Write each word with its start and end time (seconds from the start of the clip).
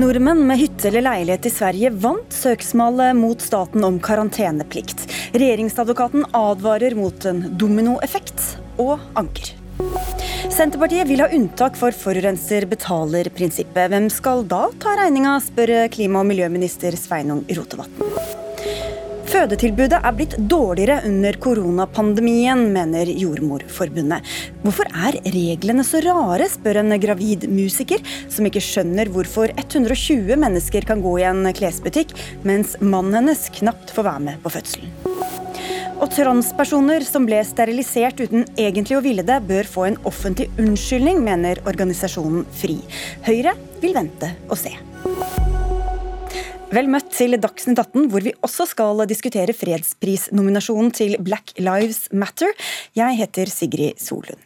Nordmenn 0.00 0.46
med 0.48 0.56
hytte 0.56 0.88
eller 0.88 1.04
leilighet 1.04 1.46
i 1.46 1.50
Sverige 1.52 1.90
vant 2.00 2.32
søksmålet 2.32 3.12
mot 3.18 3.42
staten 3.42 3.84
om 3.84 3.98
karanteneplikt. 4.00 5.02
Regjeringsadvokaten 5.34 6.24
advarer 6.36 6.96
mot 6.96 7.26
en 7.28 7.42
dominoeffekt 7.60 8.44
og 8.80 8.96
anker. 9.20 9.52
Senterpartiet 10.48 11.08
vil 11.08 11.20
ha 11.20 11.28
unntak 11.36 11.76
for 11.76 11.92
forurenser 11.92 12.64
betaler-prinsippet. 12.70 13.92
Hvem 13.92 14.08
skal 14.12 14.46
da 14.48 14.68
ta 14.80 14.96
regninga, 15.02 15.36
spør 15.44 15.74
klima- 15.92 16.24
og 16.24 16.30
miljøminister 16.32 16.96
Sveinung 16.96 17.44
Rotevatn. 17.52 18.49
Fødetilbudet 19.30 19.94
er 19.94 20.14
blitt 20.16 20.32
dårligere 20.50 21.04
under 21.06 21.36
koronapandemien, 21.38 22.64
mener 22.74 23.06
Jordmorforbundet. 23.14 24.26
Hvorfor 24.64 24.88
er 24.90 25.20
reglene 25.22 25.84
så 25.86 26.00
rare, 26.02 26.48
spør 26.50 26.80
en 26.80 26.96
gravid 26.98 27.46
musiker, 27.46 28.02
som 28.26 28.48
ikke 28.48 28.62
skjønner 28.64 29.12
hvorfor 29.14 29.52
120 29.54 30.34
mennesker 30.34 30.88
kan 30.88 31.04
gå 31.04 31.12
i 31.20 31.28
en 31.28 31.46
klesbutikk, 31.54 32.16
mens 32.42 32.74
mannen 32.82 33.20
hennes 33.20 33.46
knapt 33.60 33.94
får 33.94 34.08
være 34.08 34.24
med 34.26 34.42
på 34.42 34.50
fødselen. 34.56 34.90
Og 36.00 36.10
transpersoner 36.10 37.06
som 37.06 37.28
ble 37.28 37.38
sterilisert 37.46 38.18
uten 38.24 38.48
egentlig 38.58 38.98
å 38.98 39.04
ville 39.04 39.22
det, 39.26 39.38
bør 39.46 39.68
få 39.68 39.86
en 39.92 40.00
offentlig 40.10 40.48
unnskyldning, 40.58 41.22
mener 41.22 41.62
organisasjonen 41.70 42.48
FRI. 42.64 42.80
Høyre 43.30 43.54
vil 43.84 43.94
vente 43.94 44.34
og 44.48 44.58
se. 44.58 44.74
Vel 46.70 46.86
møtt 46.86 47.08
til 47.10 47.34
Dagsnytt 47.34 47.80
18, 47.82 48.04
hvor 48.12 48.22
vi 48.22 48.30
også 48.46 48.62
skal 48.70 49.00
diskutere 49.10 49.54
fredsprisnominasjonen 49.58 50.92
til 50.94 51.16
Black 51.18 51.50
Lives 51.58 52.04
Matter. 52.14 52.52
Jeg 52.94 53.18
heter 53.18 53.50
Sigrid 53.50 53.98
Solund. 53.98 54.38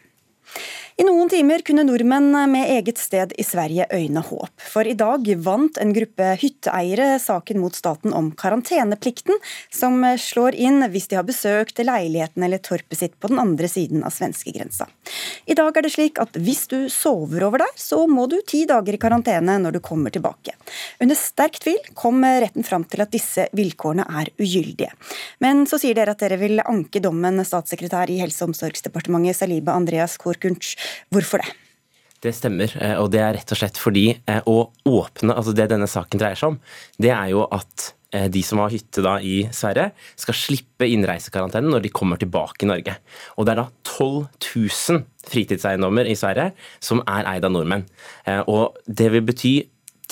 I 0.95 1.03
noen 1.03 1.27
timer 1.27 1.59
kunne 1.67 1.83
nordmenn 1.83 2.28
med 2.53 2.69
eget 2.70 3.00
sted 3.03 3.33
i 3.34 3.42
Sverige 3.42 3.89
øyne 3.91 4.20
håp. 4.23 4.53
For 4.62 4.87
i 4.87 4.95
dag 4.95 5.27
vant 5.42 5.78
en 5.83 5.91
gruppe 5.91 6.28
hytteeiere 6.39 7.17
saken 7.19 7.59
mot 7.59 7.75
staten 7.75 8.12
om 8.14 8.28
karanteneplikten, 8.39 9.41
som 9.75 9.98
slår 10.22 10.55
inn 10.55 10.87
hvis 10.92 11.09
de 11.11 11.19
har 11.19 11.27
besøkt 11.27 11.83
leiligheten 11.83 12.47
eller 12.47 12.62
torpet 12.62 13.00
sitt 13.00 13.17
på 13.19 13.33
den 13.33 13.42
andre 13.42 13.67
siden 13.72 14.05
av 14.06 14.15
svenskegrensa. 14.15 14.87
I 15.50 15.56
dag 15.59 15.75
er 15.75 15.83
det 15.83 15.91
slik 15.97 16.20
at 16.22 16.39
hvis 16.39 16.62
du 16.70 16.87
sover 16.87 17.42
over 17.48 17.65
der, 17.65 17.75
så 17.75 18.05
må 18.06 18.28
du 18.31 18.39
ti 18.47 18.62
dager 18.70 18.95
i 18.95 19.03
karantene 19.03 19.59
når 19.65 19.75
du 19.75 19.81
kommer 19.83 20.15
tilbake. 20.15 20.55
Under 21.03 21.19
sterk 21.19 21.59
tvil 21.67 21.91
kom 21.98 22.22
retten 22.22 22.62
fram 22.62 22.87
til 22.87 23.03
at 23.03 23.11
disse 23.11 23.48
vilkårene 23.50 24.06
er 24.22 24.31
ugyldige. 24.39 24.95
Men 25.42 25.67
så 25.67 25.83
sier 25.83 25.98
dere 25.98 26.15
at 26.15 26.22
dere 26.22 26.39
vil 26.39 26.62
anke 26.62 27.03
dommen, 27.03 27.42
statssekretær 27.42 28.15
i 28.15 28.22
Helse- 28.22 28.47
og 28.47 28.55
omsorgsdepartementet 28.55 29.42
Saliba 29.42 29.75
Andreas 29.75 30.15
Korkunc. 30.22 30.70
Hvorfor 31.12 31.42
det? 31.42 31.52
Det 32.24 32.32
stemmer, 32.32 32.72
eh, 32.80 32.96
og 33.00 33.10
det 33.12 33.20
er 33.20 33.34
rett 33.36 33.52
og 33.52 33.58
slett 33.60 33.80
fordi 33.80 34.06
eh, 34.16 34.40
å 34.48 34.70
åpne 34.88 35.34
Altså 35.36 35.52
det 35.56 35.68
denne 35.72 35.88
saken 35.91 36.20
dreier 36.20 36.38
seg 36.41 36.54
om, 36.54 36.56
det 36.96 37.10
er 37.12 37.34
jo 37.34 37.42
at 37.52 37.91
eh, 38.16 38.30
de 38.32 38.41
som 38.46 38.62
har 38.62 38.72
hytte 38.72 39.04
da 39.04 39.18
i 39.20 39.42
Sverige, 39.52 39.91
skal 40.16 40.38
slippe 40.38 40.88
innreisekarantene 40.88 41.68
når 41.68 41.84
de 41.84 41.92
kommer 41.92 42.20
tilbake 42.20 42.64
i 42.64 42.70
Norge. 42.70 42.96
Og 43.36 43.44
det 43.44 43.52
er 43.52 43.60
da 43.60 43.66
12 43.91 44.24
000 44.41 45.04
fritidseiendommer 45.28 46.08
i 46.08 46.16
Sverige 46.16 46.54
som 46.80 47.04
er 47.04 47.28
eid 47.34 47.44
av 47.44 47.52
nordmenn. 47.52 47.84
Og 48.48 48.76
det 48.84 49.10
vil 49.12 49.24
bety 49.24 49.54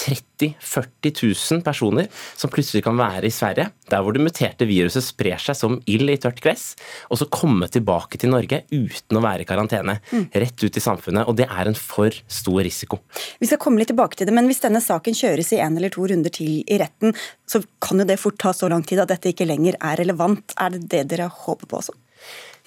30 0.02 0.32
000-40 0.42 1.52
000 1.52 1.62
personer 1.62 2.08
som 2.36 2.50
plutselig 2.50 2.82
kan 2.84 2.98
være 2.98 3.28
i 3.28 3.34
Sverige, 3.34 3.68
der 3.90 4.02
hvor 4.02 4.14
det 4.14 4.24
muterte 4.24 4.66
viruset 4.68 5.04
sprer 5.04 5.40
seg 5.40 5.58
som 5.58 5.78
ild 5.90 6.10
i 6.10 6.18
tørt 6.20 6.40
gress, 6.42 6.72
og 7.10 7.20
så 7.20 7.28
komme 7.30 7.68
tilbake 7.72 8.18
til 8.20 8.32
Norge 8.32 8.62
uten 8.72 9.18
å 9.18 9.24
være 9.24 9.44
i 9.44 9.48
karantene. 9.48 9.98
Mm. 10.10 10.28
Rett 10.44 10.64
ut 10.64 10.78
i 10.78 10.82
samfunnet. 10.82 11.28
Og 11.30 11.38
det 11.38 11.48
er 11.48 11.70
en 11.70 11.78
for 11.78 12.14
stor 12.26 12.62
risiko. 12.66 13.02
Vi 13.40 13.50
skal 13.50 13.60
komme 13.62 13.82
litt 13.82 13.92
tilbake 13.92 14.18
til 14.18 14.28
det, 14.28 14.36
men 14.36 14.48
hvis 14.50 14.62
denne 14.64 14.82
saken 14.82 15.16
kjøres 15.16 15.52
i 15.54 15.60
en 15.62 15.78
eller 15.78 15.92
to 15.94 16.06
runder 16.08 16.32
til 16.34 16.62
i 16.62 16.80
retten, 16.80 17.14
så 17.48 17.62
kan 17.82 18.02
jo 18.02 18.08
det 18.08 18.20
fort 18.20 18.40
ta 18.42 18.54
så 18.56 18.70
lang 18.72 18.84
tid 18.86 19.02
at 19.02 19.12
dette 19.12 19.32
ikke 19.32 19.48
lenger 19.48 19.78
er 19.80 20.00
relevant. 20.02 20.56
Er 20.60 20.74
det 20.74 20.86
det 20.92 21.06
dere 21.12 21.30
håper 21.30 21.68
på 21.68 21.82
også? 21.82 21.96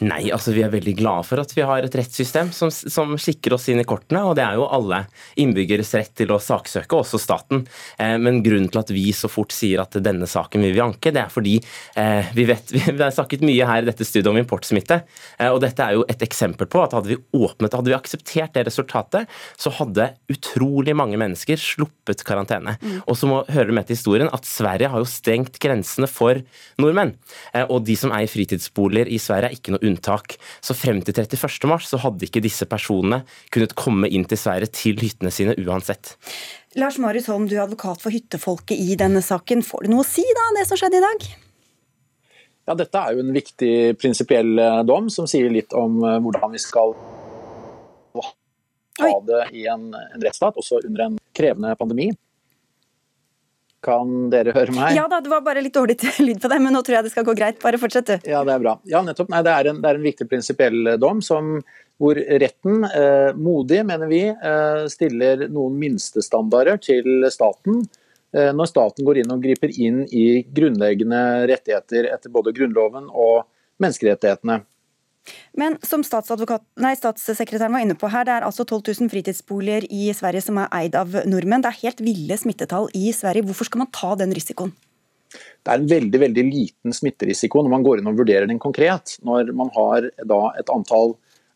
Nei, 0.03 0.25
altså 0.35 0.51
vi 0.51 0.59
er 0.65 0.71
veldig 0.73 0.91
glade 0.99 1.23
for 1.23 1.39
at 1.39 1.53
vi 1.55 1.63
har 1.63 1.85
et 1.85 1.93
rettssystem 1.95 2.49
som, 2.51 2.67
som 2.67 3.13
skikker 3.15 3.53
oss 3.55 3.69
inn 3.71 3.79
i 3.79 3.85
kortene. 3.87 4.25
og 4.27 4.33
Det 4.35 4.43
er 4.43 4.57
jo 4.59 4.65
alle 4.67 5.05
innbyggeres 5.39 5.93
rett 5.95 6.11
til 6.19 6.33
å 6.35 6.39
saksøke, 6.41 6.97
også 6.99 7.19
staten. 7.21 7.63
Eh, 8.01 8.17
men 8.19 8.41
grunnen 8.43 8.67
til 8.71 8.81
at 8.81 8.91
vi 8.91 9.05
så 9.15 9.29
fort 9.31 9.55
sier 9.55 9.79
at 9.85 9.95
denne 10.03 10.27
saken 10.27 10.65
vil 10.65 10.75
vi 10.75 10.83
anke, 10.83 11.13
det 11.15 11.21
er 11.23 11.31
fordi 11.31 11.55
eh, 11.95 12.33
vi 12.35 12.47
vet 12.49 12.73
Vi 12.95 12.99
har 12.99 13.13
snakket 13.13 13.43
mye 13.45 13.67
her 13.67 13.85
i 13.85 13.87
dette 13.87 14.05
studiet 14.07 14.27
om 14.33 14.39
importsmitte. 14.39 14.99
Eh, 15.39 15.47
og 15.47 15.61
dette 15.63 15.85
er 15.85 15.95
jo 15.95 16.03
et 16.11 16.27
eksempel 16.27 16.67
på 16.71 16.83
at 16.83 16.97
hadde 16.97 17.13
vi 17.13 17.19
åpnet, 17.39 17.79
hadde 17.79 17.93
vi 17.93 17.97
akseptert 17.97 18.55
det 18.57 18.65
resultatet, 18.67 19.31
så 19.55 19.71
hadde 19.79 20.09
utrolig 20.31 20.95
mange 20.97 21.19
mennesker 21.21 21.59
sluppet 21.61 22.25
karantene. 22.27 22.75
Mm. 22.81 22.99
Og 23.05 23.19
så 23.19 23.31
må 23.31 23.41
høre 23.47 23.75
med 23.75 23.87
til 23.87 23.95
historien 23.95 24.31
at 24.35 24.47
Sverige 24.49 24.91
har 24.91 25.03
jo 25.03 25.09
stengt 25.09 25.59
grensene 25.63 26.09
for 26.11 26.43
nordmenn. 26.81 27.15
Eh, 27.53 27.63
og 27.63 27.85
de 27.87 27.95
som 27.99 28.11
eier 28.15 28.31
fritidsboliger 28.31 29.07
i 29.07 29.21
Sverige, 29.21 29.53
er 29.53 29.59
ikke 29.59 29.75
noe 29.75 29.84
unntak. 29.87 30.37
Så 30.65 30.75
frem 30.77 31.01
til 31.05 31.15
31. 31.15 31.69
mars 31.69 31.89
så 31.91 31.99
hadde 32.03 32.27
ikke 32.27 32.43
disse 32.43 32.67
personene 32.69 33.23
kunnet 33.53 33.75
komme 33.79 34.09
inn 34.09 34.27
til 34.29 34.39
Sverige 34.39 34.73
til 34.75 34.99
hyttene 35.01 35.33
sine 35.33 35.55
uansett. 35.61 36.15
Lars 36.75 36.99
Marius 36.99 37.29
Holm, 37.31 37.47
du 37.47 37.55
er 37.55 37.63
advokat 37.63 38.01
for 38.03 38.11
hyttefolket 38.11 38.75
i 38.75 38.97
denne 38.99 39.23
saken. 39.23 39.63
Får 39.63 39.85
du 39.85 39.93
noe 39.93 40.03
å 40.03 40.07
si 40.07 40.25
da, 40.25 40.47
det 40.57 40.67
som 40.67 40.79
skjedde 40.79 40.99
i 40.99 41.05
dag? 41.05 41.27
Ja, 42.65 42.73
Dette 42.73 42.97
er 43.01 43.13
jo 43.15 43.21
en 43.21 43.35
viktig 43.35 43.73
prinsipiell 44.01 44.57
eh, 44.59 44.81
dom 44.89 45.11
som 45.13 45.29
sier 45.29 45.51
litt 45.53 45.73
om 45.77 46.01
eh, 46.01 46.17
hvordan 46.23 46.55
vi 46.55 46.61
skal 46.63 46.95
ha 49.03 49.15
det 49.27 49.41
i 49.53 49.65
en, 49.67 49.89
en 49.93 50.23
rettsstat, 50.23 50.57
også 50.57 50.81
under 50.87 51.05
en 51.05 51.17
krevende 51.35 51.75
pandemi. 51.79 52.09
Kan 53.85 54.29
dere 54.33 54.53
høre 54.55 54.73
meg? 54.73 54.95
Ja 54.97 55.05
da, 55.11 55.19
det 55.21 55.29
var 55.29 55.43
bare 55.45 55.61
litt 55.61 55.75
dårlig 55.75 55.99
lyd 56.27 56.41
på 56.41 56.49
deg, 56.51 56.61
men 56.63 56.73
nå 56.73 56.81
tror 56.85 56.99
jeg 56.99 57.07
det 57.07 57.13
skal 57.13 57.27
gå 57.27 57.35
greit. 57.37 57.59
Bare 57.61 57.79
fortsett, 57.81 58.09
du. 58.09 58.29
Ja, 58.31 58.41
det 58.47 58.55
er 58.55 58.63
bra. 58.63 58.77
Ja, 58.89 59.03
nettopp. 59.05 59.29
Nei, 59.33 59.43
det, 59.45 59.53
er 59.53 59.71
en, 59.71 59.81
det 59.83 59.91
er 59.91 59.99
en 59.99 60.07
viktig 60.07 60.29
prinsipiell 60.31 60.95
eh, 60.95 60.99
dom 61.01 61.21
som, 61.25 61.59
hvor 62.01 62.17
retten, 62.17 62.83
eh, 62.89 63.31
modig 63.37 63.83
mener 63.87 64.09
vi, 64.11 64.23
eh, 64.29 64.85
stiller 64.91 65.45
noen 65.47 65.77
minstestandarder 65.81 66.81
til 66.83 67.27
staten 67.31 67.83
eh, 68.35 68.51
når 68.55 68.71
staten 68.71 69.07
går 69.07 69.21
inn 69.21 69.35
og 69.35 69.43
griper 69.45 69.73
inn 69.73 70.03
i 70.09 70.43
grunnleggende 70.55 71.21
rettigheter 71.51 72.09
etter 72.11 72.33
både 72.33 72.55
Grunnloven 72.57 73.11
og 73.11 73.45
menneskerettighetene. 73.83 74.63
Men 75.57 75.77
som 75.85 76.03
nei, 76.03 76.93
statssekretæren 76.99 77.73
var 77.73 77.83
inne 77.83 77.97
på 77.97 78.09
her, 78.13 78.25
det 78.27 78.33
er 78.35 78.47
altså 78.47 78.65
12 78.65 78.81
000 79.01 79.11
fritidsboliger 79.13 79.87
i 79.89 80.09
Sverige 80.13 80.43
som 80.45 80.59
er 80.61 80.71
eid 80.81 80.97
av 80.99 81.15
nordmenn. 81.25 81.63
Det 81.65 81.71
er 81.71 81.81
helt 81.83 82.03
ville 82.05 82.37
smittetall 82.37 82.89
i 82.93 83.09
Sverige. 83.15 83.45
Hvorfor 83.47 83.69
skal 83.69 83.85
man 83.85 83.93
ta 83.95 84.13
den 84.19 84.35
risikoen? 84.35 84.73
Det 85.35 85.71
er 85.71 85.81
en 85.81 85.89
veldig 85.89 86.19
veldig 86.21 86.43
liten 86.47 86.95
smitterisiko 86.95 87.63
når 87.63 87.73
man 87.73 87.85
går 87.85 88.01
inn 88.01 88.09
og 88.11 88.19
vurderer 88.19 88.49
den 88.49 88.61
konkret. 88.61 89.17
Når 89.25 89.51
man 89.57 89.71
har 89.75 90.09
et 90.13 90.71
antall 90.71 91.15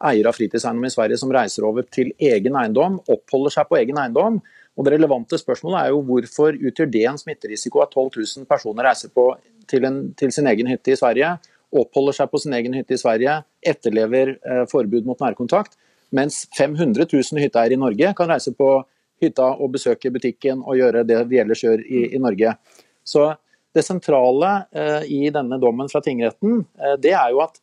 eiere 0.09 0.31
av 0.31 0.38
fritidseiendom 0.38 0.88
i 0.88 0.94
Sverige 0.94 1.19
som 1.19 1.31
reiser 1.36 1.68
over 1.68 1.86
til 1.91 2.12
egen 2.16 2.57
eiendom, 2.59 2.97
oppholder 3.12 3.53
seg 3.53 3.69
på 3.69 3.80
egen 3.81 4.00
eiendom. 4.01 4.40
Og 4.80 4.86
Det 4.88 4.94
relevante 4.96 5.38
spørsmålet 5.38 5.81
er 5.81 5.94
jo 5.94 6.03
hvorfor 6.07 6.56
utgjør 6.56 6.91
det 6.91 7.06
en 7.09 7.19
smitterisiko 7.19 7.81
at 7.84 7.91
12 7.91 8.12
000 8.16 8.50
personer 8.50 8.88
reiser 8.88 9.12
på 9.12 9.34
til, 9.69 9.86
en, 9.86 10.13
til 10.18 10.31
sin 10.31 10.47
egen 10.47 10.69
hytte 10.72 10.94
i 10.94 10.97
Sverige, 10.97 11.36
oppholder 11.75 12.16
seg 12.18 12.31
på 12.31 12.41
sin 12.41 12.56
egen 12.57 12.75
hytte 12.78 12.96
i 12.96 13.02
Sverige, 13.02 13.40
etterlever 13.62 14.35
eh, 14.38 14.63
forbud 14.72 15.07
mot 15.07 15.19
nærkontakt, 15.22 15.78
mens 16.16 16.44
500 16.57 17.06
000 17.12 17.44
hytteeiere 17.44 17.78
i 17.78 17.81
Norge 17.81 18.13
kan 18.18 18.31
reise 18.31 18.53
på 18.57 18.72
hytta 19.22 19.52
og 19.59 19.75
besøke 19.75 20.12
butikken 20.13 20.63
og 20.63 20.80
gjøre 20.80 21.03
det 21.06 21.19
de 21.30 21.41
ellers 21.41 21.62
gjør 21.63 21.84
i, 21.84 22.07
i 22.16 22.22
Norge. 22.22 22.56
Så 23.06 23.31
Det 23.69 23.84
sentrale 23.85 24.47
eh, 24.74 25.03
i 25.13 25.30
denne 25.30 25.59
dommen 25.62 25.91
fra 25.91 26.00
tingretten, 26.02 26.63
eh, 26.81 26.96
det 26.97 27.13
er 27.13 27.35
jo 27.35 27.44
at 27.46 27.59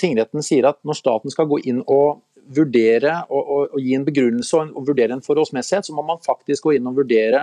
tingretten 0.00 0.40
sier 0.40 0.64
at 0.64 0.78
når 0.88 0.96
staten 0.96 1.28
skal 1.28 1.44
gå 1.44 1.58
inn 1.68 1.82
og 1.82 2.22
vurdere 2.56 3.18
og, 3.28 3.42
og, 3.42 3.74
og 3.76 3.82
gi 3.84 3.92
en 3.98 4.06
begrunnelse 4.06 4.56
og, 4.56 4.70
og, 4.72 4.86
vurdere 4.86 5.12
en 5.12 5.20
forholdsmessighet, 5.20 5.84
så 5.84 5.92
må 5.92 6.00
man 6.08 6.22
faktisk 6.24 6.64
gå 6.64 6.78
inn 6.78 6.88
og 6.88 6.96
vurdere 7.02 7.42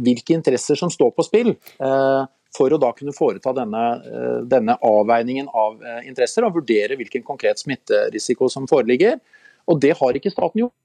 hvilke 0.00 0.32
interesser 0.32 0.80
som 0.80 0.88
står 0.88 1.12
på 1.12 1.26
spill. 1.26 1.52
Eh, 1.52 2.22
for 2.54 2.72
å 2.72 2.78
da 2.80 2.92
kunne 2.96 3.14
foreta 3.16 3.52
denne, 3.56 3.84
eh, 4.06 4.38
denne 4.48 4.76
avveiningen 4.84 5.48
av 5.52 5.82
eh, 5.82 6.06
interesser 6.08 6.46
og 6.46 6.60
vurdere 6.60 6.98
hvilken 6.98 7.24
konkret 7.26 7.62
smitterisiko 7.62 8.50
som 8.52 8.68
foreligger. 8.70 9.18
Og 9.66 9.80
det 9.82 9.96
har 9.98 10.18
ikke 10.18 10.32
staten 10.32 10.64
gjort. 10.64 10.76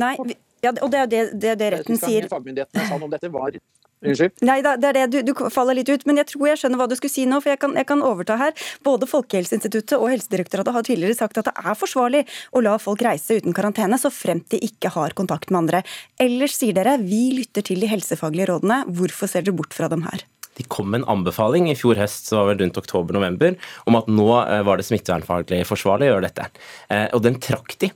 Nei, 0.00 0.16
ja, 0.64 0.72
og 0.72 0.90
det 0.90 0.98
er 1.04 1.06
det, 1.10 1.22
det, 1.36 1.54
det 1.60 1.70
retten 1.76 2.00
sier. 2.00 2.26
Fagmyndighetene 2.30 2.88
sa 2.88 2.98
om 2.98 3.10
dette 3.12 3.30
var 3.32 3.54
Unnskyld? 4.02 4.40
Nei, 4.42 4.56
det 4.66 4.88
er 4.88 4.96
det. 4.96 5.04
Du, 5.12 5.18
du, 5.30 5.32
faller 5.54 5.78
litt 5.78 5.90
ut. 5.92 6.04
Men 6.08 6.18
jeg 6.20 6.32
tror 6.32 6.48
jeg 6.50 6.60
skjønner 6.62 6.80
hva 6.80 6.88
du 6.90 6.96
skulle 6.98 7.14
si 7.14 7.24
nå, 7.28 7.38
for 7.42 7.52
jeg 7.52 7.60
kan, 7.62 7.76
jeg 7.78 7.86
kan 7.88 8.02
overta 8.06 8.38
her. 8.40 8.54
Både 8.86 9.06
Folkehelseinstituttet 9.10 9.94
og 9.98 10.10
Helsedirektoratet 10.10 10.76
har 10.76 10.86
tidligere 10.88 11.18
sagt 11.18 11.38
at 11.38 11.50
det 11.50 11.54
er 11.54 11.78
forsvarlig 11.78 12.24
å 12.50 12.64
la 12.66 12.74
folk 12.82 13.04
reise 13.06 13.38
uten 13.38 13.54
karantene, 13.56 13.98
så 14.00 14.10
fremt 14.10 14.48
de 14.54 14.58
ikke 14.66 14.90
har 14.96 15.14
kontakt 15.18 15.52
med 15.52 15.64
andre. 15.64 15.84
Ellers 16.22 16.58
sier 16.58 16.74
dere 16.76 16.98
vi 17.02 17.28
lytter 17.38 17.66
til 17.70 17.82
de 17.84 17.90
helsefaglige 17.92 18.50
rådene. 18.50 18.82
Hvorfor 18.90 19.30
ser 19.30 19.46
dere 19.46 19.58
bort 19.62 19.76
fra 19.76 19.90
dem 19.92 20.06
her? 20.08 20.26
De 20.58 20.66
kom 20.68 20.90
med 20.92 21.02
en 21.02 21.08
anbefaling 21.16 21.70
i 21.70 21.76
fjor 21.78 22.00
høst 22.00 22.28
så 22.28 22.40
var 22.40 22.52
vel 22.52 22.62
rundt 22.64 22.78
oktober-november, 22.80 23.56
om 23.88 23.98
at 23.98 24.10
nå 24.12 24.28
eh, 24.42 24.62
var 24.66 24.78
det 24.78 24.86
smittevernfaglig 24.88 25.62
forsvarlig 25.68 26.10
å 26.10 26.14
gjøre 26.14 26.28
dette. 26.28 26.48
Eh, 26.92 27.08
og 27.12 27.24
den 27.24 27.40
trakk 27.42 27.76
de 27.82 27.92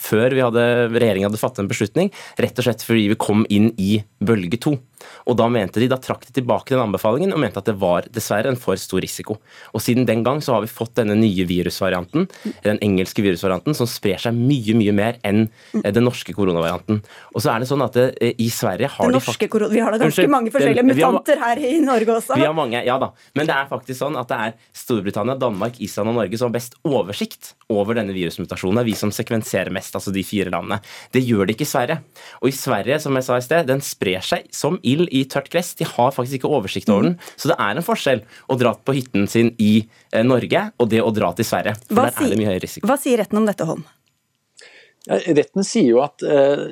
før 0.00 0.32
regjeringa 0.32 1.28
hadde 1.28 1.40
fattet 1.40 1.64
en 1.64 1.70
beslutning, 1.70 2.08
rett 2.40 2.58
og 2.58 2.66
slett 2.66 2.84
fordi 2.86 3.10
vi 3.12 3.18
kom 3.20 3.44
inn 3.52 3.70
i 3.80 3.98
bølge 4.24 4.60
to. 4.62 4.78
Og 5.26 5.36
Da 5.40 5.48
mente 5.48 5.80
de, 5.80 5.88
da 5.90 5.98
trakk 6.00 6.26
de 6.26 6.34
tilbake 6.40 6.74
den 6.74 6.82
anbefalingen 6.82 7.32
og 7.32 7.40
mente 7.42 7.60
at 7.60 7.68
det 7.68 7.76
var 7.80 8.06
dessverre 8.12 8.50
en 8.50 8.58
for 8.60 8.78
stor 8.80 9.00
risiko. 9.02 9.38
Og 9.74 9.84
Siden 9.84 10.06
den 10.08 10.24
gang 10.26 10.42
så 10.44 10.56
har 10.56 10.64
vi 10.64 10.72
fått 10.72 10.96
denne 10.98 11.16
nye 11.18 11.46
virusvarianten, 11.48 12.28
den 12.64 12.80
engelske 12.84 13.24
virusvarianten, 13.24 13.76
som 13.76 13.88
sprer 13.88 14.20
seg 14.20 14.36
mye 14.36 14.76
mye 14.76 14.94
mer 14.96 15.18
enn 15.26 15.46
eh, 15.82 15.90
den 15.94 16.04
norske 16.06 16.34
koronavarianten. 16.36 17.00
Og 17.34 17.42
så 17.42 17.54
er 17.54 17.62
det 17.62 17.70
sånn 17.70 17.84
at 17.84 17.96
det, 17.96 18.06
eh, 18.20 18.34
i 18.38 18.50
Sverige 18.52 18.90
har 18.90 19.14
de 19.14 19.48
korona, 19.48 19.70
Vi 19.72 19.80
har 19.80 19.92
da 19.92 19.98
ganske 20.00 20.20
Unnskyld, 20.20 20.32
mange 20.32 20.52
forskjellige 20.54 20.84
den, 20.84 20.92
mutanter 20.96 21.40
her 21.40 21.62
i 21.64 21.78
Norge 21.84 22.16
også. 22.16 22.36
Vi 22.38 22.46
har 22.46 22.56
mange, 22.56 22.82
ja 22.86 22.98
da. 23.00 23.10
Men 23.38 23.48
det 23.48 23.56
er 23.56 23.70
faktisk 23.70 24.00
sånn 24.00 24.18
at 24.20 24.30
det 24.30 24.38
er 24.46 24.54
Storbritannia, 24.76 25.38
Danmark, 25.40 25.80
Island 25.80 26.12
og 26.12 26.18
Norge 26.20 26.40
som 26.40 26.50
har 26.50 26.56
best 26.58 26.76
oversikt 26.86 27.54
over 27.70 27.98
denne 27.98 28.14
virusmutasjonen. 28.16 28.84
Vi 28.86 28.96
som 28.98 29.12
sekvenserer 29.14 29.72
mest, 29.74 29.94
altså 29.96 30.12
de 30.14 30.24
fire 30.26 30.52
landene. 30.52 30.80
Det 31.14 31.22
gjør 31.26 31.48
det 31.48 31.56
ikke 31.56 31.68
i 31.68 31.72
Sverige. 31.72 32.00
Og 32.40 32.50
i 32.50 32.56
Sverige, 32.56 33.00
som 33.02 33.16
jeg 33.18 33.26
sa 33.26 33.38
i 33.38 33.46
sted, 33.46 33.68
den 33.70 33.82
sprer 33.84 34.24
seg 34.24 34.50
som 34.54 34.78
ild 34.92 35.10
i 35.14 35.24
tørt 35.30 35.50
gress. 35.52 35.72
De 35.78 35.86
har 35.88 36.14
faktisk 36.16 36.40
ikke 36.40 36.50
oversikt 36.50 36.90
over 36.92 37.10
den. 37.10 37.18
Så 37.36 37.52
det 37.52 37.58
er 37.58 37.78
en 37.78 37.86
forskjell 37.86 38.24
å 38.50 38.58
dra 38.60 38.74
på 38.74 38.96
hytten 38.96 39.28
sin 39.30 39.54
i 39.58 39.72
eh, 40.12 40.24
Norge 40.26 40.66
og 40.76 40.90
det 40.92 41.02
å 41.04 41.12
dra 41.14 41.32
til 41.38 41.48
Sverige. 41.48 41.76
For 41.88 41.98
hva 41.98 42.08
der 42.10 42.26
er 42.26 42.34
det 42.34 42.40
mye 42.40 42.52
høyere 42.52 42.64
risiko. 42.66 42.90
Hva 42.90 42.98
sier 43.00 43.22
retten 43.22 43.40
om 43.40 43.48
dette, 43.48 43.68
Holm? 43.68 43.86
retten 45.08 45.64
sier 45.64 45.94
jo 45.94 46.02
at 46.04 46.20
uh, 46.28 46.68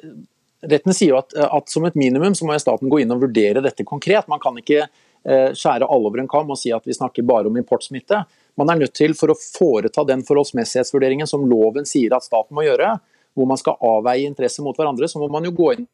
Retten 0.69 0.94
sier 0.94 1.12
jo 1.12 1.19
at, 1.20 1.35
at, 1.38 1.69
som 1.70 1.85
et 1.87 1.94
minimum 1.94 2.35
så 2.35 2.47
må 2.47 2.56
staten 2.59 2.91
gå 2.91 2.99
inn 2.99 3.12
og 3.15 3.20
vurdere 3.23 3.62
dette 3.62 3.85
konkret. 3.87 4.26
Man 4.26 4.41
kan 4.43 4.56
ikke 4.59 4.81
eh, 4.82 5.53
skjære 5.55 5.87
alle 5.87 6.11
over 6.11 6.19
en 6.19 6.31
kam 6.31 6.50
og 6.50 6.59
si 6.59 6.73
at 6.75 6.82
vi 6.88 6.97
snakker 6.97 7.23
bare 7.23 7.47
om 7.47 7.61
importsmitte. 7.61 8.25
Man 8.59 8.73
er 8.73 8.81
nødt 8.81 8.97
til, 8.99 9.15
for 9.15 9.31
å 9.31 9.37
foreta 9.38 10.03
den 10.09 10.25
forholdsmessighetsvurderingen 10.26 11.31
som 11.31 11.47
loven 11.47 11.87
sier 11.87 12.17
at 12.17 12.26
staten 12.26 12.59
må 12.59 12.67
gjøre, 12.67 12.97
hvor 13.38 13.47
man 13.47 13.61
skal 13.61 13.79
avveie 13.87 14.26
interesser 14.26 14.67
mot 14.67 14.75
hverandre, 14.75 15.06
så 15.06 15.23
må 15.23 15.31
man 15.31 15.47
jo 15.47 15.55
gå 15.55 15.76
inn 15.76 15.87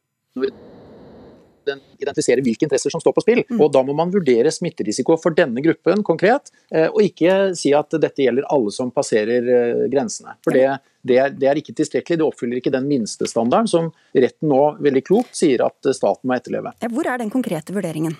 identifisere 1.67 2.45
hvilke 2.45 2.67
interesser 2.69 2.93
som 2.93 3.03
står 3.03 3.17
på 3.17 3.25
spill. 3.25 3.43
Mm. 3.49 3.61
Og 3.61 3.73
Da 3.75 3.83
må 3.87 3.97
man 3.97 4.13
vurdere 4.15 4.53
smitterisiko 4.55 5.17
for 5.21 5.37
denne 5.37 5.63
gruppen 5.65 6.05
konkret, 6.07 6.53
eh, 6.71 6.89
og 6.89 7.01
ikke 7.05 7.55
si 7.59 7.75
at 7.77 7.97
dette 8.01 8.27
gjelder 8.27 8.49
alle 8.53 8.75
som 8.75 8.93
passerer 8.95 9.49
eh, 9.57 9.87
grensene. 9.93 10.37
For 10.45 10.57
det, 10.57 10.67
det, 11.03 11.19
er, 11.21 11.33
det 11.33 11.51
er, 11.51 11.63
ikke 11.63 11.77
tilstrekkelig. 11.77 12.21
Det 12.21 12.29
oppfyller 12.29 12.61
ikke 12.61 12.75
den 12.75 12.89
minstestandarden 12.91 13.71
som 13.71 13.91
retten 14.13 14.53
nå 14.53 14.63
veldig 14.85 15.05
klokt 15.07 15.35
sier 15.39 15.65
at 15.67 15.95
staten 15.95 16.29
må 16.29 16.39
etterleve. 16.39 16.75
Hvor 16.91 17.11
er 17.11 17.21
den 17.23 17.33
konkrete 17.33 17.75
vurderingen? 17.77 18.17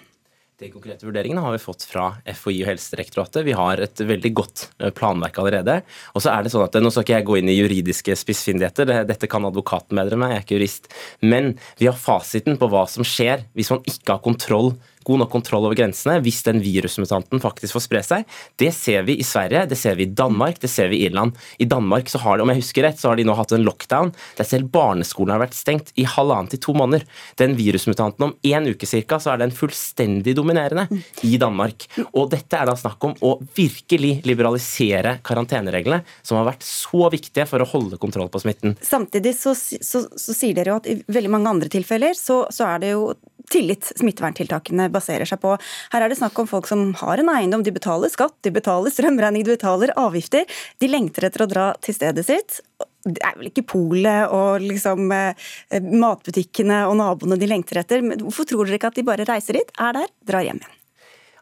De 0.63 0.69
konkrete 0.71 1.03
vurderingene 1.03 1.43
har 1.43 1.51
vi 1.51 1.59
fått 1.59 1.83
fra 1.83 2.13
FHI 2.31 2.61
og 2.63 2.69
Helsedirektoratet. 2.69 3.43
Vi 3.43 3.57
har 3.59 3.81
et 3.83 3.99
veldig 4.07 4.31
godt 4.39 4.61
eh, 4.79 4.93
planverk 4.95 5.41
allerede. 5.43 5.81
Og 6.15 6.23
så 6.23 6.31
er 6.31 6.45
det 6.47 6.53
sånn 6.53 6.63
at, 6.63 6.79
Nå 6.79 6.93
skal 6.95 7.03
ikke 7.03 7.17
jeg 7.17 7.27
gå 7.27 7.39
inn 7.41 7.51
i 7.51 7.57
juridiske 7.57 8.15
spissfindigheter, 8.21 8.93
dette 9.09 9.31
kan 9.31 9.49
advokaten 9.49 9.99
bedre 9.99 10.15
enn 10.15 10.23
meg, 10.23 10.37
jeg 10.37 10.39
er 10.39 10.47
ikke 10.47 10.59
jurist. 10.61 10.87
Men 11.27 11.57
vi 11.81 11.91
har 11.91 11.99
fasiten 11.99 12.61
på 12.61 12.71
hva 12.71 12.85
som 12.91 13.03
skjer 13.03 13.49
hvis 13.59 13.73
man 13.75 13.83
ikke 13.91 14.15
har 14.15 14.23
kontroll 14.23 14.77
god 15.05 15.23
nok 15.23 15.33
kontroll 15.33 15.69
over 15.69 15.79
grensene 15.79 16.19
hvis 16.25 16.43
den 16.47 16.61
virusmutanten 16.65 17.43
faktisk 17.43 17.77
får 17.77 17.85
spre 17.87 18.03
seg. 18.07 18.29
Det 18.61 18.71
ser 18.75 19.05
vi 19.09 19.19
i 19.21 19.27
Sverige, 19.27 19.65
det 19.71 19.79
ser 19.81 19.99
vi 19.99 20.07
i 20.07 20.13
Danmark, 20.13 20.61
det 20.63 20.71
ser 20.73 20.91
vi 20.93 21.03
i 21.03 21.09
Irland. 21.09 21.37
I 21.59 21.69
Danmark 21.69 22.11
så 22.13 22.21
har 22.25 22.39
de, 22.39 22.47
om 22.47 22.53
jeg 22.53 22.63
husker 22.63 22.87
rett, 22.89 23.01
så 23.01 23.13
har 23.13 23.21
de 23.21 23.27
nå 23.29 23.37
hatt 23.39 23.55
en 23.55 23.65
lockdown 23.67 24.13
der 24.39 24.49
selv 24.49 24.71
barneskolen 24.75 25.35
har 25.35 25.43
vært 25.45 25.59
stengt 25.59 25.93
i 26.01 26.07
halvannen 26.09 26.51
til 26.53 26.63
to 26.65 26.75
måneder. 26.77 27.07
Den 27.41 27.57
virusmutanten 27.59 28.29
om 28.29 28.35
én 28.47 28.69
uke 28.71 28.89
cirka, 28.89 29.21
så 29.21 29.35
er 29.35 29.43
den 29.43 29.55
fullstendig 29.55 30.37
dominerende 30.39 30.87
i 31.27 31.37
Danmark. 31.41 31.87
Og 32.13 32.31
dette 32.33 32.59
er 32.59 32.69
da 32.69 32.77
snakk 32.79 33.05
om 33.09 33.17
å 33.25 33.37
virkelig 33.57 34.17
liberalisere 34.27 35.19
karantenereglene, 35.27 36.03
som 36.23 36.41
har 36.41 36.49
vært 36.49 36.67
så 36.67 37.09
viktige 37.13 37.47
for 37.51 37.63
å 37.63 37.69
holde 37.69 38.01
kontroll 38.01 38.31
på 38.33 38.43
smitten. 38.43 38.77
Samtidig 38.85 39.35
så, 39.39 39.55
så, 39.55 40.05
så 40.09 40.37
sier 40.37 40.57
dere 40.57 40.75
jo 40.75 40.81
at 40.81 40.91
i 40.91 40.99
veldig 41.15 41.33
mange 41.33 41.55
andre 41.55 41.71
tilfeller 41.73 42.17
så, 42.19 42.45
så 42.55 42.69
er 42.75 42.85
det 42.85 42.95
jo 42.95 43.13
tillit 43.55 43.93
smitteverntiltakene 43.95 44.89
baserer 44.93 45.29
seg 45.29 45.41
på. 45.43 45.55
Her 45.95 46.05
er 46.05 46.13
det 46.13 46.19
snakk 46.19 46.39
om 46.43 46.51
folk 46.51 46.69
som 46.71 46.91
har 47.01 47.23
en 47.23 47.31
eiendom, 47.33 47.65
de 47.65 47.75
betaler 47.75 48.13
skatt, 48.13 48.37
de 48.47 48.53
betaler 48.55 48.93
strømregning, 48.95 49.47
de 49.47 49.55
betaler 49.55 49.95
avgifter. 50.01 50.49
De 50.83 50.91
lengter 50.91 51.29
etter 51.29 51.47
å 51.47 51.51
dra 51.51 51.71
til 51.85 51.97
stedet 51.97 52.27
sitt. 52.27 52.61
Det 53.05 53.21
er 53.21 53.37
vel 53.37 53.51
ikke 53.51 53.67
polet 53.75 54.33
og 54.33 54.65
liksom 54.65 55.13
eh, 55.13 55.51
matbutikkene 55.85 56.85
og 56.89 56.97
naboene 57.01 57.39
de 57.41 57.51
lengter 57.51 57.83
etter. 57.83 58.05
Men 58.05 58.23
hvorfor 58.25 58.49
tror 58.49 58.67
dere 58.67 58.81
ikke 58.81 58.95
at 58.95 58.99
de 58.99 59.07
bare 59.07 59.29
reiser 59.29 59.61
dit, 59.61 59.77
er 59.77 60.01
der, 60.01 60.09
drar 60.25 60.47
hjem 60.47 60.63
igjen? 60.63 60.81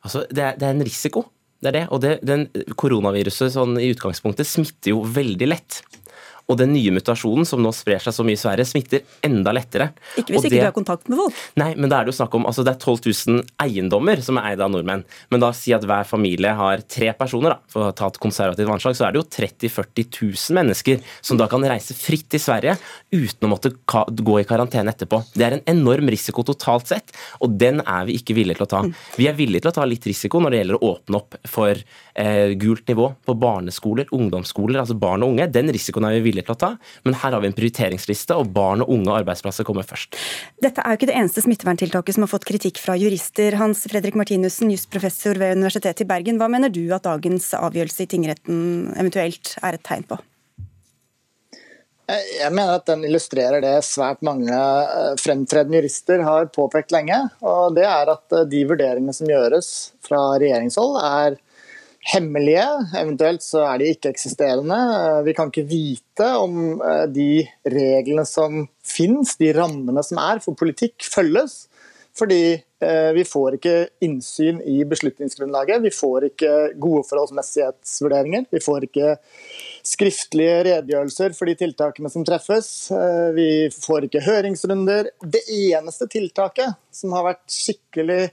Altså, 0.03 0.27
det 0.31 0.43
er, 0.43 0.59
det 0.59 0.67
er 0.67 0.75
en 0.75 0.85
risiko. 0.87 1.27
Det 1.63 1.71
er 1.71 1.77
det. 1.77 1.85
Og 1.95 2.03
det, 2.03 2.17
den 2.27 2.49
koronaviruset 2.79 3.55
sånn, 3.55 3.77
i 3.79 3.93
utgangspunktet 3.95 4.49
smitter 4.51 4.97
jo 4.97 5.05
veldig 5.07 5.49
lett. 5.53 5.83
Og 6.51 6.59
den 6.61 6.73
nye 6.75 6.93
mutasjonen 6.95 7.47
som 7.49 7.63
nå 7.63 7.71
sprer 7.77 8.03
seg 8.03 8.15
så 8.17 8.27
mye 8.27 8.39
i 8.39 8.41
Sverige, 8.41 8.67
smitter 8.69 9.05
enda 9.27 9.55
lettere. 9.55 9.91
Ikke 10.17 10.35
hvis 10.35 10.47
det, 10.47 10.53
ikke 10.53 10.63
du 10.63 10.67
har 10.67 10.77
kontakt 10.77 11.11
med 11.11 11.21
folk. 11.21 11.43
Nei, 11.61 11.71
men 11.77 11.93
da 11.93 12.01
er 12.01 12.07
det 12.07 12.15
jo 12.15 12.19
snakk 12.19 12.35
om 12.39 12.47
altså 12.49 12.65
det 12.67 12.75
er 12.75 12.83
12 12.83 12.99
000 13.07 13.43
eiendommer 13.63 14.23
som 14.25 14.41
er 14.41 14.53
eid 14.53 14.65
av 14.65 14.73
nordmenn. 14.75 15.05
Men 15.33 15.43
da 15.45 15.53
si 15.57 15.75
at 15.77 15.87
hver 15.89 16.09
familie 16.09 16.55
har 16.59 16.85
tre 16.91 17.13
personer, 17.19 17.55
da, 17.55 17.73
for 17.73 17.89
å 17.89 17.97
ta 17.97 18.11
et 18.11 18.21
konservativt 18.23 18.73
anslag, 18.75 18.99
så 18.99 19.07
er 19.07 19.15
det 19.15 19.23
jo 19.23 19.29
30 19.39 19.71
000-40 19.73 20.09
000 20.19 20.59
mennesker 20.59 21.03
som 21.21 21.41
da 21.41 21.49
kan 21.51 21.65
reise 21.69 21.97
fritt 21.97 22.29
til 22.33 22.43
Sverige 22.43 22.77
uten 23.13 23.47
å 23.47 23.53
måtte 23.53 23.73
gå 23.83 24.39
i 24.41 24.47
karantene 24.49 24.93
etterpå. 24.93 25.23
Det 25.35 25.47
er 25.47 25.59
en 25.59 25.67
enorm 25.75 26.11
risiko 26.13 26.45
totalt 26.47 26.91
sett, 26.91 27.15
og 27.41 27.57
den 27.61 27.83
er 27.83 28.09
vi 28.09 28.19
ikke 28.21 28.37
villige 28.37 28.61
til 28.61 28.69
å 28.69 28.73
ta. 28.73 28.83
Mm. 28.87 28.95
Vi 29.19 29.29
er 29.31 29.39
villige 29.39 29.65
til 29.65 29.73
å 29.73 29.77
ta 29.81 29.87
litt 29.89 30.07
risiko 30.09 30.41
når 30.43 30.55
det 30.55 30.63
gjelder 30.63 30.81
å 30.81 30.93
åpne 30.93 31.21
opp 31.23 31.39
for 31.49 31.83
eh, 32.15 32.55
gult 32.61 32.89
nivå 32.89 33.09
på 33.27 33.35
barneskoler, 33.39 34.09
ungdomsskoler, 34.15 34.81
altså 34.83 34.97
barn 34.99 35.25
og 35.25 35.35
unge. 35.35 35.49
Den 35.53 35.71
risikoen 35.75 36.09
er 36.09 36.17
vi 36.19 36.25
villige 36.29 36.49
til 36.49 36.57
å 36.57 36.61
ta, 36.65 36.73
men 37.07 37.17
her 37.19 37.37
har 37.37 37.43
vi 37.43 37.51
en 37.51 37.57
prioriteringsliste, 37.57 38.37
og 38.39 38.53
barn 38.55 38.85
og 38.85 38.93
unge 38.95 39.15
arbeidsplasser 39.23 39.67
kommer 39.69 39.87
først. 39.87 40.19
Dette 40.63 40.83
er 40.83 40.95
jo 40.95 41.01
ikke 41.01 41.11
det 41.13 41.19
eneste 41.21 41.45
smitteverntiltaket 41.47 42.19
som 42.19 42.27
har 42.27 42.33
fått 42.33 42.49
kritikk 42.49 42.83
fra 42.83 42.99
jurister. 43.01 43.59
Hans 43.61 43.87
Fredrik 43.91 44.19
Martinussen, 44.19 44.73
jusprofessor 44.75 45.41
ved 45.41 45.57
Universitetet 45.61 46.05
i 46.07 46.11
Bergen. 46.11 46.41
Hva 46.43 46.51
mener 46.53 46.73
du 46.73 46.85
at 46.95 47.07
dagens 47.09 47.53
avgjørelse 47.59 48.07
i 48.07 48.13
tingretten 48.17 48.61
eventuelt 48.97 49.57
er 49.63 49.79
et 49.79 49.87
tegn 49.87 50.07
på? 50.09 50.21
Jeg 52.13 52.51
mener 52.53 52.77
at 52.77 52.89
den 52.89 53.05
illustrerer 53.07 53.63
det 53.63 53.77
svært 53.87 54.25
mange 54.27 54.53
eh, 54.53 55.13
fremtredende 55.21 55.79
jurister 55.79 56.25
har 56.27 56.51
påpekt 56.53 56.93
lenge. 56.93 57.17
og 57.47 57.77
Det 57.79 57.87
er 57.87 58.11
at 58.13 58.37
eh, 58.37 58.49
de 58.51 58.65
vurderingene 58.69 59.15
som 59.17 59.31
gjøres 59.31 59.69
fra 60.05 60.21
regjeringshold, 60.43 60.99
er 60.99 61.39
hemmelige, 62.03 62.67
eventuelt 62.99 63.45
så 63.45 63.63
er 63.67 63.81
de 63.81 63.91
ikke-eksisterende. 63.95 64.79
Eh, 64.99 65.21
vi 65.29 65.35
kan 65.37 65.53
ikke 65.53 65.69
vite 65.71 66.29
om 66.39 66.81
eh, 66.83 67.05
de 67.13 67.45
reglene 67.71 68.25
som 68.29 68.65
finnes, 68.87 69.37
de 69.39 69.53
rammene 69.57 70.03
som 70.07 70.21
er 70.23 70.43
for 70.45 70.59
politikk, 70.59 70.99
følges. 71.07 71.67
Fordi 72.19 72.43
eh, 72.53 73.11
vi 73.17 73.23
får 73.25 73.57
ikke 73.57 73.77
innsyn 74.05 74.59
i 74.69 74.83
beslutningsgrunnlaget. 74.89 75.81
Vi 75.87 75.95
får 75.95 76.27
ikke 76.33 76.53
gode 76.83 77.07
forholdsmessighetsvurderinger. 77.09 78.51
Vi 78.53 78.61
får 78.61 78.89
ikke 78.91 79.15
skriftlige 79.87 80.59
redegjørelser 80.69 81.33
for 81.39 81.49
de 81.49 81.57
tiltakene 81.63 82.11
som 82.13 82.27
treffes. 82.27 82.69
Vi 83.39 83.49
får 83.73 84.11
ikke 84.11 84.27
høringsrunder. 84.27 85.09
Det 85.25 85.47
eneste 85.49 86.11
tiltaket 86.13 86.77
som 86.93 87.17
har 87.17 87.31
vært 87.31 87.47
skikkelig 87.51 88.27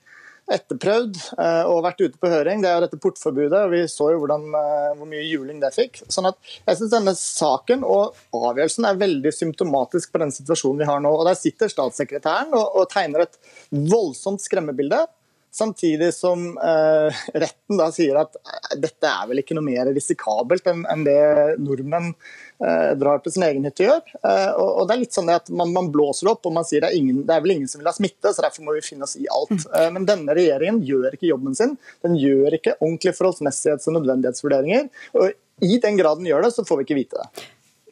etterprøvd 0.53 1.19
eh, 1.37 1.67
og 1.69 1.83
vært 1.85 2.01
ute 2.01 2.19
på 2.21 2.31
høring. 2.31 2.63
Det 2.63 2.71
er 2.71 2.83
dette 2.83 2.99
portforbudet, 3.01 3.59
og 3.59 3.73
vi 3.73 3.83
så 3.91 4.09
jo 4.13 4.21
hvordan, 4.23 4.47
eh, 4.59 4.89
hvor 4.97 5.09
mye 5.09 5.25
juling 5.25 5.61
det 5.61 5.71
fikk. 5.75 6.01
Sånn 6.09 6.29
at 6.31 6.39
jeg 6.63 6.79
synes 6.79 6.93
denne 6.95 7.13
saken 7.17 7.85
og 7.87 8.17
avgjørelsen 8.35 8.89
er 8.89 9.01
veldig 9.01 9.33
symptomatisk 9.35 10.13
på 10.13 10.23
den 10.23 10.33
situasjonen 10.35 10.83
vi 10.83 10.89
har 10.89 11.03
nå. 11.03 11.13
Og 11.13 11.27
Der 11.29 11.37
sitter 11.37 11.71
statssekretæren 11.71 12.55
og, 12.57 12.65
og 12.81 12.89
tegner 12.91 13.27
et 13.27 13.39
voldsomt 13.69 14.43
skremmebilde. 14.43 15.05
Samtidig 15.51 16.13
som 16.13 16.57
eh, 16.57 17.21
retten 17.33 17.79
da 17.79 17.87
sier 17.93 18.19
at 18.21 18.35
eh, 18.37 18.75
dette 18.83 19.09
er 19.09 19.29
vel 19.31 19.41
ikke 19.41 19.55
noe 19.57 19.65
mer 19.65 19.89
risikabelt 19.95 20.67
enn, 20.69 20.83
enn 20.91 21.05
det 21.07 21.17
nordmenn 21.57 22.11
eh, 22.11 22.91
drar 22.99 23.23
på 23.25 23.33
sin 23.33 23.47
egen 23.47 23.65
hytte 23.65 23.87
gjør. 23.87 24.03
Eh, 24.21 24.51
og, 24.53 24.67
og, 24.67 24.83
det 24.85 24.95
er 24.95 25.01
litt 25.01 25.17
sånn 25.17 25.31
at 25.33 25.49
man, 25.49 25.73
man, 25.73 25.89
blåser 25.93 26.29
opp 26.29 26.45
og 26.45 26.53
man 26.59 26.67
sier 26.69 26.85
det 26.85 26.91
er, 26.91 26.99
ingen, 27.01 27.23
det 27.25 27.33
er 27.33 27.41
vel 27.45 27.55
ingen 27.55 27.71
som 27.71 27.81
vil 27.81 27.89
ha 27.89 27.95
smitte, 27.97 28.29
så 28.29 28.45
derfor 28.45 28.67
må 28.67 28.77
vi 28.77 28.85
finne 28.85 29.09
oss 29.09 29.17
i 29.17 29.25
alt. 29.25 29.55
Mm. 29.57 29.65
Eh, 29.73 29.89
men 29.97 30.07
denne 30.11 30.37
regjeringen 30.37 30.83
gjør 30.85 31.17
ikke 31.17 31.31
jobben 31.31 31.57
sin. 31.57 31.75
Den 32.05 32.19
gjør 32.21 32.59
ikke 32.59 32.77
ordentlige 32.77 33.17
forholdsmessighets- 33.17 33.89
og 33.89 33.97
nødvendighetsvurderinger. 33.97 34.89
Og 35.17 35.33
i 35.65 35.81
den 35.81 35.97
grad 35.97 36.21
den 36.21 36.29
gjør 36.29 36.45
det, 36.45 36.53
så 36.55 36.67
får 36.67 36.83
vi 36.83 36.89
ikke 36.91 37.01
vite 37.01 37.25
det. 37.25 37.49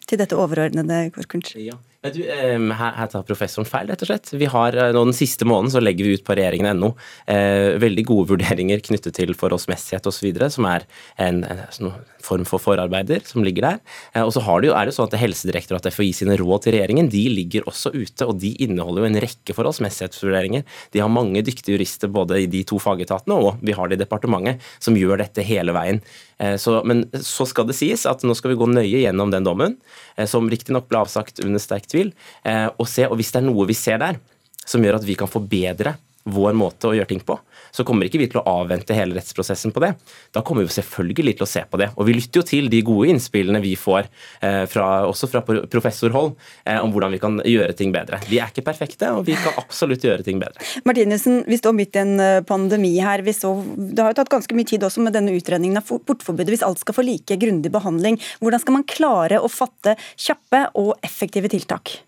Til 0.07 0.21
dette 0.21 0.37
overordnede, 0.39 1.07
Korkunch. 1.17 1.57
Ja. 1.59 1.81
Du, 2.13 2.21
her, 2.23 2.93
her, 2.97 3.09
tar 3.11 3.23
professoren 3.27 3.67
feil, 3.67 3.87
rett 3.91 4.03
og 4.03 4.09
slett. 4.09 4.31
Vi 4.37 4.49
har, 4.51 4.75
eh, 4.75 4.91
nå 4.95 5.03
Den 5.07 5.15
siste 5.15 5.47
måneden 5.47 5.73
så 5.73 5.81
legger 5.83 6.07
vi 6.07 6.17
ut 6.17 6.25
på 6.27 6.35
regjeringen.no 6.37 6.93
eh, 7.27 7.77
veldig 7.81 8.05
gode 8.07 8.31
vurderinger 8.33 8.83
knyttet 8.85 9.15
til 9.17 9.33
forholdsmessighet 9.37 10.07
osv., 10.09 10.27
som 10.53 10.67
er 10.69 10.85
en, 11.17 11.43
en, 11.43 11.63
en, 11.67 11.97
form 12.27 12.43
for 12.49 12.59
forarbeider 12.59 13.21
som 13.23 13.43
ligger 13.45 13.63
der. 13.63 13.81
Eh, 14.13 14.23
og 14.23 14.33
så 14.35 14.43
det 14.43 14.71
jo, 14.71 14.75
er 14.75 14.89
det 14.89 14.95
sånn 14.97 15.07
at 15.07 15.19
Helsedirektoratet 15.21 15.95
FHI 15.95 16.11
sine 16.21 16.37
råd 16.39 16.65
til 16.65 16.75
regjeringen 16.75 17.11
de 17.13 17.23
ligger 17.31 17.67
også 17.69 17.93
ute, 17.95 18.27
og 18.27 18.39
de 18.41 18.53
inneholder 18.63 19.05
jo 19.05 19.11
en 19.11 19.21
rekke 19.23 19.55
forholdsmessighetsvurderinger. 19.57 20.65
De 20.93 21.03
har 21.03 21.11
mange 21.11 21.43
dyktige 21.45 21.77
jurister 21.77 22.11
både 22.11 22.41
i 22.43 22.49
de 22.51 22.63
to 22.67 22.81
fagetatene 22.83 23.37
og 23.37 23.61
vi 23.63 23.75
har 23.77 23.87
det 23.87 23.99
i 23.99 24.03
departementet 24.03 24.63
som 24.83 24.97
gjør 24.97 25.21
dette 25.23 25.45
hele 25.45 25.75
veien. 25.75 26.01
Så, 26.37 26.75
men 26.85 26.99
så 27.25 27.47
skal 27.49 27.65
det 27.65 27.73
sies 27.73 28.03
at 28.05 28.21
nå 28.21 28.35
skal 28.37 28.51
vi 28.51 28.59
gå 28.59 28.67
nøye 28.69 28.99
gjennom 29.01 29.31
den 29.33 29.45
dommen, 29.47 29.71
som 30.29 30.45
riktignok 30.51 30.85
ble 30.85 30.99
avsagt 31.01 31.41
under 31.41 31.57
sterk 31.57 31.87
tvil, 31.89 32.11
og 32.45 32.83
se, 32.85 33.07
og 33.09 33.17
hvis 33.17 33.31
det 33.33 33.39
er 33.41 33.47
noe 33.47 33.65
vi 33.65 33.73
ser 33.77 33.97
der 34.03 34.19
som 34.67 34.83
gjør 34.85 34.99
at 34.99 35.07
vi 35.07 35.15
kan 35.17 35.31
forbedre 35.31 35.95
vår 36.27 36.55
måte 36.57 36.89
å 36.89 36.95
gjøre 36.95 37.09
ting 37.09 37.21
på, 37.23 37.37
så 37.71 37.85
kommer 37.87 38.07
ikke 38.07 38.19
vi 38.21 38.27
til 38.31 38.41
å 38.41 38.45
avvente 38.61 38.95
hele 38.95 39.17
rettsprosessen 39.17 39.73
på 39.75 39.83
det. 39.83 39.93
Da 40.35 40.43
kommer 40.45 40.65
vi 40.65 40.75
selvfølgelig 40.75 41.37
til 41.37 41.45
å 41.45 41.49
se 41.49 41.63
på 41.69 41.79
det. 41.81 41.89
Og 41.95 42.07
vi 42.09 42.17
lytter 42.17 42.41
jo 42.41 42.47
til 42.47 42.69
de 42.71 42.81
gode 42.85 43.11
innspillene 43.13 43.61
vi 43.63 43.75
får, 43.79 44.09
eh, 44.41 44.63
fra, 44.69 44.87
også 45.07 45.29
fra 45.31 45.43
professorhold, 45.45 46.35
eh, 46.65 46.79
om 46.83 46.91
hvordan 46.93 47.15
vi 47.15 47.21
kan 47.23 47.39
gjøre 47.43 47.75
ting 47.77 47.93
bedre. 47.95 48.19
Vi 48.29 48.39
er 48.39 48.51
ikke 48.51 48.65
perfekte, 48.67 49.11
og 49.15 49.25
vi 49.27 49.37
kan 49.39 49.55
absolutt 49.61 50.03
gjøre 50.03 50.25
ting 50.25 50.41
bedre. 50.41 50.63
Martinussen, 50.87 51.43
vi 51.47 51.59
står 51.59 51.77
midt 51.77 51.95
i 51.95 52.03
en 52.03 52.19
eh, 52.19 52.41
pandemi 52.47 52.95
her. 52.99 53.23
Så, 53.37 53.53
det 53.75 54.01
har 54.01 54.13
jo 54.13 54.19
tatt 54.21 54.33
ganske 54.33 54.55
mye 54.57 54.67
tid 54.67 54.83
også 54.87 55.03
med 55.03 55.15
denne 55.17 55.35
utredningen 55.35 55.79
av 55.79 55.87
portforbudet. 55.87 56.55
Hvis 56.55 56.65
alt 56.65 56.81
skal 56.83 56.97
få 56.97 57.05
like 57.05 57.39
grundig 57.39 57.71
behandling, 57.73 58.19
hvordan 58.41 58.63
skal 58.63 58.79
man 58.79 58.87
klare 58.87 59.41
å 59.41 59.51
fatte 59.51 59.97
kjappe 60.15 60.67
og 60.79 60.95
effektive 61.05 61.51
tiltak? 61.51 61.99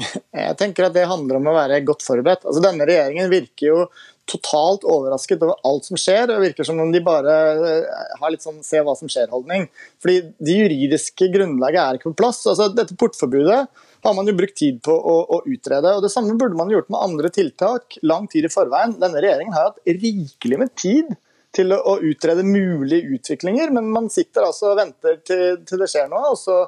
Jeg 0.00 0.56
tenker 0.60 0.86
at 0.86 0.96
det 0.96 1.08
handler 1.08 1.40
om 1.40 1.50
å 1.50 1.56
være 1.56 1.82
godt 1.86 2.04
forberedt. 2.06 2.46
Altså, 2.46 2.62
denne 2.64 2.86
regjeringen 2.88 3.30
virker 3.32 3.66
jo 3.68 3.82
totalt 4.30 4.84
overrasket 4.86 5.42
over 5.42 5.58
alt 5.66 5.88
som 5.88 5.98
skjer. 5.98 6.30
og 6.30 6.44
virker 6.44 6.66
som 6.66 6.80
om 6.80 6.92
de 6.92 7.02
bare 7.04 7.36
eh, 7.52 8.02
har 8.20 8.32
litt 8.32 8.44
sånn 8.44 8.60
se 8.66 8.82
hva 8.84 8.94
som 8.98 9.10
skjer-holdning. 9.10 9.66
Fordi 10.02 10.20
Det 10.38 10.58
juridiske 10.58 11.30
grunnlaget 11.34 11.82
er 11.82 11.98
ikke 11.98 12.12
på 12.12 12.20
plass. 12.22 12.42
Altså, 12.46 12.70
dette 12.74 12.96
portforbudet 13.00 13.62
har 14.00 14.14
man 14.16 14.28
jo 14.28 14.36
brukt 14.36 14.56
tid 14.56 14.78
på 14.84 14.94
å, 14.94 15.16
å, 15.36 15.42
utrede. 15.50 15.96
og 15.96 16.04
Det 16.04 16.12
samme 16.12 16.36
burde 16.40 16.58
man 16.58 16.70
gjort 16.72 16.88
med 16.92 17.02
andre 17.02 17.32
tiltak 17.34 17.98
lang 18.06 18.28
tid 18.30 18.48
i 18.48 18.52
forveien. 18.52 18.96
Denne 19.00 19.20
regjeringen 19.20 19.56
har 19.56 19.70
hatt 19.70 19.82
rikelig 19.84 20.62
med 20.62 20.76
tid 20.78 21.10
til 21.56 21.74
å, 21.74 21.80
å 21.82 21.98
utrede 22.06 22.46
mulige 22.46 23.16
utviklinger, 23.16 23.72
men 23.74 23.90
man 23.90 24.06
sitter 24.12 24.46
altså 24.46 24.70
og 24.70 24.78
venter 24.78 25.18
til, 25.26 25.58
til 25.66 25.82
det 25.82 25.90
skjer 25.90 26.06
noe. 26.12 26.30
og 26.30 26.38
så 26.38 26.62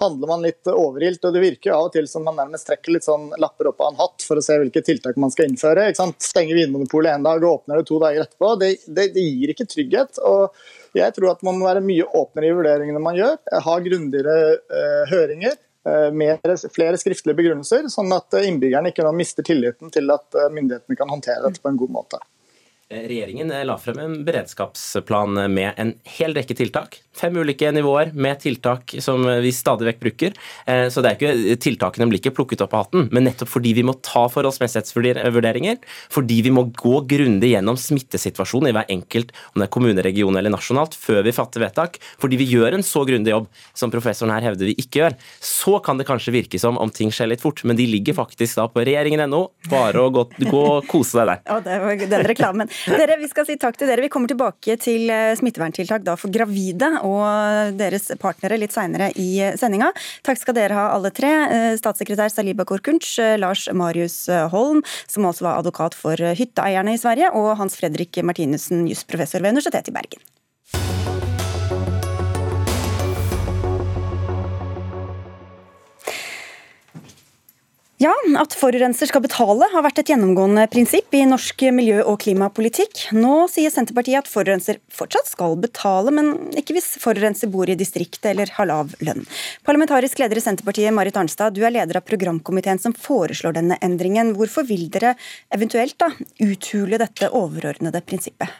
handler 0.00 0.30
man 0.30 0.44
litt 0.44 0.68
overilt. 0.70 1.24
og 1.24 1.34
Det 1.34 1.42
virker 1.42 1.74
av 1.76 1.88
og 1.88 1.96
til 1.96 2.06
som 2.10 2.24
man 2.26 2.38
nærmest 2.38 2.68
trekker 2.68 2.94
litt 2.94 3.06
sånn 3.06 3.30
lapper 3.42 3.70
opp 3.72 3.82
av 3.82 3.92
en 3.92 4.00
hatt 4.00 4.26
for 4.26 4.40
å 4.40 4.44
se 4.44 4.58
hvilke 4.60 4.84
tiltak 4.84 5.18
man 5.20 5.32
skal 5.34 5.50
innføre. 5.50 5.88
ikke 5.90 6.02
sant? 6.02 6.20
Stenger 6.22 6.58
Vinmonopolet 6.58 7.16
en 7.16 7.26
dag 7.26 7.42
og 7.42 7.62
åpner 7.62 7.80
det 7.80 7.88
to 7.90 7.98
dager 8.02 8.26
etterpå. 8.26 8.54
Det, 8.60 8.70
det, 8.86 9.08
det, 9.16 9.26
gir 9.26 9.54
ikke 9.54 9.68
trygghet. 9.70 10.22
og 10.28 10.96
Jeg 10.98 11.16
tror 11.16 11.32
at 11.34 11.44
man 11.46 11.60
må 11.60 11.68
være 11.68 11.84
mye 11.84 12.08
åpnere 12.08 12.50
i 12.50 12.56
vurderingene 12.56 13.02
man 13.02 13.18
gjør. 13.18 13.38
Ha 13.68 13.78
grundigere 13.84 14.38
eh, 14.56 15.04
høringer. 15.12 15.60
Uh, 15.82 16.12
mer, 16.14 16.38
flere 16.70 16.94
skriftlige 16.94 17.34
begrunnelser, 17.40 17.88
sånn 17.90 18.14
at 18.14 18.36
innbyggerne 18.38 18.92
ikke 18.92 19.08
mister 19.18 19.42
tilliten 19.42 19.90
til 19.90 20.12
at 20.14 20.28
uh, 20.38 20.46
myndighetene 20.54 20.94
kan 20.94 21.10
håndtere 21.10 21.42
dette 21.42 21.58
på 21.58 21.72
en 21.72 21.80
god 21.80 21.90
måte. 21.96 22.20
Regjeringen 22.92 23.48
la 23.66 23.78
frem 23.80 23.98
en 24.02 24.18
beredskapsplan 24.26 25.38
med 25.52 25.78
en 25.80 25.94
hel 26.18 26.34
rekke 26.36 26.56
tiltak. 26.58 26.98
Fem 27.16 27.36
ulike 27.36 27.70
nivåer 27.72 28.10
med 28.12 28.40
tiltak 28.40 28.94
som 29.04 29.24
vi 29.40 29.52
stadig 29.52 29.86
vekk 29.88 30.00
bruker. 30.02 30.36
Eh, 30.68 30.86
så 30.92 31.00
det 31.04 31.12
er 31.12 31.16
ikke, 31.18 31.56
Tiltakene 31.62 32.08
blir 32.10 32.20
ikke 32.20 32.34
plukket 32.36 32.64
opp 32.64 32.74
av 32.76 32.86
hatten, 32.86 33.08
men 33.12 33.26
nettopp 33.28 33.50
fordi 33.52 33.72
vi 33.76 33.84
må 33.86 33.94
ta 34.04 34.26
forholdsmessighetsvurderinger, 34.32 35.80
fordi 36.12 36.40
vi 36.44 36.52
må 36.54 36.66
gå 36.76 37.02
grundig 37.08 37.52
gjennom 37.52 37.78
smittesituasjonen 37.80 38.70
i 38.70 38.74
hver 38.76 38.92
enkelt, 38.92 39.32
om 39.52 39.62
det 39.62 39.68
er 39.68 39.72
kommune, 39.76 40.04
region 40.04 40.36
eller 40.40 40.52
nasjonalt, 40.52 40.96
før 40.98 41.22
vi 41.26 41.36
fatter 41.36 41.64
vedtak, 41.64 41.98
fordi 42.20 42.40
vi 42.40 42.48
gjør 42.52 42.78
en 42.78 42.86
så 42.86 43.04
grundig 43.08 43.32
jobb 43.32 43.48
som 43.76 43.92
professoren 43.92 44.34
her 44.34 44.48
hevder 44.50 44.68
vi 44.68 44.76
ikke 44.80 45.02
gjør, 45.02 45.18
så 45.40 45.78
kan 45.84 46.00
det 46.00 46.08
kanskje 46.08 46.36
virke 46.36 46.60
som 46.60 46.80
om 46.80 46.92
ting 46.92 47.12
skjer 47.12 47.32
litt 47.32 47.44
fort, 47.44 47.64
men 47.68 47.78
de 47.78 47.88
ligger 47.88 48.16
faktisk 48.20 48.60
da 48.60 48.68
på 48.72 48.84
regjeringen.no. 48.84 49.44
Bare 49.72 50.00
å 50.00 50.12
gå, 50.12 50.26
gå 50.42 50.64
og 50.78 50.88
kose 50.90 51.20
deg 51.20 51.30
der. 51.34 51.44
Ja, 51.48 51.60
det 51.64 51.78
var 51.84 52.06
den 52.16 52.26
reklamen. 52.32 52.72
Dere, 52.86 53.16
Vi 53.20 53.28
skal 53.30 53.46
si 53.46 53.56
takk 53.60 53.76
til 53.78 53.90
dere. 53.90 54.02
Vi 54.02 54.10
kommer 54.12 54.30
tilbake 54.30 54.76
til 54.82 55.10
eh, 55.12 55.34
smitteverntiltak 55.38 56.02
da 56.06 56.16
for 56.18 56.32
gravide 56.34 56.88
og 57.06 57.78
deres 57.78 58.10
partnere 58.22 58.58
litt 58.58 58.74
seinere 58.74 59.12
i 59.20 59.28
sendinga. 59.60 59.92
Takk 60.26 60.40
skal 60.40 60.56
dere 60.58 60.78
ha 60.78 60.88
alle 60.96 61.12
tre. 61.14 61.30
Eh, 61.52 61.68
statssekretær 61.78 62.32
Saliba 62.32 62.66
Korkunc, 62.68 63.06
eh, 63.22 63.36
Lars 63.40 63.68
Marius 63.70 64.24
Holm, 64.52 64.82
som 65.06 65.30
også 65.30 65.46
var 65.46 65.62
advokat 65.62 65.94
for 65.98 66.18
hytteeierne 66.18 66.96
i 66.96 67.00
Sverige, 67.00 67.32
og 67.38 67.54
Hans 67.60 67.78
Fredrik 67.78 68.18
Martinussen, 68.26 68.86
jusprofessor 68.90 69.44
ved 69.44 69.54
Universitetet 69.54 69.92
i 69.92 69.98
Bergen. 70.00 70.32
Ja, 78.02 78.12
At 78.40 78.54
forurenser 78.58 79.06
skal 79.06 79.22
betale 79.22 79.68
har 79.70 79.82
vært 79.84 80.00
et 80.00 80.08
gjennomgående 80.10 80.64
prinsipp 80.72 81.12
i 81.14 81.20
norsk 81.28 81.60
miljø- 81.76 82.02
og 82.08 82.16
klimapolitikk. 82.24 83.12
Nå 83.14 83.44
sier 83.52 83.70
Senterpartiet 83.70 84.24
at 84.24 84.30
forurenser 84.30 84.80
fortsatt 84.90 85.28
skal 85.30 85.54
betale, 85.60 86.10
men 86.10 86.32
ikke 86.58 86.74
hvis 86.74 86.96
forurenser 87.02 87.52
bor 87.52 87.70
i 87.70 87.76
distriktet 87.78 88.32
eller 88.32 88.50
har 88.56 88.66
lav 88.66 88.96
lønn. 89.06 89.22
Parlamentarisk 89.62 90.18
leder 90.18 90.40
i 90.40 90.42
Senterpartiet, 90.42 90.90
Marit 90.96 91.20
Arnstad, 91.20 91.54
du 91.54 91.62
er 91.62 91.76
leder 91.76 92.00
av 92.00 92.06
programkomiteen 92.08 92.82
som 92.82 92.96
foreslår 92.96 93.60
denne 93.60 93.78
endringen. 93.84 94.34
Hvorfor 94.34 94.66
vil 94.66 94.88
dere 94.90 95.14
eventuelt 95.54 95.94
da 96.02 96.10
uthule 96.42 96.98
dette 96.98 97.30
overordnede 97.30 98.02
prinsippet? 98.02 98.50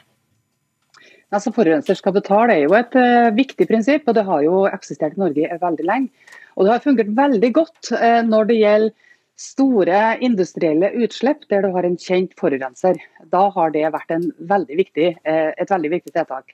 Altså 1.33 1.51
Forurenser 1.51 1.99
skal 1.99 2.15
betale 2.15 2.61
er 2.61 2.67
jo 2.69 2.77
et 2.79 2.95
uh, 2.95 3.33
viktig 3.35 3.67
prinsipp, 3.67 4.07
og 4.07 4.15
det 4.15 4.29
har 4.29 4.43
jo 4.45 4.67
eksistert 4.69 5.17
i 5.17 5.25
Norge 5.27 5.57
veldig 5.59 5.89
lenge. 5.89 6.29
Og 6.55 6.63
det 6.63 6.77
har 6.77 6.85
fungert 6.85 7.17
veldig 7.17 7.57
godt 7.57 7.97
uh, 7.97 8.21
når 8.23 8.53
det 8.53 8.63
gjelder 8.63 9.01
store 9.39 10.17
industrielle 10.21 10.91
utslipp 11.03 11.47
der 11.49 11.63
du 11.63 11.71
har 11.73 11.85
en 11.87 11.97
kjent 11.97 12.33
forurenser. 12.39 12.99
Da 13.31 13.47
har 13.55 13.71
det 13.73 13.85
vært 13.93 14.11
veldig 14.39 14.77
viktig, 14.77 15.15
eh, 15.23 15.53
et 15.57 15.71
veldig 15.71 15.89
viktig 15.97 16.13
tiltak. 16.13 16.53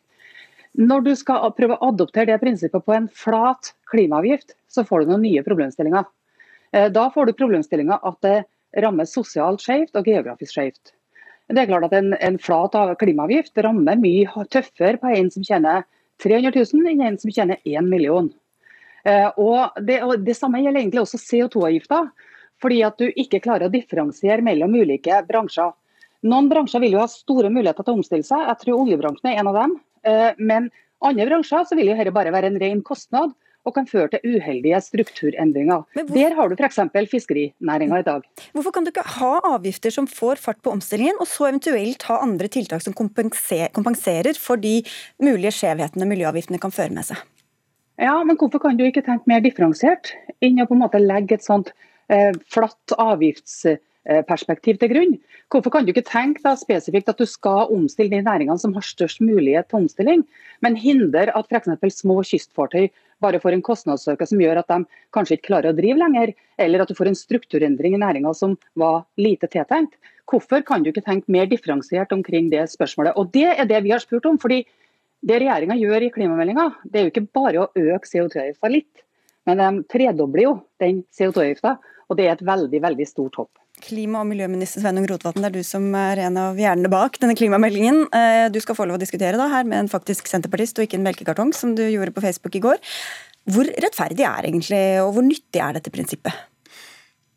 Når 0.77 1.03
du 1.03 1.15
skal 1.15 1.51
prøve 1.57 1.75
å 1.75 1.89
adoptere 1.89 2.29
det 2.29 2.39
prinsippet 2.39 2.85
på 2.85 2.93
en 2.93 3.07
flat 3.07 3.73
klimaavgift, 3.91 4.53
så 4.69 4.85
får 4.85 5.03
du 5.03 5.11
noen 5.11 5.25
nye 5.25 5.43
problemstillinger. 5.43 6.05
Eh, 6.73 6.89
da 6.89 7.09
får 7.09 7.25
du 7.25 7.33
problemstillinga 7.33 7.99
at 8.03 8.21
det 8.21 8.45
rammer 8.77 9.05
sosialt 9.05 9.61
skjevt 9.61 9.95
og 9.97 10.05
geografisk 10.05 10.53
skjevt. 10.53 10.93
Det 11.49 11.57
er 11.57 11.65
klart 11.71 11.87
at 11.87 11.93
en, 11.97 12.13
en 12.13 12.37
flat 12.37 12.75
klimaavgift 13.01 13.57
rammer 13.57 13.97
mye 13.97 14.45
tøffere 14.53 14.99
på 15.01 15.09
en 15.17 15.31
som 15.33 15.43
tjener 15.43 15.83
300 16.21 16.53
000 16.53 16.91
enn 16.91 17.01
en 17.01 17.17
som 17.17 17.31
tjener 17.31 17.57
1 17.65 17.89
million. 17.89 18.29
Eh, 19.07 19.29
og 19.39 19.79
det, 19.81 20.03
og 20.03 20.21
det 20.21 20.35
samme 20.37 20.61
gjelder 20.61 20.83
egentlig 20.83 21.01
også 21.01 21.17
CO2-avgifta 21.17 22.03
fordi 22.63 22.81
at 22.87 22.99
du 22.99 23.09
ikke 23.09 23.41
klarer 23.43 23.67
å 23.67 23.73
differensiere 23.73 24.43
mellom 24.45 24.75
ulike 24.75 25.21
bransjer. 25.27 25.73
Noen 26.27 26.49
bransjer 26.51 26.83
vil 26.83 26.97
jo 26.97 27.03
ha 27.03 27.09
store 27.11 27.51
muligheter 27.53 27.85
til 27.85 27.95
å 27.95 27.99
omstille 28.01 28.27
seg, 28.27 28.47
jeg 28.47 28.63
tror 28.63 28.81
oljebransjen 28.83 29.31
er 29.31 29.39
en 29.39 29.51
av 29.51 29.59
dem. 29.61 29.75
Eh, 30.07 30.31
men 30.39 30.71
andre 31.05 31.29
bransjer 31.29 31.69
så 31.69 31.77
vil 31.79 31.91
jo 31.91 31.99
dette 31.99 32.15
bare 32.15 32.33
være 32.35 32.51
en 32.51 32.59
ren 32.59 32.81
kostnad 32.83 33.35
og 33.67 33.75
kan 33.75 33.87
føre 33.87 34.09
til 34.13 34.35
uheldige 34.35 34.79
strukturendringer. 34.83 35.83
Hvor... 35.95 36.11
Der 36.15 36.35
har 36.37 36.49
du 36.49 36.55
f.eks. 36.55 36.79
fiskerinæringa 37.11 37.99
i 38.01 38.05
dag. 38.07 38.27
Hvorfor 38.55 38.75
kan 38.75 38.85
du 38.85 38.91
ikke 38.91 39.05
ha 39.19 39.33
avgifter 39.53 39.93
som 39.93 40.07
får 40.09 40.39
fart 40.41 40.61
på 40.63 40.71
omstillingen, 40.73 41.19
og 41.19 41.27
så 41.29 41.49
eventuelt 41.49 42.05
ha 42.09 42.21
andre 42.23 42.49
tiltak 42.51 42.83
som 42.85 42.95
kompenserer 42.95 44.39
for 44.39 44.61
de 44.61 44.79
mulige 45.21 45.53
skjevhetene 45.59 46.07
miljøavgiftene 46.09 46.61
kan 46.61 46.73
føre 46.75 46.95
med 46.95 47.09
seg? 47.11 47.19
Ja, 47.99 48.15
men 48.23 48.39
Hvorfor 48.39 48.63
kan 48.63 48.79
du 48.79 48.85
ikke 48.87 49.03
tenke 49.03 49.27
mer 49.27 49.43
differensiert, 49.43 50.13
enn 50.39 50.61
å 50.63 50.67
på 50.69 50.77
en 50.77 50.85
måte 50.85 51.01
legge 51.03 51.35
et 51.35 51.43
sånt 51.43 51.73
flatt 52.49 52.93
avgiftsperspektiv 52.97 54.79
til 54.81 54.91
grunn. 54.91 55.17
Hvorfor 55.49 55.73
kan 55.73 55.85
du 55.85 55.91
ikke 55.93 56.05
tenke 56.05 56.43
da 56.45 56.55
spesifikt 56.57 57.09
at 57.09 57.21
du 57.21 57.25
skal 57.29 57.71
omstille 57.73 58.13
de 58.13 58.25
næringene 58.25 58.59
som 58.61 58.73
har 58.75 58.85
størst 58.85 59.21
mulighet 59.21 59.69
til 59.69 59.83
omstilling, 59.83 60.23
men 60.61 60.77
hindre 60.77 61.29
at 61.33 61.49
f.eks. 61.49 62.01
små 62.01 62.19
kystfartøy 62.25 62.89
bare 63.19 63.41
får 63.41 63.57
en 63.57 63.65
kostnadsøkning 63.65 64.31
som 64.31 64.41
gjør 64.41 64.61
at 64.61 64.69
de 64.71 64.79
kanskje 65.15 65.37
ikke 65.37 65.49
klarer 65.49 65.73
å 65.73 65.77
drive 65.77 65.99
lenger, 65.99 66.33
eller 66.61 66.83
at 66.83 66.91
du 66.91 66.97
får 66.97 67.11
en 67.11 67.19
strukturendring 67.19 67.97
i 67.97 68.01
næringa 68.01 68.33
som 68.37 68.55
var 68.79 69.03
lite 69.19 69.49
tiltenkt. 69.51 69.97
Hvorfor 70.29 70.61
kan 70.65 70.83
du 70.85 70.91
ikke 70.91 71.05
tenke 71.05 71.31
mer 71.31 71.49
differensiert 71.49 72.13
omkring 72.13 72.51
det 72.53 72.67
spørsmålet? 72.71 73.17
Og 73.17 73.31
Det 73.33 73.49
er 73.49 73.65
det 73.65 73.83
vi 73.83 73.91
har 73.91 73.99
spurt 73.99 74.25
om. 74.25 74.37
fordi 74.37 74.65
det 75.25 75.41
regjeringa 75.41 75.75
gjør 75.75 76.05
i 76.05 76.11
klimameldinga, 76.15 76.65
det 76.85 76.99
er 76.99 77.07
jo 77.07 77.11
ikke 77.11 77.27
bare 77.35 77.63
å 77.65 77.71
øke 77.75 78.07
CO2-avgifta 78.07 78.69
litt, 78.71 79.01
men 79.49 79.59
de 79.59 79.83
tredobler 79.91 80.45
jo 80.45 80.53
den 80.79 81.01
CO2-avgifta. 81.11 81.75
Og 82.09 82.17
det 82.17 82.25
er 82.25 82.33
et 82.33 82.45
veldig, 82.45 82.79
veldig 82.81 83.05
stort 83.05 83.37
hopp. 83.37 83.51
Klima- 83.85 84.23
og 84.23 84.27
miljøminister 84.31 84.81
Sveinung 84.81 85.05
Rotevatn, 85.07 85.43
det 85.43 85.51
er 85.51 85.57
du 85.59 85.63
som 85.63 85.85
er 85.95 86.19
en 86.25 86.39
av 86.41 86.57
hjernene 86.59 86.89
bak 86.91 87.19
denne 87.21 87.37
klimameldingen. 87.37 88.01
Eh, 88.11 88.49
du 88.51 88.59
skal 88.63 88.75
få 88.75 88.87
lov 88.89 88.97
å 88.97 89.01
diskutere 89.01 89.37
da, 89.39 89.47
her 89.53 89.67
med 89.69 89.85
en 89.85 89.91
faktisk 89.91 90.27
senterpartist 90.27 90.81
og 90.81 90.87
ikke 90.87 90.97
en 90.99 91.05
melkekartong, 91.05 91.53
som 91.55 91.77
du 91.77 91.85
gjorde 91.85 92.15
på 92.15 92.25
Facebook 92.25 92.57
i 92.57 92.63
går. 92.65 92.81
Hvor 93.49 93.69
rettferdig 93.85 94.25
er 94.25 94.49
egentlig, 94.49 94.81
og 95.03 95.13
hvor 95.15 95.25
nyttig 95.25 95.61
er 95.63 95.77
dette 95.77 95.93
prinsippet? 95.93 96.33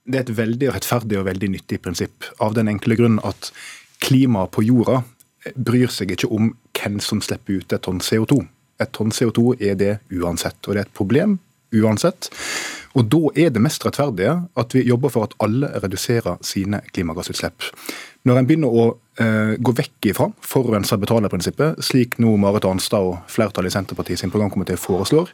Det 0.02 0.18
er 0.18 0.24
et 0.24 0.34
veldig 0.40 0.72
rettferdig 0.74 1.20
og 1.20 1.28
veldig 1.28 1.52
nyttig 1.52 1.78
prinsipp, 1.84 2.26
av 2.42 2.56
den 2.56 2.72
enkle 2.72 2.96
grunn 2.98 3.20
at 3.28 3.52
klimaet 4.02 4.50
på 4.56 4.64
jorda 4.66 5.04
bryr 5.54 5.92
seg 5.92 6.10
ikke 6.14 6.32
om 6.32 6.52
hvem 6.74 6.98
som 7.02 7.22
slipper 7.22 7.60
ut 7.60 7.76
et 7.76 7.84
tonn 7.84 8.02
CO2. 8.02 8.40
Et 8.82 8.90
tonn 8.90 9.14
CO2 9.14 9.60
er 9.62 9.78
det 9.78 9.94
uansett, 10.10 10.58
og 10.66 10.74
det 10.74 10.82
er 10.82 10.88
et 10.88 10.96
problem 10.96 11.38
uansett. 11.72 12.30
Og 12.92 13.08
Da 13.08 13.20
er 13.40 13.50
det 13.50 13.62
mest 13.64 13.84
rettferdige 13.86 14.34
at 14.56 14.74
vi 14.74 14.84
jobber 14.84 15.12
for 15.12 15.24
at 15.24 15.36
alle 15.40 15.70
reduserer 15.80 16.36
sine 16.44 16.82
klimagassutslipp. 16.92 17.70
Når 18.28 18.38
en 18.38 18.46
begynner 18.46 18.70
å 18.70 18.84
eh, 19.18 19.54
gå 19.58 19.72
vekk 19.74 20.10
ifra 20.12 20.28
forurenser 20.46 21.00
betaler-prinsippet, 21.02 21.80
slik 21.82 22.18
nå 22.22 22.36
Marit 22.38 22.68
Arnstad 22.68 23.08
og 23.08 23.32
flertallet 23.32 23.72
i 23.72 23.74
Senterpartiet 23.74 24.20
sin 24.20 24.30
programkomité 24.30 24.76
foreslår, 24.78 25.32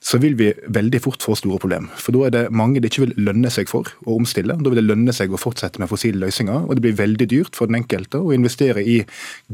så 0.00 0.20
vil 0.22 0.36
vi 0.38 0.50
veldig 0.72 1.00
fort 1.02 1.24
få 1.24 1.34
store 1.38 1.60
problemer. 1.62 1.92
For 2.00 2.14
da 2.14 2.26
er 2.26 2.34
det 2.34 2.42
mange 2.54 2.82
det 2.82 2.90
ikke 2.92 3.06
vil 3.06 3.14
lønne 3.28 3.50
seg 3.52 3.70
for 3.70 3.88
å 4.06 4.16
omstille. 4.18 4.56
Da 4.56 4.72
vil 4.72 4.80
det 4.80 4.86
lønne 4.86 5.14
seg 5.16 5.32
å 5.32 5.40
fortsette 5.40 5.82
med 5.82 5.90
fossile 5.90 6.20
løsninger, 6.22 6.66
og 6.66 6.76
det 6.76 6.84
blir 6.84 6.98
veldig 6.98 7.28
dyrt 7.32 7.58
for 7.58 7.70
den 7.70 7.80
enkelte 7.80 8.20
å 8.22 8.34
investere 8.36 8.84
i 8.84 9.00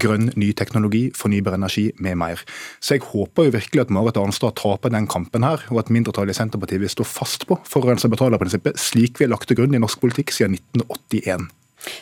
grønn 0.03 0.31
ny 0.37 0.53
teknologi, 0.59 1.07
fornybar 1.17 1.57
energi 1.59 1.89
med 2.03 2.19
mer. 2.23 2.45
Så 2.81 2.97
jeg 2.97 3.07
håper 3.09 3.49
jo 3.49 3.57
virkelig 3.57 3.87
at 3.87 3.95
Marit 3.95 4.21
Arnstad 4.21 4.57
taper 4.61 4.93
den 4.95 5.09
kampen 5.11 5.47
her, 5.47 5.65
og 5.73 5.83
at 5.85 5.93
mindretallet 5.95 6.35
i 6.35 6.41
Senterpartiet 6.41 6.83
vil 6.83 6.93
stå 6.93 7.07
fast 7.09 7.49
på 7.49 7.59
forurenser 7.69 8.13
betaler-prinsippet, 8.13 8.81
slik 8.81 9.19
vi 9.19 9.29
har 9.29 9.35
lagt 9.35 9.51
til 9.51 9.61
grunn 9.61 9.75
i 9.77 9.83
norsk 9.83 10.03
politikk 10.03 10.35
siden 10.35 10.59
1981. 10.59 11.51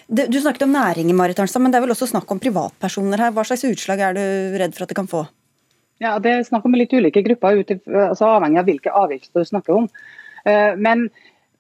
Du 0.09 0.41
snakket 0.41 0.67
om 0.67 0.75
næringer, 0.75 1.17
Marit 1.17 1.39
Arnstad, 1.41 1.63
men 1.63 1.73
det 1.73 1.79
er 1.79 1.87
vel 1.87 1.95
også 1.95 2.11
snakk 2.11 2.31
om 2.33 2.41
privatpersoner 2.43 3.23
her. 3.25 3.33
Hva 3.33 3.47
slags 3.49 3.65
utslag 3.69 4.03
er 4.05 4.17
du 4.17 4.25
redd 4.61 4.75
for 4.77 4.85
at 4.85 4.93
det 4.93 4.99
kan 4.99 5.09
få? 5.09 5.25
Ja, 6.01 6.19
Det 6.19 6.31
er 6.33 6.47
snakk 6.47 6.65
om 6.65 6.77
litt 6.79 6.93
ulike 6.97 7.21
grupper, 7.25 7.61
altså 8.09 8.31
avhengig 8.39 8.61
av 8.63 8.69
hvilke 8.71 8.93
avgifter 9.03 9.43
du 9.43 9.49
snakker 9.51 9.83
om. 9.83 9.89
Eh, 10.49 10.73
men, 10.81 11.11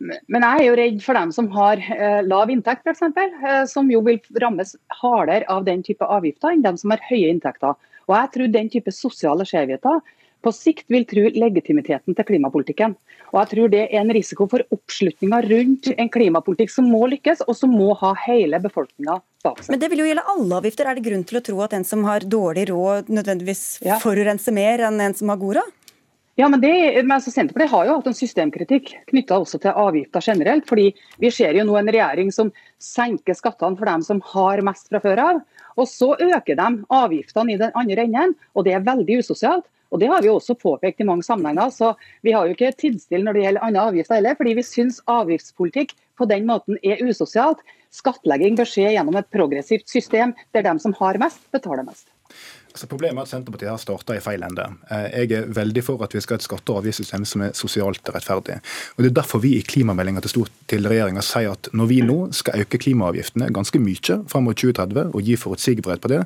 men, 0.00 0.46
jeg 0.46 0.62
er 0.62 0.64
jo 0.64 0.78
redd 0.80 1.02
for 1.04 1.18
dem 1.18 1.34
som 1.36 1.50
har 1.52 1.82
eh, 1.92 2.22
lav 2.24 2.52
inntekt, 2.52 2.88
f.eks. 2.88 3.04
Eh, 3.20 3.64
som 3.68 3.90
jo 3.92 4.00
vil 4.06 4.16
rammes 4.40 4.72
hardere 5.02 5.44
av 5.52 5.66
den 5.68 5.84
type 5.84 6.08
avgifter 6.08 6.54
enn 6.54 6.64
dem 6.64 6.80
som 6.80 6.94
har 6.94 7.04
høye 7.10 7.28
inntekter. 7.34 7.76
Og 8.08 8.16
jeg 8.16 8.32
tror 8.34 8.54
den 8.54 8.72
type 8.72 8.94
sosiale 8.96 9.44
skjevheter 9.44 10.00
på 10.44 10.52
sikt 10.54 10.86
vil 10.92 11.06
tro 11.08 11.26
legitimiteten 11.34 12.16
til 12.16 12.28
klimapolitikken. 12.28 12.96
Og 13.30 13.40
jeg 13.40 13.50
tror 13.52 13.70
Det 13.70 13.82
er 13.86 14.00
en 14.00 14.12
risiko 14.14 14.46
for 14.50 14.64
oppslutninga 14.74 15.42
rundt 15.46 15.90
en 15.96 16.08
klimapolitikk 16.10 16.72
som 16.72 16.88
må 16.90 17.06
lykkes, 17.12 17.44
og 17.46 17.56
som 17.56 17.70
må 17.70 17.92
ha 18.00 18.14
hele 18.26 18.60
befolkninga 18.62 19.20
bak 19.44 19.62
seg. 19.62 19.74
Men 19.74 19.80
Det 19.80 19.90
vil 19.90 20.02
jo 20.02 20.08
gjelde 20.08 20.28
alle 20.34 20.62
avgifter. 20.62 20.86
Er 20.86 20.98
det 20.98 21.06
grunn 21.06 21.24
til 21.24 21.38
å 21.38 21.44
tro 21.44 21.60
at 21.66 21.76
en 21.76 21.84
som 21.84 22.04
har 22.08 22.26
dårlig 22.26 22.68
råd, 22.72 23.12
nødvendigvis 23.12 23.84
ja. 23.86 24.00
forurenser 24.02 24.56
mer 24.56 24.86
enn 24.88 25.00
en 25.00 25.14
som 25.14 25.28
har 25.28 25.40
god 25.40 25.60
råd? 25.60 25.76
Ja, 26.40 26.48
men, 26.48 26.60
det, 26.62 26.72
men 27.02 27.18
altså 27.18 27.32
Senterpartiet 27.34 27.72
har 27.74 27.86
jo 27.86 27.94
hatt 27.98 28.06
en 28.08 28.16
systemkritikk 28.16 28.94
knytta 29.10 29.42
til 29.50 29.74
avgifter 29.76 30.24
generelt. 30.24 30.64
fordi 30.68 30.94
Vi 31.20 31.30
ser 31.30 31.58
jo 31.58 31.66
nå 31.68 31.76
en 31.76 31.90
regjering 31.90 32.30
som 32.32 32.52
senker 32.80 33.36
skattene 33.36 33.76
for 33.76 33.90
dem 33.90 34.02
som 34.06 34.22
har 34.32 34.62
mest 34.64 34.88
fra 34.88 35.02
før 35.04 35.20
av. 35.20 35.42
Og 35.76 35.88
så 35.88 36.14
øker 36.16 36.56
de 36.56 36.70
avgiftene 36.88 37.52
i 37.52 37.58
den 37.60 37.74
andre 37.76 38.06
enden, 38.06 38.34
og 38.54 38.64
det 38.64 38.74
er 38.74 38.86
veldig 38.86 39.20
usosialt. 39.20 39.66
Og 39.90 40.00
Det 40.00 40.08
har 40.08 40.22
vi 40.22 40.30
også 40.30 40.54
påpekt 40.54 41.00
i 41.00 41.04
mange 41.04 41.22
sammenhenger. 41.26 41.70
så 41.70 41.94
Vi 42.22 42.32
har 42.32 42.46
jo 42.46 42.54
ikke 42.54 42.72
tidsstille 42.72 43.24
når 43.24 43.32
det 43.32 43.42
gjelder 43.42 43.66
andre 43.66 43.80
avgifter 43.80 44.14
heller, 44.14 44.34
fordi 44.38 44.54
vi 44.54 44.62
syns 44.62 45.00
avgiftspolitikk 45.06 45.94
på 46.16 46.28
den 46.30 46.46
måten 46.46 46.78
er 46.82 47.02
usosialt. 47.02 47.58
Skattlegging 47.90 48.56
bør 48.56 48.68
skje 48.70 48.92
gjennom 48.94 49.16
et 49.18 49.30
progressivt 49.34 49.88
system 49.90 50.34
der 50.54 50.62
de 50.62 50.78
som 50.78 50.94
har 51.00 51.18
mest, 51.18 51.42
betaler 51.50 51.82
mest. 51.82 52.06
Altså 52.70 52.86
problemet 52.86 53.18
er 53.18 53.26
at 53.26 53.30
Senterpartiet 53.32 53.70
har 53.70 53.80
starta 53.82 54.14
i 54.14 54.22
feil 54.22 54.44
ende. 54.46 54.64
Eh, 54.94 55.06
jeg 55.24 55.32
er 55.40 55.48
veldig 55.54 55.82
for 55.82 56.02
at 56.06 56.14
vi 56.14 56.20
skal 56.22 56.36
ha 56.36 56.40
et 56.40 56.46
skatte- 56.46 56.70
og 56.70 56.84
avgiftssystem 56.84 57.24
som 57.26 57.42
er 57.42 57.54
sosialt 57.58 58.06
rettferdig. 58.14 58.60
Og 58.96 59.02
Det 59.02 59.10
er 59.10 59.16
derfor 59.22 59.42
vi 59.42 59.56
i 59.58 59.62
klimameldinga 59.62 60.22
til, 60.22 60.46
til 60.70 60.86
regjeringa 60.86 61.22
sier 61.22 61.50
at 61.50 61.68
når 61.74 61.88
vi 61.90 62.00
nå 62.06 62.18
skal 62.32 62.62
øke 62.62 62.78
klimaavgiftene 62.78 63.50
ganske 63.50 63.78
mye 63.82 64.20
fram 64.30 64.46
mot 64.46 64.56
2030 64.56 65.10
og 65.14 65.20
gi 65.26 65.34
forutsigbarhet 65.36 66.00
på 66.00 66.12
det, 66.12 66.20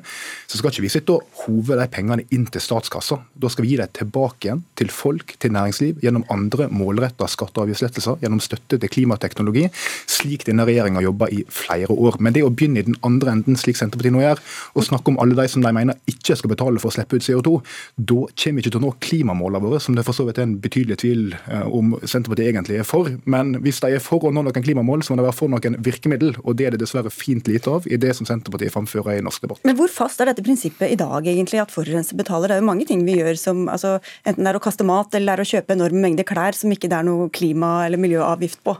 så 0.47 0.57
skal 0.59 0.69
ikke 0.69 0.85
vi 0.85 0.93
sitte 0.93 1.15
og 1.15 1.25
hove 1.45 1.79
de 1.79 1.87
pengene 1.89 2.27
inn 2.29 2.45
til 2.45 2.61
statskassa. 2.61 3.19
Da 3.33 3.49
skal 3.49 3.65
vi 3.65 3.73
gi 3.73 3.81
dem 3.81 3.89
tilbake 3.97 4.45
igjen 4.45 4.63
til 4.77 4.93
folk, 4.93 5.35
til 5.39 5.51
næringsliv, 5.51 5.99
gjennom 6.05 6.27
andre 6.29 6.69
målretta 6.69 7.25
skatte- 7.25 7.57
og 7.57 7.65
avgiftslettelser, 7.65 8.21
gjennom 8.21 8.43
støtte 8.43 8.77
til 8.77 8.89
klimateknologi, 8.89 9.65
slik 10.05 10.45
denne 10.45 10.67
regjeringa 10.67 11.01
jobber 11.01 11.33
i 11.33 11.41
flere 11.49 11.89
år. 11.89 12.19
Men 12.19 12.33
det 12.37 12.45
å 12.45 12.53
begynne 12.53 12.83
i 12.83 12.87
den 12.87 12.99
andre 13.03 13.33
enden, 13.33 13.57
slik 13.57 13.79
Senterpartiet 13.79 14.13
nå 14.13 14.21
gjør, 14.21 14.41
og 14.75 14.85
snakke 14.85 15.09
om 15.09 15.19
alle 15.23 15.37
de 15.41 15.47
som 15.49 15.65
de 15.65 15.73
mener 15.73 15.97
ikke 16.07 16.34
skal 16.39 16.51
betale 16.51 16.81
for 16.81 16.91
å 16.91 16.95
slippe 16.95 17.19
ut 17.19 17.25
CO2, 17.25 17.55
da 17.97 18.19
kommer 18.25 18.59
vi 18.59 18.65
ikke 18.65 18.73
til 18.75 18.81
å 18.81 18.85
nå 18.85 18.93
klimamålene 19.03 19.63
våre, 19.65 19.81
som 19.83 19.97
det 19.97 20.05
for 20.07 20.17
så 20.17 20.25
vidt 20.27 20.39
er 20.41 20.47
en 20.47 20.57
betydelig 20.61 20.99
tvil 21.01 21.23
eh, 21.35 21.65
om 21.67 21.95
Senterpartiet 22.03 22.51
egentlig 22.51 22.79
er 22.81 22.87
for. 22.87 23.11
Men 23.29 23.55
hvis 23.65 23.81
de 23.83 23.93
er 23.95 24.03
for 24.03 24.25
å 24.25 24.33
nå 24.33 24.45
noen 24.45 24.65
klimamål, 24.65 25.03
så 25.05 25.13
må 25.13 25.19
de 25.21 25.27
være 25.27 25.37
for 25.37 25.51
noen 25.51 25.79
virkemiddel, 25.85 26.35
og 26.43 26.57
det 26.59 26.69
er 26.69 26.75
det 26.75 26.83
dessverre 26.83 27.13
fint 27.13 27.47
lite 27.51 27.71
av 27.71 27.87
i 27.89 27.99
det 28.01 28.13
som 28.17 28.27
Senterpartiet 28.27 28.73
framfører 28.73 29.19
i 29.19 29.25
norsk 29.25 29.45
debatt. 29.45 29.63
Men 29.67 29.77
hvor 29.79 29.91
fast 29.91 30.21
er 30.21 30.31
dette 30.31 30.45
prinsippet 30.45 30.93
i 30.93 30.99
dag, 30.99 31.27
egentlig, 31.31 31.61
at 31.63 31.73
forurenser 31.73 32.19
betaler? 32.19 32.51
Det 32.51 32.57
er 32.57 32.63
jo 32.63 32.69
mange 32.69 32.87
ting 32.89 33.05
vi 33.07 33.19
gjør 33.19 33.39
som 33.39 33.65
altså, 33.71 33.97
enten 34.25 34.45
det 34.45 34.53
er 34.53 34.59
å 34.59 34.63
kaste 34.63 34.87
mat 34.87 35.15
eller 35.15 35.31
det 35.31 35.35
er 35.35 35.45
å 35.45 35.51
kjøpe 35.55 35.77
enorme 35.77 36.03
mengder 36.05 36.27
klær 36.27 36.57
som 36.57 36.71
ikke 36.73 36.89
det 36.91 36.99
er 36.99 37.07
noe 37.07 37.29
klima- 37.33 37.85
eller 37.85 38.01
miljøavgift 38.01 38.61
på. 38.65 38.77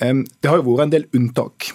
Det 0.00 0.48
har 0.48 0.58
jo 0.58 0.64
vært 0.64 0.86
en 0.86 0.92
del 0.94 1.06
unntak. 1.16 1.70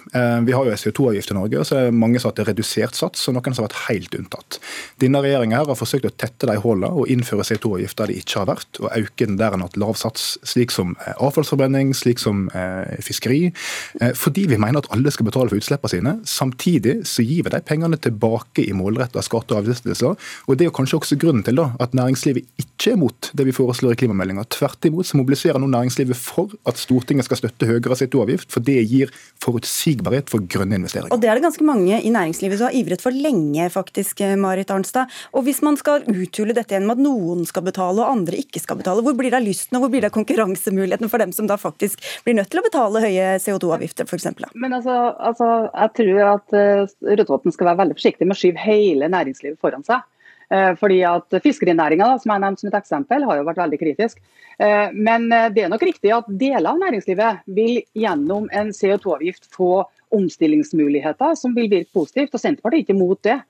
Vi 0.46 0.54
har 0.54 0.66
jo 0.66 0.74
CO2-avgift 0.80 1.30
i 1.30 1.36
Norge, 1.36 1.62
så 1.68 1.82
mange 1.94 2.18
som 2.18 2.30
har 2.30 2.34
hatt 2.34 2.48
redusert 2.50 2.98
sats, 2.98 3.28
og 3.28 3.36
noen 3.36 3.54
som 3.54 3.62
har 3.62 3.70
vært 3.70 3.84
helt 3.86 4.16
unntatt. 4.18 4.58
Denne 5.02 5.22
regjeringa 5.22 5.62
har 5.62 5.78
forsøkt 5.78 6.08
å 6.08 6.14
tette 6.18 6.48
de 6.48 6.56
hullene 6.62 6.90
og 6.90 7.10
innføre 7.12 7.46
CO2-avgift 7.46 8.00
der 8.00 8.10
det 8.10 8.18
ikke 8.22 8.42
har 8.42 8.48
vært, 8.50 8.80
og 8.82 8.90
øke 8.96 9.28
den 9.28 9.38
der 9.38 9.54
en 9.54 9.62
har 9.62 9.70
hatt 9.70 9.78
lav 9.80 9.96
sats, 9.98 10.36
slik 10.46 10.74
som 10.74 10.94
eh, 11.04 11.14
avfallsforbrenning, 11.22 11.92
slik 11.96 12.20
som 12.22 12.46
eh, 12.56 12.96
fiskeri. 13.04 13.52
Eh, 14.00 14.12
fordi 14.18 14.46
vi 14.50 14.58
mener 14.60 14.82
at 14.82 14.90
alle 14.94 15.12
skal 15.14 15.28
betale 15.28 15.52
for 15.52 15.60
utslippene 15.60 15.92
sine. 15.92 16.14
Samtidig 16.28 16.98
så 17.08 17.24
gir 17.26 17.46
vi 17.46 17.54
de 17.54 17.62
pengene 17.66 17.98
tilbake 18.00 18.64
i 18.66 18.74
målretta 18.76 19.22
skatte- 19.24 19.56
og 19.56 19.62
avgiftslettelser. 19.62 20.16
Og 20.46 20.56
det 20.56 20.66
er 20.66 20.70
jo 20.70 20.76
kanskje 20.80 21.00
også 21.00 21.20
grunnen 21.20 21.44
til 21.46 21.60
da, 21.60 21.70
at 21.82 21.96
næringslivet 21.96 22.46
ikke 22.62 22.94
er 22.94 23.00
mot 23.00 23.30
det 23.36 23.48
vi 23.48 23.56
foreslår 23.56 23.96
i 23.96 24.00
klimameldinga. 24.02 24.46
Tvert 24.56 24.88
imot 24.88 25.08
så 25.08 25.20
mobiliserer 25.20 25.62
nå 25.62 25.70
næringslivet 25.72 26.18
for 26.18 26.54
at 26.68 26.80
Stortinget 26.80 27.28
skal 27.28 27.40
støtte 27.42 27.68
høyere 27.68 27.98
CO2 27.98 28.15
CO2-avgift, 28.16 28.52
for 28.52 28.64
det 28.64 28.78
gir 28.88 29.12
forutsigbarhet 29.42 30.30
for 30.32 30.44
grønne 30.48 30.78
investeringer. 30.80 31.12
Og 31.12 31.20
Det 31.20 31.28
er 31.28 31.38
det 31.38 31.44
ganske 31.44 31.64
mange 31.64 32.00
i 32.00 32.10
næringslivet 32.10 32.58
som 32.58 32.70
har 32.70 32.76
ivret 32.76 33.02
for 33.02 33.12
lenge, 33.12 33.68
faktisk, 33.70 34.20
Marit 34.38 34.70
Arnstad. 34.70 35.10
Og 35.32 35.44
Hvis 35.44 35.62
man 35.62 35.76
skal 35.76 36.04
uthule 36.08 36.54
dette 36.54 36.74
gjennom 36.74 36.96
at 36.96 37.02
noen 37.02 37.46
skal 37.46 37.62
betale 37.62 38.02
og 38.02 38.10
andre 38.10 38.36
ikke 38.36 38.60
skal 38.60 38.76
betale, 38.76 39.02
hvor 39.02 39.14
blir 39.14 39.30
det 39.30 39.40
av 39.40 39.46
lysten 39.46 39.76
og 39.76 39.84
hvor 39.84 39.92
blir 39.92 40.02
det 40.02 40.10
av 40.10 40.16
konkurransemuligheten 40.16 41.08
for 41.08 41.18
dem 41.18 41.32
som 41.32 41.46
da 41.46 41.56
faktisk 41.56 42.00
blir 42.24 42.34
nødt 42.34 42.50
til 42.50 42.60
å 42.60 42.66
betale 42.66 43.04
høye 43.04 43.36
CO2-avgifter, 43.42 44.08
f.eks.? 44.08 44.26
Men 44.54 44.72
altså, 44.72 44.96
altså, 45.18 45.68
jeg 45.70 45.94
tror 46.00 46.22
at 46.32 46.56
uh, 46.56 47.14
Rotevatn 47.16 47.54
skal 47.54 47.70
være 47.70 47.82
veldig 47.84 47.98
forsiktig 47.98 48.26
med 48.26 48.36
å 48.36 48.40
skyve 48.40 48.66
hele 48.66 49.10
næringslivet 49.12 49.60
foran 49.60 49.86
seg. 49.86 50.04
Eh, 50.46 50.72
fordi 50.78 51.00
at 51.06 51.36
Fiskerinæringa 51.42 52.12
som 52.22 52.32
jeg 52.32 52.42
nevnte 52.44 52.62
som 52.62 52.70
et 52.70 52.78
eksempel, 52.78 53.24
har 53.26 53.40
jo 53.40 53.46
vært 53.48 53.62
veldig 53.64 53.80
kritisk. 53.80 54.20
Eh, 54.62 54.94
men 54.94 55.26
eh, 55.34 55.48
det 55.54 55.64
er 55.64 55.72
nok 55.72 55.82
riktig 55.88 56.12
at 56.14 56.28
deler 56.30 56.70
av 56.70 56.78
næringslivet 56.84 57.42
vil 57.56 57.80
gjennom 57.98 58.46
en 58.54 58.70
CO2-avgift 58.76 59.50
få 59.54 59.82
omstillingsmuligheter 60.14 61.34
som 61.38 61.56
vil 61.56 61.70
virke 61.72 61.90
positivt. 61.96 62.34
og 62.34 62.42
Senterpartiet 62.42 62.84
er 62.84 62.86
ikke 62.86 62.98
imot 62.98 63.22
det. 63.26 63.40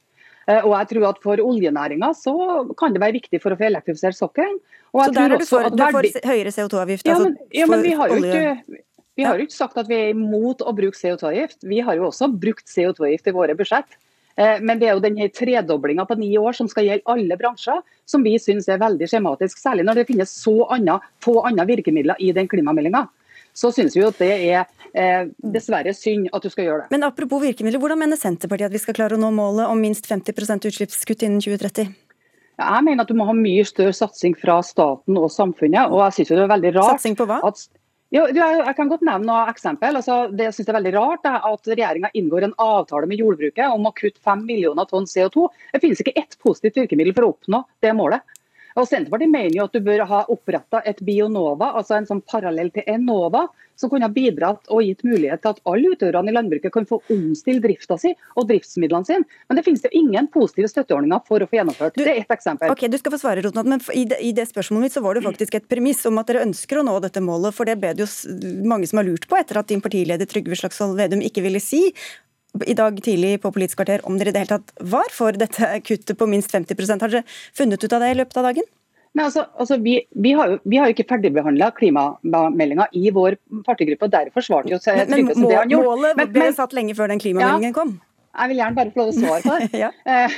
Og 0.47 0.71
jeg 0.71 0.87
tror 0.93 1.05
at 1.09 1.17
For 1.25 1.41
oljenæringa 1.43 2.13
kan 2.79 2.93
det 2.95 3.01
være 3.03 3.17
viktig 3.17 3.41
for 3.43 3.51
å 3.51 3.57
få 3.59 3.67
elektrifisert 3.67 4.15
sokkelen. 4.15 4.61
Så 4.95 5.07
der 5.11 5.33
er 5.35 5.43
du 5.43 5.45
for, 5.45 5.67
du 5.75 5.83
for 5.83 6.07
høyere 6.31 6.53
CO2-avgift? 6.55 7.09
Ja, 7.11 7.17
men, 7.19 7.35
ja, 7.51 7.67
men 7.67 7.83
vi 7.83 7.95
har 7.99 8.15
ikke 8.15 8.45
vi 9.17 9.25
har 9.25 9.41
jo 9.41 9.47
ikke 9.49 9.57
sagt 9.57 9.79
at 9.81 9.89
vi 9.89 9.97
er 9.97 10.13
imot 10.13 10.63
å 10.63 10.75
bruke 10.77 10.97
CO2-avgift. 10.97 11.65
Vi 11.67 11.81
har 11.83 11.97
jo 11.99 12.07
også 12.13 12.29
brukt 12.31 12.69
CO2-avgift 12.69 13.27
i 13.27 13.35
våre 13.35 13.57
budsjett. 13.59 13.97
Eh, 14.37 14.61
men 14.61 14.81
det 14.81 14.91
er 14.91 14.97
jo 14.97 15.05
denne 15.05 15.29
tredoblinga 15.33 16.05
på 16.09 16.19
ni 16.21 16.31
år 16.39 16.57
som 16.57 16.69
skal 16.69 16.87
gjelde 16.89 17.09
alle 17.13 17.39
bransjer, 17.41 17.83
som 18.09 18.25
vi 18.27 18.37
syns 18.41 18.69
er 18.69 18.81
veldig 18.83 19.09
skjematisk. 19.11 19.61
Særlig 19.61 19.87
når 19.89 20.03
det 20.03 20.09
finnes 20.11 20.33
så 20.33 20.59
andre, 20.77 20.99
få 21.25 21.39
andre 21.49 21.67
virkemidler 21.69 22.21
i 22.21 22.33
den 22.37 22.49
klimameldinga. 22.51 23.07
Så 23.57 23.73
syns 23.73 23.97
vi 23.97 24.03
jo 24.03 24.11
at 24.13 24.19
det 24.21 24.33
er 24.35 24.67
eh, 24.93 25.31
dessverre 25.41 25.95
synd 25.97 26.29
at 26.37 26.45
du 26.45 26.53
skal 26.53 26.69
gjøre 26.69 26.83
det. 26.85 26.93
Men 26.93 27.09
apropos 27.09 27.41
virkemidler, 27.41 27.81
hvordan 27.81 28.03
mener 28.03 28.21
Senterpartiet 28.21 28.69
at 28.69 28.77
vi 28.77 28.83
skal 28.83 28.99
klare 28.99 29.17
å 29.17 29.21
nå 29.21 29.33
målet 29.33 29.71
om 29.71 29.81
minst 29.81 30.09
50% 30.11 30.69
utslippskutt 30.69 31.25
innen 31.25 31.41
2030? 31.41 31.95
Jeg 32.57 32.85
mener 32.85 33.05
at 33.05 33.09
du 33.13 33.17
må 33.17 33.27
ha 33.29 33.35
mye 33.37 33.65
større 33.69 33.93
satsing 33.97 34.37
fra 34.37 34.63
staten 34.65 35.17
og 35.21 35.29
samfunnet. 35.33 35.93
og 35.93 36.01
jeg 36.07 36.19
synes 36.19 36.31
jo 36.31 36.39
det 36.39 36.45
er 36.47 36.55
veldig 36.55 36.73
rart... 36.77 36.95
Satsing 36.97 37.17
på 37.17 37.27
hva? 37.29 37.41
At 37.45 37.65
jo, 38.17 38.25
jeg 38.33 38.75
kan 38.79 38.91
godt 38.91 39.05
nevne 39.07 39.29
noe 39.29 39.51
eksempel. 39.51 39.99
Altså, 39.99 40.19
det 40.33 40.49
synes 40.55 40.71
er 40.71 40.79
veldig 40.79 40.95
rart 40.97 41.29
er 41.29 41.45
at 41.49 41.71
regjeringa 41.73 42.11
inngår 42.17 42.47
en 42.47 42.57
avtale 42.63 43.09
med 43.11 43.21
jordbruket 43.21 43.67
om 43.69 43.89
å 43.89 43.95
kutte 43.97 44.23
5 44.25 44.47
millioner 44.49 44.89
tonn 44.91 45.09
CO2. 45.11 45.49
Det 45.75 45.83
finnes 45.83 46.03
ikke 46.03 46.17
ett 46.19 46.39
positivt 46.43 46.81
virkemiddel 46.83 47.17
for 47.17 47.27
å 47.27 47.35
oppnå 47.35 47.63
det 47.85 47.93
målet. 47.99 48.25
Og 48.77 48.89
Senterpartiet 48.89 49.33
mener 49.33 49.55
jo 49.57 49.67
at 49.69 49.77
du 49.77 49.81
bør 49.85 50.05
ha 50.09 50.25
oppretta 50.33 50.83
et 50.85 50.99
Bionova, 51.05 51.73
altså 51.79 51.97
en 51.97 52.09
sånn 52.09 52.21
parallell 52.29 52.69
til 52.75 52.85
Enova, 52.93 53.47
som 53.77 53.91
kunne 53.93 54.09
ha 54.09 54.13
bidratt 54.13 54.69
og 54.73 54.83
gitt 54.85 55.03
mulighet 55.05 55.43
til 55.45 55.53
at 55.53 55.61
alle 55.69 55.93
utøverne 55.93 56.33
i 56.33 56.35
landbruket 56.35 56.73
kan 56.73 56.87
få 56.89 56.99
omstille 57.13 57.61
drifta 57.65 57.99
si 58.01 58.13
og 58.35 58.49
driftsmidlene 58.49 59.09
sine. 59.09 59.29
Men 59.49 59.61
det 59.61 59.67
finnes 59.67 59.85
jo 59.85 59.93
ingen 59.97 60.29
positive 60.33 60.71
støtteordninger 60.73 61.25
for 61.29 61.45
å 61.45 61.49
få 61.49 61.59
gjennomført. 61.59 61.97
Du, 61.97 62.05
det 62.05 62.15
er 62.15 62.23
ett 62.25 62.37
eksempel. 62.37 62.73
Ok, 62.73 62.87
Du 62.93 62.99
skal 63.01 63.17
få 63.17 63.21
svare, 63.21 63.45
Rotnad, 63.45 63.69
men 63.69 63.85
i 63.93 64.07
det, 64.09 64.21
i 64.25 64.33
det, 64.37 64.49
spørsmålet 64.49 64.89
mitt 64.89 64.97
så 64.97 65.05
var 65.05 65.17
det 65.17 65.27
faktisk 65.27 65.59
et 65.61 65.69
premiss 65.69 66.05
om 66.09 66.21
at 66.21 66.33
dere 66.33 66.45
ønsker 66.47 66.81
å 66.81 66.87
nå 66.89 66.97
dette 67.05 67.25
målet. 67.25 67.57
For 67.57 67.69
det 67.69 67.79
ble 67.81 67.93
det 67.97 68.07
jo 68.07 68.63
mange 68.69 68.89
som 68.89 69.03
har 69.03 69.09
lurt 69.09 69.29
på 69.29 69.41
etter 69.41 69.61
at 69.61 69.69
din 69.73 69.85
partileder 69.85 70.29
Trygve 70.29 70.57
Slagsvold 70.57 70.97
Vedum 71.01 71.25
ikke 71.25 71.45
ville 71.45 71.61
si 71.61 71.91
i 72.65 72.77
dag 72.79 72.97
tidlig 73.03 73.37
på 73.43 73.53
Politisk 73.55 73.83
kvarter 73.83 74.05
om 74.09 74.17
dere 74.19 74.33
i 74.33 74.37
det 74.37 74.45
hele 74.45 74.59
tatt 74.59 74.89
var 74.95 75.13
for 75.13 75.37
dette 75.37 75.69
kuttet 75.85 76.17
på 76.19 76.29
minst 76.31 76.55
50 76.55 77.01
Har 77.03 77.09
dere 77.09 77.25
funnet 77.57 77.85
ut 77.85 77.93
av 77.93 78.05
det 78.05 78.11
i 78.15 78.19
løpet 78.23 78.41
av 78.41 78.49
dagen? 78.51 78.69
Nei, 79.17 79.25
altså, 79.25 79.47
altså, 79.57 79.79
vi, 79.81 79.97
vi, 80.13 80.35
har 80.37 80.51
jo, 80.51 80.57
vi 80.69 80.77
har 80.77 80.91
jo 80.91 80.95
ikke 80.97 81.07
ferdigbehandla 81.09 81.71
klimameldinga 81.79 82.89
i 83.01 83.09
vår 83.17 83.39
partigruppe. 83.65 84.05
og 84.05 84.13
Derfor 84.13 84.45
svarte 84.45 84.75
jo 84.75 84.81
Men, 85.09 85.31
men 85.31 85.47
gjorde. 85.71 85.79
målet 85.87 86.21
ble 86.35 86.43
men, 86.51 86.57
satt 86.57 86.77
lenge 86.77 86.97
før 86.99 87.09
den 87.09 87.23
klimameldingen 87.23 87.73
ja, 87.73 87.77
kom? 87.77 87.95
Jeg 88.37 88.51
vil 88.51 88.61
gjerne 88.61 88.77
bare 88.77 88.93
få 88.93 89.01
lov 89.01 89.13
å 89.13 89.17
svare 89.17 89.41
på 89.41 89.57
det. 89.63 89.79
ja. 89.85 89.91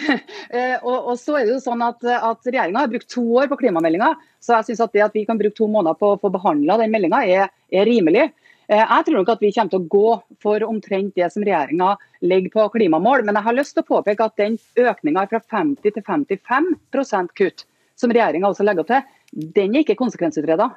eh, 0.54 0.76
og, 0.84 0.94
og, 0.94 1.14
så 1.18 1.40
er 1.40 1.48
det 1.48 1.56
jo 1.56 1.62
sånn 1.64 1.82
at, 1.82 2.06
at 2.06 2.46
Regjeringa 2.46 2.84
har 2.84 2.92
brukt 2.92 3.10
to 3.10 3.24
år 3.40 3.50
på 3.50 3.58
klimameldinga. 3.64 4.12
Så 4.38 4.54
jeg 4.54 4.68
synes 4.68 4.84
at 4.86 4.94
det 4.94 5.06
at 5.08 5.18
vi 5.18 5.26
kan 5.26 5.40
bruke 5.40 5.58
to 5.58 5.66
måneder 5.66 5.98
på 5.98 6.12
å 6.14 6.20
få 6.22 6.30
behandla 6.38 6.78
den 6.78 6.94
meldinga, 6.94 7.24
er, 7.26 7.50
er 7.74 7.90
rimelig. 7.90 8.28
Eh, 8.68 8.84
jeg 8.84 9.04
tror 9.06 9.16
nok 9.16 9.30
at 9.32 9.42
vi 9.42 9.52
kommer 9.56 9.72
til 9.72 9.80
å 9.80 9.88
gå 9.94 10.08
for 10.44 10.64
omtrent 10.66 11.14
det 11.16 11.30
som 11.32 11.44
regjeringa 11.46 11.94
legger 12.28 12.52
på 12.52 12.66
klimamål. 12.74 13.24
Men 13.24 13.38
jeg 13.38 13.46
har 13.46 13.56
lyst 13.56 13.76
til 13.76 13.84
å 13.84 13.90
påpeke 13.94 14.26
at 14.26 14.36
den 14.40 14.58
økninga 14.76 15.24
fra 15.30 15.40
50 15.40 15.94
til 15.94 16.04
55% 16.04 17.32
kutt 17.40 17.64
som 17.98 18.12
regjeringa 18.12 18.50
også 18.52 18.66
legger 18.66 18.84
opp 18.84 18.92
til, 18.92 19.08
den 19.56 19.74
er 19.74 19.86
ikke 19.86 19.96
konsekvensutreda. 19.98 20.68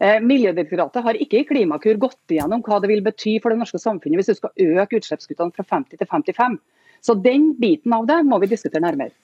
Eh, 0.00 0.16
Miljødirektoratet 0.24 1.04
har 1.04 1.20
ikke 1.20 1.42
i 1.42 1.46
Klimakur 1.48 2.00
gått 2.00 2.32
igjennom 2.32 2.64
hva 2.64 2.80
det 2.80 2.90
vil 2.90 3.04
bety 3.04 3.36
for 3.40 3.52
det 3.52 3.60
norske 3.60 3.80
samfunnet 3.80 4.20
hvis 4.20 4.32
du 4.32 4.40
skal 4.40 4.80
øke 4.80 4.98
utslippskuttene 4.98 5.54
fra 5.56 5.64
50 5.76 6.00
til 6.00 6.10
55. 6.10 6.58
Så 7.04 7.14
den 7.20 7.52
biten 7.60 7.92
av 7.92 8.08
det 8.08 8.18
må 8.26 8.40
vi 8.42 8.50
diskutere 8.50 8.84
nærmere. 8.84 9.14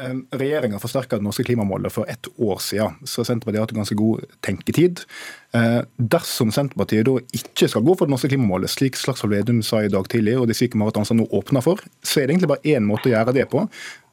Regjeringa 0.00 0.80
forsterka 0.82 1.18
det 1.18 1.26
norske 1.26 1.44
klimamålet 1.44 1.92
for 1.92 2.08
ett 2.10 2.26
år 2.40 2.58
siden, 2.64 2.96
så 3.04 3.22
Senterpartiet 3.26 3.60
har 3.60 3.66
hatt 3.68 3.76
ganske 3.76 3.96
god 3.98 4.24
tenketid. 4.42 5.04
Eh, 5.54 5.82
dersom 5.96 6.50
Senterpartiet 6.54 7.06
da 7.06 7.18
ikke 7.36 7.68
skal 7.68 7.84
gå 7.84 7.94
for 7.94 8.08
det 8.08 8.14
norske 8.14 8.30
klimamålet, 8.32 8.72
slik 8.72 8.96
Slagsvold 8.98 9.36
Vedum 9.36 9.60
sa 9.62 9.82
i 9.84 9.92
dag 9.92 10.08
tidlig, 10.10 10.38
og 10.40 10.48
det 10.48 10.56
slik 10.58 10.74
Marit 10.80 10.96
Arnstad 10.98 11.20
nå 11.20 11.28
åpner 11.30 11.64
for, 11.64 11.82
så 12.02 12.22
er 12.22 12.26
det 12.26 12.38
egentlig 12.38 12.50
bare 12.54 12.72
én 12.72 12.88
måte 12.88 13.10
å 13.10 13.14
gjøre 13.14 13.36
det 13.36 13.46
på 13.52 13.66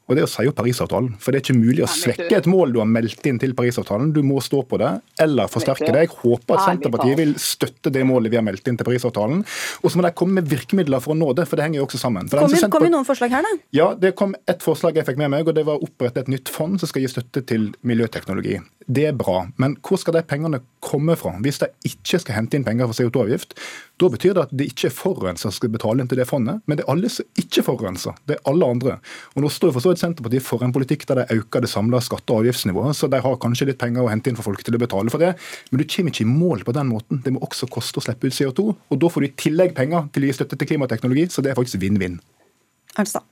og 0.10 0.18
det 0.18 0.24
er 0.24 0.26
å 0.26 0.32
si 0.32 0.48
opp 0.50 0.58
Parisavtalen. 0.58 1.12
For 1.22 1.30
det 1.30 1.40
er 1.40 1.44
ikke 1.46 1.60
mulig 1.60 1.84
å 1.86 1.90
svekke 1.94 2.40
et 2.40 2.48
mål 2.50 2.74
du 2.74 2.80
har 2.82 2.90
meldt 2.90 3.28
inn 3.30 3.38
til 3.42 3.54
Parisavtalen. 3.58 4.10
Du 4.16 4.24
må 4.26 4.40
stå 4.42 4.64
på 4.66 4.80
det, 4.82 4.90
eller 5.22 5.52
forsterke 5.52 5.92
det. 5.94 6.08
Jeg 6.08 6.14
håper 6.24 6.58
at 6.58 6.66
Senterpartiet 6.66 7.20
vil 7.20 7.36
støtte 7.38 7.94
det 7.94 8.02
målet 8.10 8.34
vi 8.34 8.40
har 8.40 8.46
meldt 8.48 8.66
inn 8.72 8.80
til 8.80 8.88
Parisavtalen. 8.90 9.44
Og 9.84 9.94
så 9.94 10.00
må 10.00 10.08
de 10.08 10.14
komme 10.18 10.40
med 10.40 10.50
virkemidler 10.50 11.04
for 11.06 11.14
å 11.14 11.20
nå 11.20 11.30
det, 11.38 11.46
for 11.46 11.62
det 11.62 11.68
henger 11.68 11.84
jo 11.84 11.86
også 11.86 12.02
sammen. 12.02 12.32
Kom 12.34 12.80
kom 12.80 12.88
inn 12.88 12.96
noen 12.98 13.08
forslag 13.08 13.38
her, 13.38 13.46
da? 13.46 13.54
Ja, 13.76 13.92
det 13.94 14.16
kom 14.18 14.34
ett 14.50 14.66
forslag 14.66 14.98
jeg 14.98 15.06
fikk 15.12 15.22
med 15.22 15.34
meg, 15.36 15.46
og 15.46 15.58
det 15.58 15.66
var 15.68 15.78
å 15.78 15.86
opprette 15.86 16.24
et 16.24 16.32
nytt 16.32 16.50
fond 16.50 16.82
som 16.82 16.90
skal 16.90 17.06
gi 17.06 17.12
støtte 17.14 17.46
til 17.46 17.70
miljøteknologi. 17.86 18.58
Det 18.90 19.06
er 19.12 19.18
bra, 19.18 19.44
men 19.62 19.76
hvor 19.86 20.02
skal 20.02 20.16
de 20.18 20.26
pengene 20.26 20.64
komme 20.82 21.14
fra? 21.20 21.36
Hvis 21.44 21.62
de 21.62 21.70
ikke 21.86 22.22
skal 22.24 22.40
hente 22.40 22.58
inn 22.58 22.66
penger 22.66 22.90
for 22.90 22.98
CO2-avgift, 22.98 23.54
da 24.00 24.10
betyr 24.12 24.36
det 24.36 24.44
at 24.48 24.54
det 24.56 24.70
ikke 24.72 24.88
er 24.88 24.96
forurenser 24.96 25.50
som 25.50 25.56
skal 25.56 25.72
betale 25.74 26.04
inn 26.04 26.10
til 26.10 26.20
det 26.22 26.28
fondet, 26.30 26.62
men 26.66 26.80
det 26.80 26.86
er 26.86 26.92
alle 26.94 27.10
som 27.12 27.28
ikke 27.42 27.64
forurenser. 27.68 28.18
Det 28.30 28.38
er 28.38 28.44
alle 28.50 28.70
andre. 28.76 28.98
Og 29.36 29.44
Nå 29.44 29.52
står 29.52 29.74
for 29.76 29.84
så 29.84 29.92
vidt 29.92 30.02
Senterpartiet 30.02 30.46
for 30.46 30.64
en 30.64 30.74
politikk 30.76 31.06
der 31.10 31.22
de 31.22 31.40
øker 31.40 31.66
det 31.66 31.72
samla 31.72 32.02
skatte- 32.04 32.36
og 32.36 32.44
avgiftsnivået, 32.44 32.96
så 32.96 33.10
de 33.12 33.20
har 33.26 33.40
kanskje 33.44 33.70
litt 33.72 33.82
penger 33.82 34.06
å 34.06 34.12
hente 34.12 34.32
inn 34.32 34.40
for 34.40 34.48
folk 34.48 34.64
til 34.64 34.78
å 34.78 34.82
betale 34.82 35.12
for 35.12 35.24
det, 35.24 35.34
men 35.72 35.82
du 35.82 35.88
kommer 35.88 36.14
ikke 36.14 36.26
i 36.26 36.32
mål 36.32 36.64
på 36.68 36.76
den 36.76 36.92
måten. 36.94 37.24
Det 37.26 37.34
må 37.36 37.44
også 37.44 37.70
koste 37.72 38.00
å 38.00 38.06
slippe 38.06 38.30
ut 38.30 38.38
CO2, 38.38 38.70
og 38.76 39.02
da 39.04 39.12
får 39.12 39.26
du 39.26 39.30
i 39.30 39.36
tillegg 39.46 39.76
penger 39.76 40.08
til 40.14 40.24
å 40.24 40.32
gi 40.32 40.38
støtte 40.40 40.60
til 40.60 40.74
klimateknologi, 40.74 41.28
så 41.34 41.44
det 41.44 41.52
er 41.52 41.60
faktisk 41.60 41.82
vinn-vinn. 41.84 42.20
Arnstad. 42.96 43.28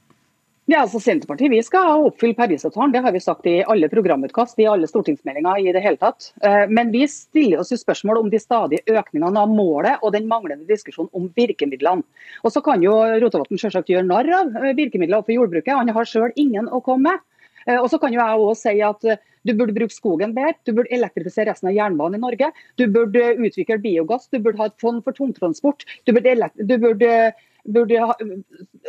Ja, 0.67 0.81
altså 0.83 0.99
Senterpartiet 0.99 1.53
vi 1.53 1.61
skal 1.63 2.01
oppfylle 2.09 2.35
Parisavtalen, 2.35 2.91
det 2.91 2.99
har 3.05 3.13
vi 3.15 3.21
sagt 3.23 3.45
i 3.47 3.61
alle 3.71 3.87
programutkast 3.87 4.57
i 4.59 4.65
alle 4.67 4.89
stortingsmeldinger. 4.89 5.61
i 5.63 5.71
det 5.71 5.79
hele 5.79 5.95
tatt. 5.95 6.33
Eh, 6.43 6.65
men 6.67 6.91
vi 6.91 7.05
stiller 7.07 7.61
oss 7.61 7.71
jo 7.71 7.77
spørsmål 7.79 8.19
om 8.19 8.29
de 8.29 8.39
stadige 8.39 8.83
økningene 8.83 9.39
av 9.39 9.47
målet 9.47 10.03
og 10.03 10.11
den 10.11 10.27
manglende 10.27 10.67
diskusjonen 10.67 11.07
om 11.13 11.31
virkemidlene. 11.31 12.03
Og 12.43 12.51
Så 12.51 12.61
kan 12.61 12.83
jo 12.83 12.91
Rotevatn 12.91 13.55
selvsagt 13.55 13.87
gjøre 13.87 14.03
narr 14.03 14.27
av 14.41 14.59
eh, 14.59 14.75
virkemidler 14.75 15.23
for 15.23 15.31
jordbruket. 15.31 15.71
Han 15.71 15.87
har 15.87 16.03
selv 16.03 16.35
ingen 16.35 16.67
å 16.67 16.83
komme 16.83 17.13
med. 17.13 17.23
Eh, 17.65 17.79
og 17.79 17.87
så 17.87 17.97
kan 17.97 18.11
jo 18.11 18.19
jeg 18.19 18.43
også 18.51 18.67
si 18.67 18.81
at 18.81 19.23
Du 19.47 19.53
burde 19.55 19.71
bruke 19.71 19.95
skogen 19.95 20.33
bedre, 20.35 20.59
du 20.65 20.73
burde 20.73 20.91
elektrifisere 20.91 21.47
resten 21.47 21.69
av 21.69 21.73
jernbanen 21.73 22.19
i 22.19 22.19
Norge. 22.19 22.51
Du 22.75 22.87
burde 22.91 23.37
utvikle 23.39 23.79
biogass, 23.79 24.27
du 24.27 24.39
burde 24.39 24.59
ha 24.59 24.65
et 24.65 24.81
fond 24.81 24.99
for 25.01 25.13
tungtransport. 25.13 25.85
Du 26.03 26.11
burde, 26.11 26.49
du 26.59 26.77
burde 26.77 27.31
burde 27.67 28.01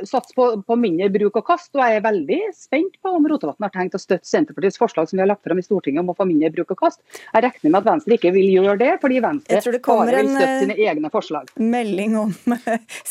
satse 0.07 0.35
på, 0.37 0.47
på, 0.63 0.77
mindre 0.79 1.09
bruk 1.15 1.39
og 1.41 1.47
kast. 1.47 1.71
og 1.75 1.83
Jeg 1.83 1.99
er 1.99 2.05
veldig 2.05 2.41
spent 2.57 2.99
på 3.03 3.13
om 3.19 3.27
Rotevatn 3.31 3.67
har 3.67 3.75
tenkt 3.75 3.97
å 3.99 4.01
støtte 4.03 4.29
Senterpartiets 4.29 4.79
forslag 4.81 5.11
som 5.11 5.19
vi 5.19 5.25
har 5.25 5.31
lagt 5.31 5.45
frem 5.47 5.61
i 5.61 5.65
Stortinget 5.67 6.05
om 6.05 6.13
å 6.13 6.17
få 6.19 6.27
mindre 6.29 6.51
bruk 6.55 6.75
og 6.75 6.83
kast. 6.85 7.01
Jeg 7.33 7.45
regner 7.45 7.73
med 7.75 7.81
at 7.81 7.89
Venstre 7.91 8.19
ikke 8.19 8.33
vil 8.37 8.51
gjøre 8.55 8.77
det, 8.83 8.91
fordi 9.03 9.23
Venstre 9.25 9.81
bare 9.89 10.23
vil 10.23 10.31
støtte 10.35 10.61
sine 10.65 10.79
egne 10.89 11.13
forslag. 11.15 11.53
Melding 11.59 12.19
om 12.21 12.35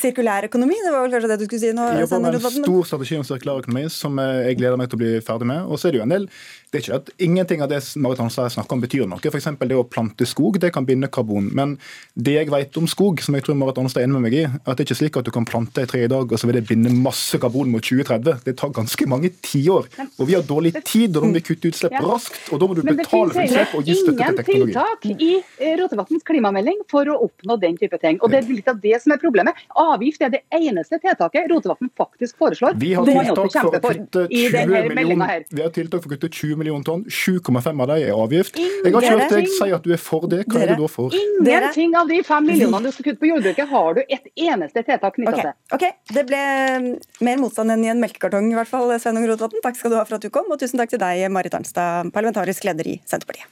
sirkulær 0.02 0.48
økonomi, 0.50 0.80
det 0.86 0.94
var 0.94 1.06
vel 1.06 1.18
kanskje 1.18 1.34
det 1.34 1.40
du 1.42 1.48
skulle 1.50 1.64
si 1.66 1.74
nå? 1.76 1.90
Det 1.98 2.06
jobber 2.06 2.24
med 2.28 2.40
en 2.40 2.58
stor 2.58 2.92
strategi 2.92 3.20
om 3.20 3.28
sirkulær 3.28 3.66
økonomi 3.66 3.86
som 3.94 4.24
jeg 4.24 4.60
gleder 4.62 4.80
meg 4.80 4.92
til 4.92 5.00
å 5.00 5.04
bli 5.04 5.14
ferdig 5.26 5.52
med. 5.52 5.66
Og 5.68 5.82
så 5.82 5.90
er 5.90 5.98
det 5.98 6.02
jo 6.02 6.08
en 6.08 6.16
del 6.16 6.32
det 6.68 6.82
er 6.82 6.84
ikke 6.84 6.98
at 7.00 7.10
ingenting 7.24 7.62
av 7.64 7.70
det 7.72 7.80
Marit 8.04 8.20
Hanstad 8.20 8.52
snakker 8.52 8.76
om 8.76 8.82
betyr 8.84 9.06
noe. 9.08 9.22
F.eks. 9.24 9.48
det 9.62 9.78
å 9.78 9.86
plante 9.88 10.26
skog, 10.28 10.60
det 10.60 10.74
kan 10.76 10.86
binde 10.88 11.08
karbon. 11.08 11.48
Men 11.56 11.78
det 12.14 12.34
jeg 12.36 12.52
vet 12.52 12.76
om 12.80 12.90
skog, 12.92 13.22
som 13.24 13.38
jeg 13.38 13.46
tror 13.48 13.56
Marit 13.56 13.80
Hanstad 13.80 14.04
er 14.04 14.10
enig 14.10 14.18
med 14.18 14.26
meg 14.28 14.36
i, 14.36 14.44
at 14.48 14.76
det 14.76 14.84
er 14.84 14.88
ikke 14.90 14.98
slik 15.00 15.20
at 15.22 15.30
du 15.30 15.32
kan 15.32 15.48
plante 15.48 15.57
et 15.66 15.90
tre 15.90 16.04
i 16.06 16.12
dag, 16.12 16.32
og 16.32 16.40
så 16.40 16.50
vil 16.50 16.60
det 16.60 16.66
binde 16.70 16.92
masse 16.94 17.40
karbon 17.42 17.72
mot 17.74 17.84
2030. 17.84 18.44
Det 18.46 18.56
tar 18.60 18.74
ganske 18.76 19.08
mange 19.10 19.32
tiår. 19.44 19.90
Og 20.18 20.28
vi 20.28 20.36
har 20.38 20.46
dårlig 20.46 20.74
tid, 20.84 21.16
og 21.16 21.24
da 21.24 21.30
må 21.30 21.38
vi 21.40 21.44
kutte 21.48 21.72
utslipp 21.72 21.96
ja. 21.98 22.04
raskt. 22.06 22.40
Og 22.54 22.62
da 22.62 22.70
må 22.70 22.78
du 22.78 22.84
betale 22.86 23.34
for 23.34 23.44
utslipp 23.44 23.76
og 23.78 23.88
gi 23.88 23.98
støtte 23.98 24.18
til 24.18 24.40
teknologi. 24.42 24.46
Det 24.48 24.48
finnes 24.48 24.58
ingen 24.58 24.74
tiltak 24.78 25.64
i 25.64 25.76
Rotevatns 25.82 26.28
klimamelding 26.28 26.84
for 26.92 27.10
å 27.12 27.18
oppnå 27.28 27.58
den 27.62 27.78
type 27.80 28.00
ting. 28.04 28.20
Og 28.22 28.34
det 28.34 28.42
er 28.42 28.52
litt 28.52 28.72
av 28.72 28.80
det 28.84 29.02
som 29.04 29.16
er 29.16 29.22
problemet. 29.22 29.58
Avgift 29.78 30.24
er 30.26 30.34
det 30.34 30.44
eneste 30.54 31.00
tiltaket 31.04 31.50
Rotevatn 31.52 31.92
faktisk 31.98 32.38
foreslår. 32.42 32.78
Vi 32.82 32.94
har 32.98 33.08
tiltak 33.08 33.58
for 33.58 33.78
å 33.78 33.82
kutte 33.82 34.28
20 34.32 34.94
millioner, 34.98 35.46
vi 35.50 35.64
har 35.64 35.74
tiltak 35.76 36.04
for 36.04 36.12
å 36.12 36.16
kutte 36.16 36.32
20 36.32 36.62
millioner 36.62 36.88
tonn. 36.88 37.06
7,5 37.08 37.84
av 37.84 37.92
dem 37.92 38.04
er 38.04 38.14
avgift. 38.16 38.58
Jeg 38.60 38.94
har 38.94 39.02
ikke 39.02 39.16
hørt 39.16 39.36
deg 39.36 39.52
si 39.58 39.70
at 39.78 39.86
du 39.86 39.94
er 39.96 40.02
for 40.02 40.28
det. 40.32 40.44
Hva 40.48 40.64
er 40.64 40.74
du 40.74 40.84
da 40.84 40.92
for? 40.92 41.16
Ingenting 41.18 41.96
av 41.98 42.12
de 42.12 42.22
fem 42.28 42.46
millionene 42.48 42.90
du 42.90 42.96
skal 42.96 43.10
kutte 43.10 43.22
på 43.24 43.32
jordbruket, 43.32 43.70
har 43.72 43.98
du 43.98 44.04
et 44.06 44.32
eneste 44.48 44.84
tiltak 44.88 45.18
knytta 45.18 45.34
okay. 45.34 45.47
Ok, 45.76 45.86
Det 46.14 46.24
ble 46.30 46.42
mm, 46.84 46.90
mer 47.28 47.42
motstand 47.42 47.74
enn 47.74 47.86
i 47.86 47.92
en 47.94 48.02
melkekartong, 48.04 48.50
i 48.52 48.58
hvert 48.58 48.72
fall, 48.72 48.92
Sveinung 49.02 49.28
Rotevatn. 49.30 49.62
Takk 49.66 49.80
skal 49.80 49.94
du 49.94 50.00
ha 50.00 50.06
for 50.08 50.20
at 50.20 50.26
du 50.26 50.32
kom, 50.34 50.50
og 50.52 50.60
tusen 50.62 50.82
takk 50.82 50.94
til 50.94 51.04
deg, 51.04 51.28
Marit 51.34 51.56
Arnstad, 51.58 52.12
parlamentarisk 52.16 52.68
leder 52.68 52.96
i 52.96 53.00
Senterpartiet. 53.06 53.52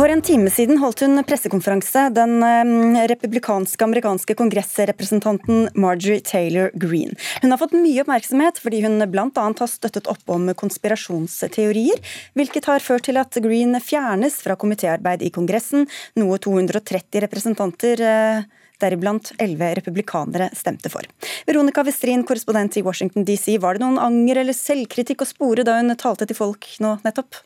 For 0.00 0.08
en 0.08 0.22
time 0.24 0.48
siden 0.48 0.78
holdt 0.80 1.02
hun 1.04 1.20
pressekonferanse, 1.28 2.06
den 2.16 2.38
eh, 2.40 3.02
republikanske 3.10 3.84
amerikanske 3.84 4.32
kongressrepresentanten 4.38 5.66
Marjorie 5.76 6.24
Taylor 6.24 6.70
Green. 6.72 7.12
Hun 7.42 7.52
har 7.52 7.60
fått 7.60 7.74
mye 7.76 8.00
oppmerksomhet 8.00 8.62
fordi 8.64 8.78
hun 8.86 8.96
bl.a. 9.12 9.28
har 9.44 9.68
støttet 9.68 10.08
opp 10.08 10.32
om 10.32 10.48
konspirasjonsteorier, 10.56 12.00
hvilket 12.32 12.70
har 12.70 12.80
ført 12.80 13.10
til 13.10 13.20
at 13.20 13.36
Green 13.44 13.76
fjernes 13.76 14.40
fra 14.40 14.56
komitéarbeid 14.56 15.26
i 15.26 15.28
Kongressen, 15.36 15.84
noe 16.16 16.40
230 16.40 17.20
representanter 17.26 18.00
eh, 18.00 18.48
deriblant 18.80 19.34
elleve 19.36 19.74
republikanere 19.82 20.48
stemte 20.56 20.88
for. 20.88 21.04
Veronica 21.44 21.84
Westrin, 21.84 22.24
korrespondent 22.24 22.80
i 22.80 22.86
Washington 22.88 23.28
DC, 23.28 23.52
var 23.60 23.76
det 23.76 23.84
noen 23.84 24.00
anger 24.00 24.46
eller 24.46 24.56
selvkritikk 24.56 25.28
å 25.28 25.30
spore 25.34 25.68
da 25.68 25.76
hun 25.76 25.92
talte 26.00 26.24
til 26.24 26.40
folk 26.40 26.72
nå 26.80 26.96
nettopp? 27.04 27.44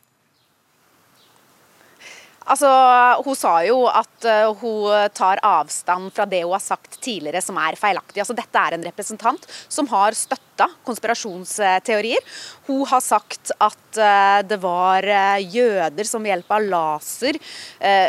Altså, 2.45 2.69
Hun 3.25 3.37
sa 3.37 3.53
jo 3.65 3.85
at 3.89 4.27
uh, 4.29 4.53
hun 4.61 5.09
tar 5.17 5.41
avstand 5.45 6.11
fra 6.13 6.27
det 6.29 6.43
hun 6.43 6.53
har 6.53 6.61
sagt 6.61 6.99
tidligere 7.01 7.41
som 7.41 7.57
er 7.57 7.77
feilaktig. 7.79 8.21
Altså, 8.21 8.35
dette 8.37 8.61
er 8.61 8.75
en 8.75 8.85
representant 8.85 9.47
som 9.65 9.89
har 9.89 10.13
støtta 10.17 10.67
konspirasjonsteorier. 10.85 12.21
Hun 12.67 12.85
har 12.91 13.01
sagt 13.01 13.49
at 13.57 13.97
uh, 13.97 14.39
det 14.45 14.59
var 14.61 15.09
uh, 15.09 15.41
jøder 15.41 16.05
som 16.05 16.21
ved 16.21 16.35
hjelp 16.35 16.53
av 16.53 16.69
laser 16.69 17.41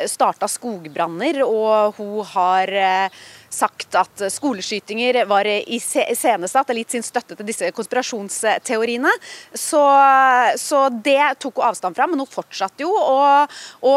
starta 0.08 0.48
skogbranner, 0.48 1.42
og 1.44 1.96
hun 1.98 2.24
har 2.30 2.70
sagt 3.52 3.96
at 3.98 4.26
skoleskytinger 4.32 5.22
var 5.30 5.48
iscenesatt, 5.48 6.70
eller 6.70 6.84
gitt 6.84 6.96
sin 6.96 7.06
støtte 7.06 7.36
til 7.38 7.48
disse 7.48 7.70
konspirasjonsteoriene. 7.76 9.12
Så, 9.52 9.82
så, 10.60 10.86
det 10.90 11.20
tok 11.42 11.60
hun 11.60 11.68
avstand 11.70 11.96
fra, 11.98 12.08
men 12.10 12.22
hun 12.22 12.30
fortsatte 12.30 12.84
jo 12.84 12.92
å, 12.92 13.20
å 13.86 13.94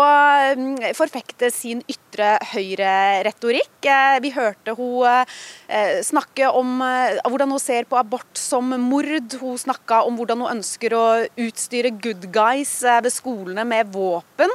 mm, 0.59 0.91
forfekte 0.97 1.51
sin 1.53 1.83
ytre 1.89 2.35
høyre-retorikk. 2.53 3.77
Eh, 3.89 4.17
vi 4.23 4.31
hørte 4.35 4.75
hun 4.77 5.07
eh, 5.07 5.99
snakke 6.05 6.49
om 6.55 6.81
eh, 6.85 7.19
hvordan 7.29 7.53
hun 7.55 7.61
ser 7.61 7.87
på 7.89 7.99
abort 7.99 8.39
som 8.39 8.69
mord. 8.83 9.37
Hun 9.39 9.59
snakka 9.59 10.03
om 10.07 10.19
hvordan 10.19 10.43
hun 10.43 10.59
ønsker 10.59 10.95
å 10.95 11.05
utstyre 11.39 11.93
good 12.01 12.29
guys 12.33 12.79
ved 12.83 13.11
skolene 13.13 13.65
med 13.67 13.91
våpen. 13.93 14.51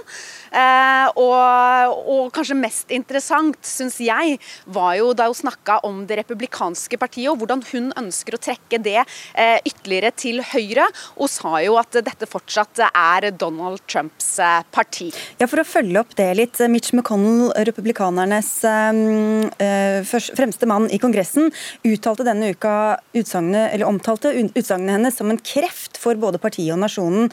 Og, 1.15 1.35
og, 1.35 2.29
kanskje 2.35 2.57
mest 2.59 2.93
interessant, 2.95 3.59
syns 3.67 3.97
jeg, 4.03 4.37
var 4.71 4.84
jo 4.99 5.12
da 5.16 5.29
hun 5.31 5.38
snakka 5.38 5.81
om 5.88 6.03
det 6.09 6.20
republikanske 6.20 6.99
partiet, 7.01 7.31
og 7.33 7.40
hvordan 7.40 7.64
hun 7.73 7.90
ønsker 8.01 8.37
å 8.37 8.42
trekke 8.42 8.81
det 8.85 9.01
eh, 9.01 9.59
ytterligere 9.64 10.12
til 10.16 10.42
høyre. 10.44 10.87
Hun 11.18 11.31
sa 11.31 11.57
jo 11.64 11.79
at 11.81 11.97
dette 12.05 12.29
fortsatt 12.31 12.85
er 12.90 13.31
Donald 13.38 13.83
Trumps 13.90 14.35
eh, 14.42 14.61
parti. 14.75 15.11
Ja, 15.40 15.49
For 15.51 15.62
å 15.62 15.66
følge 15.68 16.03
opp 16.03 16.14
det 16.18 16.29
litt. 16.38 16.61
Mitch 16.70 16.94
McConnell, 16.94 17.53
republikanernes 17.68 18.51
eh, 18.68 20.14
fremste 20.35 20.68
mann 20.70 20.88
i 20.92 21.01
Kongressen, 21.03 21.51
uttalte 21.87 22.27
denne 22.27 22.53
uka 22.55 22.75
utsagene, 23.16 23.68
eller 23.73 23.88
omtalte 23.88 24.33
utsagnet 24.44 24.99
hennes 24.99 25.16
som 25.16 25.31
en 25.31 25.40
kreft 25.40 25.99
for 26.01 26.18
både 26.20 26.40
partiet 26.42 26.75
og 26.75 26.83
nasjonen. 26.83 27.31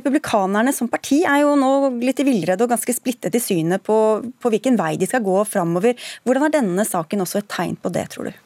Republikanerne 0.00 0.74
som 0.74 0.90
parti 0.90 1.22
er 1.24 1.42
jo 1.44 1.56
nå 1.58 1.72
litt 2.02 2.22
i 2.22 2.26
villrede 2.26 2.66
og 2.66 2.72
ganske 2.72 2.94
splittet 2.94 3.36
i 3.36 3.42
synet 3.42 3.84
på, 3.86 3.96
på 4.40 4.52
hvilken 4.52 4.78
vei 4.80 4.94
de 5.00 5.08
skal 5.08 5.24
gå 5.24 5.42
framover. 5.48 5.96
Hvordan 6.24 6.46
har 6.46 6.54
denne 6.54 6.86
saken 6.90 7.24
også 7.24 7.42
et 7.42 7.50
tegn 7.50 7.78
på 7.80 7.92
det, 7.94 8.08
tror 8.12 8.30
du? 8.30 8.38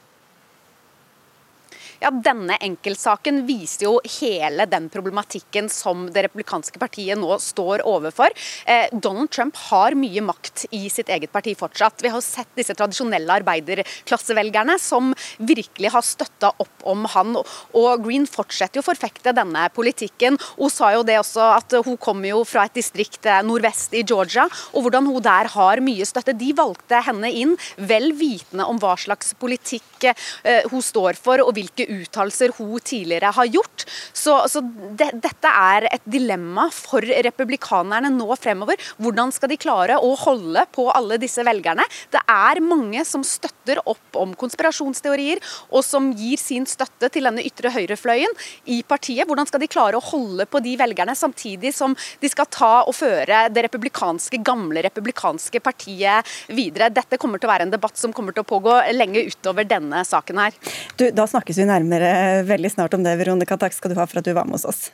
Ja, 2.05 2.11
Denne 2.13 2.59
enkeltsaken 2.61 3.47
viser 3.49 3.87
jo 3.87 3.93
hele 4.19 4.67
den 4.69 4.91
problematikken 4.93 5.71
som 5.73 6.03
det 6.13 6.27
republikanske 6.27 6.77
partiet 6.77 7.17
nå 7.17 7.39
står 7.41 7.81
overfor. 7.89 8.35
Eh, 8.69 8.93
Donald 8.93 9.31
Trump 9.33 9.57
har 9.71 9.97
mye 9.97 10.21
makt 10.27 10.67
i 10.77 10.83
sitt 10.93 11.09
eget 11.09 11.33
parti 11.33 11.55
fortsatt. 11.57 12.05
Vi 12.05 12.13
har 12.13 12.21
sett 12.21 12.51
disse 12.61 12.77
tradisjonelle 12.77 13.39
arbeiderklassevelgerne 13.41 14.77
som 14.77 15.15
virkelig 15.39 15.95
har 15.95 16.05
støtta 16.05 16.51
opp 16.61 16.85
om 16.85 17.07
han. 17.15 17.39
Og 17.73 18.05
Green 18.05 18.29
fortsetter 18.29 18.83
jo 18.83 18.85
å 18.85 18.89
forfekte 18.91 19.33
denne 19.33 19.65
politikken. 19.73 20.37
Hun 20.59 20.75
sa 20.75 20.93
jo 20.93 21.07
det 21.09 21.17
også 21.23 21.49
at 21.55 21.79
hun 21.89 21.97
kommer 21.97 22.35
jo 22.35 22.45
fra 22.45 22.67
et 22.69 22.77
distrikt 22.77 23.25
eh, 23.25 23.41
nordvest 23.49 23.97
i 23.97 24.05
Georgia, 24.05 24.45
og 24.77 24.85
hvordan 24.85 25.09
hun 25.09 25.25
der 25.25 25.49
har 25.57 25.81
mye 25.81 26.05
støtte. 26.05 26.37
De 26.37 26.53
valgte 26.53 27.01
henne 27.09 27.33
inn 27.33 27.57
vel 27.81 28.13
vitende 28.21 28.69
om 28.69 28.77
hva 28.83 28.93
slags 29.01 29.33
politikk 29.41 29.94
eh, 30.13 30.67
hun 30.71 30.83
står 30.85 31.19
for 31.21 31.43
og 31.45 31.55
hvilke 31.57 31.87
uttalelser 32.01 32.55
hun 32.59 32.77
tidligere 32.85 33.33
har 33.35 33.51
gjort. 33.51 33.87
Så, 34.13 34.37
så 34.51 34.63
det, 34.65 35.11
dette 35.25 35.51
er 35.51 35.89
et 35.91 36.05
dilemma 36.09 36.69
for 36.75 37.05
republikanerne 37.05 38.11
nå 38.15 38.29
fremover. 38.41 38.81
Hvordan 39.03 39.33
skal 39.35 39.53
de 39.53 39.61
klare 39.61 39.99
å 40.01 40.15
holde 40.25 40.65
på 40.75 40.89
alle 40.95 41.19
disse 41.23 41.45
velgerne? 41.47 41.85
Det 42.13 42.23
er 42.31 42.63
mange 42.65 43.05
som 43.09 43.25
støtter 43.27 43.81
opp 43.89 44.19
om 44.19 44.35
konspirasjonsteorier, 44.39 45.43
og 45.75 45.85
som 45.87 46.11
gir 46.17 46.41
sin 46.41 46.67
støtte 46.69 47.11
til 47.13 47.29
denne 47.29 47.45
ytre 47.45 47.73
høyrefløyen 47.75 48.35
i 48.73 48.81
partiet. 48.87 49.27
Hvordan 49.29 49.49
skal 49.51 49.63
de 49.63 49.71
klare 49.71 49.99
å 49.99 50.05
holde 50.05 50.47
på 50.51 50.61
de 50.65 50.77
velgerne, 50.81 51.17
samtidig 51.19 51.75
som 51.77 51.95
de 52.21 52.31
skal 52.31 52.49
ta 52.53 52.73
og 52.85 52.95
føre 52.97 53.47
det 53.53 53.67
republikanske, 53.69 54.41
gamle 54.45 54.85
republikanske 54.87 55.63
partiet 55.65 56.35
videre? 56.55 56.91
Dette 56.95 57.19
kommer 57.21 57.41
til 57.41 57.49
å 57.49 57.55
være 57.55 57.69
en 57.69 57.75
debatt 57.75 58.01
som 58.01 58.13
kommer 58.15 58.35
til 58.35 58.45
å 58.45 58.49
pågå 58.49 58.77
lenge 58.95 59.25
utover 59.29 59.67
denne 59.69 59.94
saken 60.03 60.43
her. 60.43 60.59
Du, 60.99 61.07
da 61.15 61.29
snakkes 61.31 61.63
vi 61.63 61.69
nærmere 61.71 62.43
veldig 62.49 62.75
snart 62.75 62.99
om 62.99 63.07
det, 63.07 63.15
Veronica. 63.21 63.59
Takk 63.61 63.77
skal 63.77 63.95
du 63.95 63.99
ha 64.01 64.09
for 64.11 64.21
at 64.21 64.27
du 64.27 64.35
var 64.35 64.49
med 64.49 64.59
hos 64.59 64.67
oss. 64.69 64.89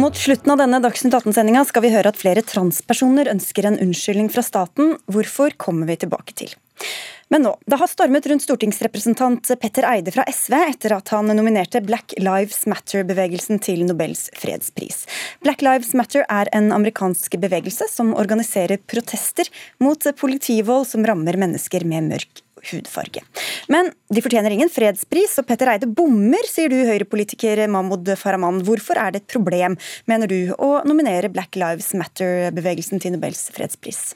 Mot 0.00 0.16
slutten 0.16 0.50
av 0.54 0.56
denne 0.58 0.80
Dagsnytt 0.80 1.12
18-sendinga 1.12 1.66
skal 1.68 1.84
vi 1.84 1.92
høre 1.92 2.10
at 2.10 2.18
flere 2.18 2.42
transpersoner 2.42 3.28
ønsker 3.30 3.68
en 3.68 3.76
unnskyldning 3.76 4.32
fra 4.32 4.42
staten. 4.42 4.96
Hvorfor 5.04 5.52
kommer 5.60 5.86
vi 5.90 5.98
tilbake 6.00 6.32
til. 6.38 6.54
Men 7.32 7.46
nå, 7.46 7.54
det 7.64 7.78
har 7.80 7.88
stormet 7.88 8.26
rundt 8.28 8.44
stortingsrepresentant 8.44 9.48
Petter 9.60 9.86
Eide 9.88 10.12
fra 10.12 10.26
SV 10.28 10.52
etter 10.66 10.92
at 10.98 11.14
han 11.14 11.32
nominerte 11.32 11.80
Black 11.80 12.12
Lives 12.20 12.66
Matter-bevegelsen 12.68 13.62
til 13.64 13.86
Nobels 13.88 14.26
fredspris. 14.36 15.06
Black 15.40 15.64
Lives 15.64 15.94
Matter 15.96 16.26
er 16.28 16.50
en 16.52 16.68
amerikansk 16.76 17.38
bevegelse 17.40 17.88
som 17.88 18.12
organiserer 18.20 18.82
protester 18.84 19.48
mot 19.80 20.04
politivold 20.20 20.90
som 20.92 21.08
rammer 21.08 21.40
mennesker 21.40 21.88
med 21.88 22.10
mørk 22.12 22.44
hudfarge. 22.68 23.24
Men 23.72 23.88
de 24.12 24.22
fortjener 24.22 24.52
ingen 24.52 24.70
fredspris, 24.70 25.38
og 25.40 25.48
Petter 25.48 25.72
Eide 25.72 25.88
bommer, 25.88 26.46
sier 26.46 26.68
du, 26.68 26.78
høyrepolitiker 26.84 27.64
Mahmoud 27.72 28.12
Farahman. 28.20 28.60
Hvorfor 28.66 29.00
er 29.00 29.14
det 29.14 29.24
et 29.24 29.32
problem, 29.32 29.78
mener 30.10 30.30
du, 30.30 30.52
å 30.60 30.74
nominere 30.84 31.32
Black 31.32 31.56
Lives 31.56 31.94
Matter-bevegelsen 31.96 33.02
til 33.02 33.16
Nobels 33.16 33.48
fredspris? 33.56 34.10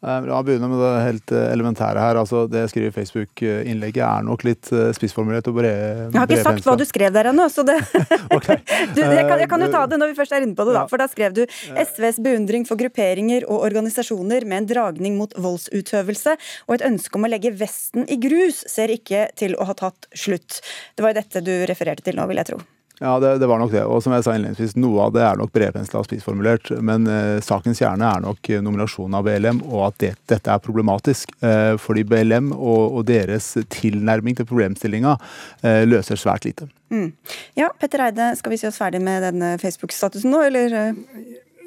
Eh, 0.00 0.20
la 0.24 0.38
meg 0.38 0.46
begynne 0.48 0.68
med 0.70 0.80
det 0.80 0.90
helt 1.04 1.32
eh, 1.36 1.50
elementære 1.52 2.00
her. 2.00 2.18
Altså, 2.22 2.46
det 2.48 2.62
jeg 2.62 2.72
skriver 2.72 2.88
i 2.88 2.94
Facebook-innlegget 2.94 4.00
er 4.06 4.24
nok 4.24 4.46
litt 4.48 4.70
eh, 4.72 4.88
spissformulert 4.96 5.50
og 5.52 5.58
bred. 5.58 6.06
Jeg 6.06 6.16
har 6.16 6.30
ikke 6.30 6.46
sagt 6.46 6.68
hva 6.68 6.76
du 6.80 6.86
skrev 6.88 7.12
der 7.12 7.28
ennå, 7.34 7.50
så 7.52 7.66
det 7.68 7.76
okay. 8.36 8.62
du, 8.96 9.02
jeg, 9.04 9.26
kan, 9.28 9.36
jeg, 9.36 9.50
kan, 9.52 9.66
jo 9.66 9.68
ta 9.74 9.84
det 9.90 10.00
når 10.00 10.14
vi 10.14 10.18
først 10.22 10.36
er 10.38 10.46
inne 10.46 10.56
på 10.56 10.64
det, 10.68 10.78
da. 10.78 10.86
For 10.88 11.02
da 11.02 11.10
skrev 11.12 11.36
du 11.36 11.42
SVs 11.44 12.22
beundring 12.24 12.64
for 12.68 12.80
grupperinger 12.80 13.44
og 13.44 13.68
organisasjoner 13.68 14.48
med 14.48 14.62
en 14.62 14.72
dragning 14.72 15.20
mot 15.20 15.36
voldsutøvelse 15.36 16.36
og 16.66 16.78
et 16.78 16.88
ønske 16.88 17.20
om 17.20 17.28
å 17.28 17.34
legge 17.34 17.52
Vesten 17.60 18.08
i 18.08 18.16
grus 18.20 18.64
ser 18.70 18.92
ikke 18.94 19.28
til 19.36 19.58
å 19.60 19.68
ha 19.68 19.76
tatt 19.76 20.08
slutt. 20.16 20.62
Det 20.96 21.04
var 21.04 21.12
jo 21.12 21.20
dette 21.20 21.44
du 21.44 21.54
refererte 21.68 22.08
til 22.08 22.16
nå, 22.16 22.24
vil 22.30 22.40
jeg 22.40 22.54
tro. 22.54 22.62
Ja, 23.00 23.14
det, 23.20 23.38
det, 23.40 23.46
var 23.48 23.58
nok 23.58 23.72
det. 23.72 23.82
Og 23.88 24.02
som 24.04 24.12
jeg 24.12 24.26
sa 24.26 24.34
innledningsvis, 24.36 24.74
noe 24.76 25.06
av 25.06 25.14
det 25.14 25.22
er 25.24 25.38
nok 25.40 25.54
bredpensla 25.56 26.02
og 26.02 26.08
spissformulert. 26.08 26.68
Men 26.84 27.08
eh, 27.08 27.38
sakens 27.44 27.80
kjerne 27.80 28.04
er 28.04 28.24
nok 28.26 28.50
nominasjonen 28.60 29.16
av 29.16 29.24
BLM, 29.24 29.62
og 29.70 29.86
at 29.86 30.00
det, 30.04 30.10
dette 30.28 30.52
er 30.52 30.60
problematisk. 30.60 31.32
Eh, 31.40 31.74
fordi 31.80 32.04
BLM 32.10 32.52
og, 32.52 32.82
og, 32.98 33.04
deres 33.08 33.54
tilnærming 33.72 34.36
til 34.36 34.48
problemstillinga 34.50 35.16
eh, 35.64 35.86
løser 35.88 36.20
svært 36.20 36.44
lite. 36.44 36.68
Mm. 36.92 37.08
Ja, 37.56 37.70
Petter 37.80 38.04
Eide, 38.10 38.34
skal 38.36 38.52
vi 38.52 38.60
si 38.60 38.68
oss 38.68 38.80
ferdig 38.82 39.00
med 39.00 39.24
denne 39.24 39.54
Facebook-statusen 39.62 40.34
nå, 40.34 40.44
eller? 40.50 40.76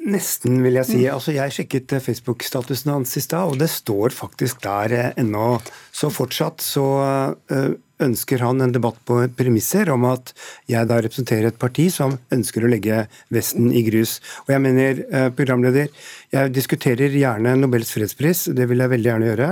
Nesten, 0.04 0.58
vil 0.60 0.76
jeg 0.76 0.86
si. 0.86 0.98
Mm. 1.00 1.14
Altså, 1.14 1.32
jeg 1.32 1.54
sjekket 1.56 1.94
eh, 1.96 2.02
Facebook-statusen 2.04 2.92
hans 2.92 3.16
i 3.16 3.22
stad, 3.24 3.54
og 3.54 3.60
det 3.60 3.70
står 3.72 4.12
faktisk 4.12 4.60
der 4.64 4.92
eh, 4.92 5.10
ennå. 5.20 5.56
Så 5.94 6.10
fortsatt 6.12 6.60
så 6.64 6.84
uh, 7.32 7.70
ønsker 8.02 8.42
han 8.42 8.62
en 8.64 8.72
debatt 8.74 8.98
på 9.06 9.20
premisser 9.38 9.90
om 9.92 10.06
at 10.08 10.32
jeg 10.70 10.88
da 10.90 10.98
representerer 11.04 11.50
et 11.50 11.60
parti 11.60 11.86
som 11.92 12.16
ønsker 12.34 12.64
å 12.64 12.70
legge 12.70 13.04
Vesten 13.34 13.70
i 13.74 13.84
grus. 13.86 14.18
Og 14.46 14.54
jeg 14.54 14.62
mener, 14.64 15.04
eh, 15.10 15.28
programleder, 15.30 15.88
jeg 16.34 16.52
diskuterer 16.54 17.14
gjerne 17.14 17.54
Nobels 17.60 17.92
fredspris, 17.94 18.48
det 18.56 18.66
vil 18.70 18.82
jeg 18.82 18.90
veldig 18.90 19.10
gjerne 19.10 19.28
gjøre, 19.30 19.48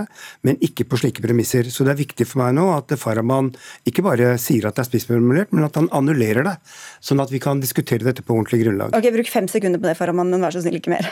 men 0.47 0.59
ikke 0.67 0.87
på 0.91 0.99
slike 1.01 1.23
premisser. 1.25 1.69
Så 1.71 1.87
det 1.87 1.95
er 1.95 2.01
viktig 2.01 2.27
for 2.29 2.43
meg 2.43 2.57
nå 2.59 2.69
at 2.75 2.93
Farahman 2.99 3.53
ikke 3.89 4.05
bare 4.07 4.35
sier 4.43 4.67
at 4.69 4.79
det 4.79 4.85
er 4.85 4.91
spissformulert, 4.91 5.53
men 5.55 5.67
at 5.69 5.79
han 5.79 5.91
annullerer 5.95 6.47
det, 6.49 6.57
sånn 7.05 7.23
at 7.23 7.33
vi 7.33 7.41
kan 7.43 7.63
diskutere 7.63 8.07
dette 8.07 8.25
på 8.27 8.35
ordentlig 8.35 8.65
grunnlag. 8.65 8.97
Ok, 8.99 9.11
Bruk 9.15 9.31
fem 9.31 9.49
sekunder 9.51 9.83
på 9.83 9.91
det, 9.91 9.97
Farahman, 9.99 10.33
men 10.33 10.43
vær 10.43 10.55
så 10.55 10.65
snill, 10.65 10.81
ikke 10.81 10.97
mer. 10.97 11.11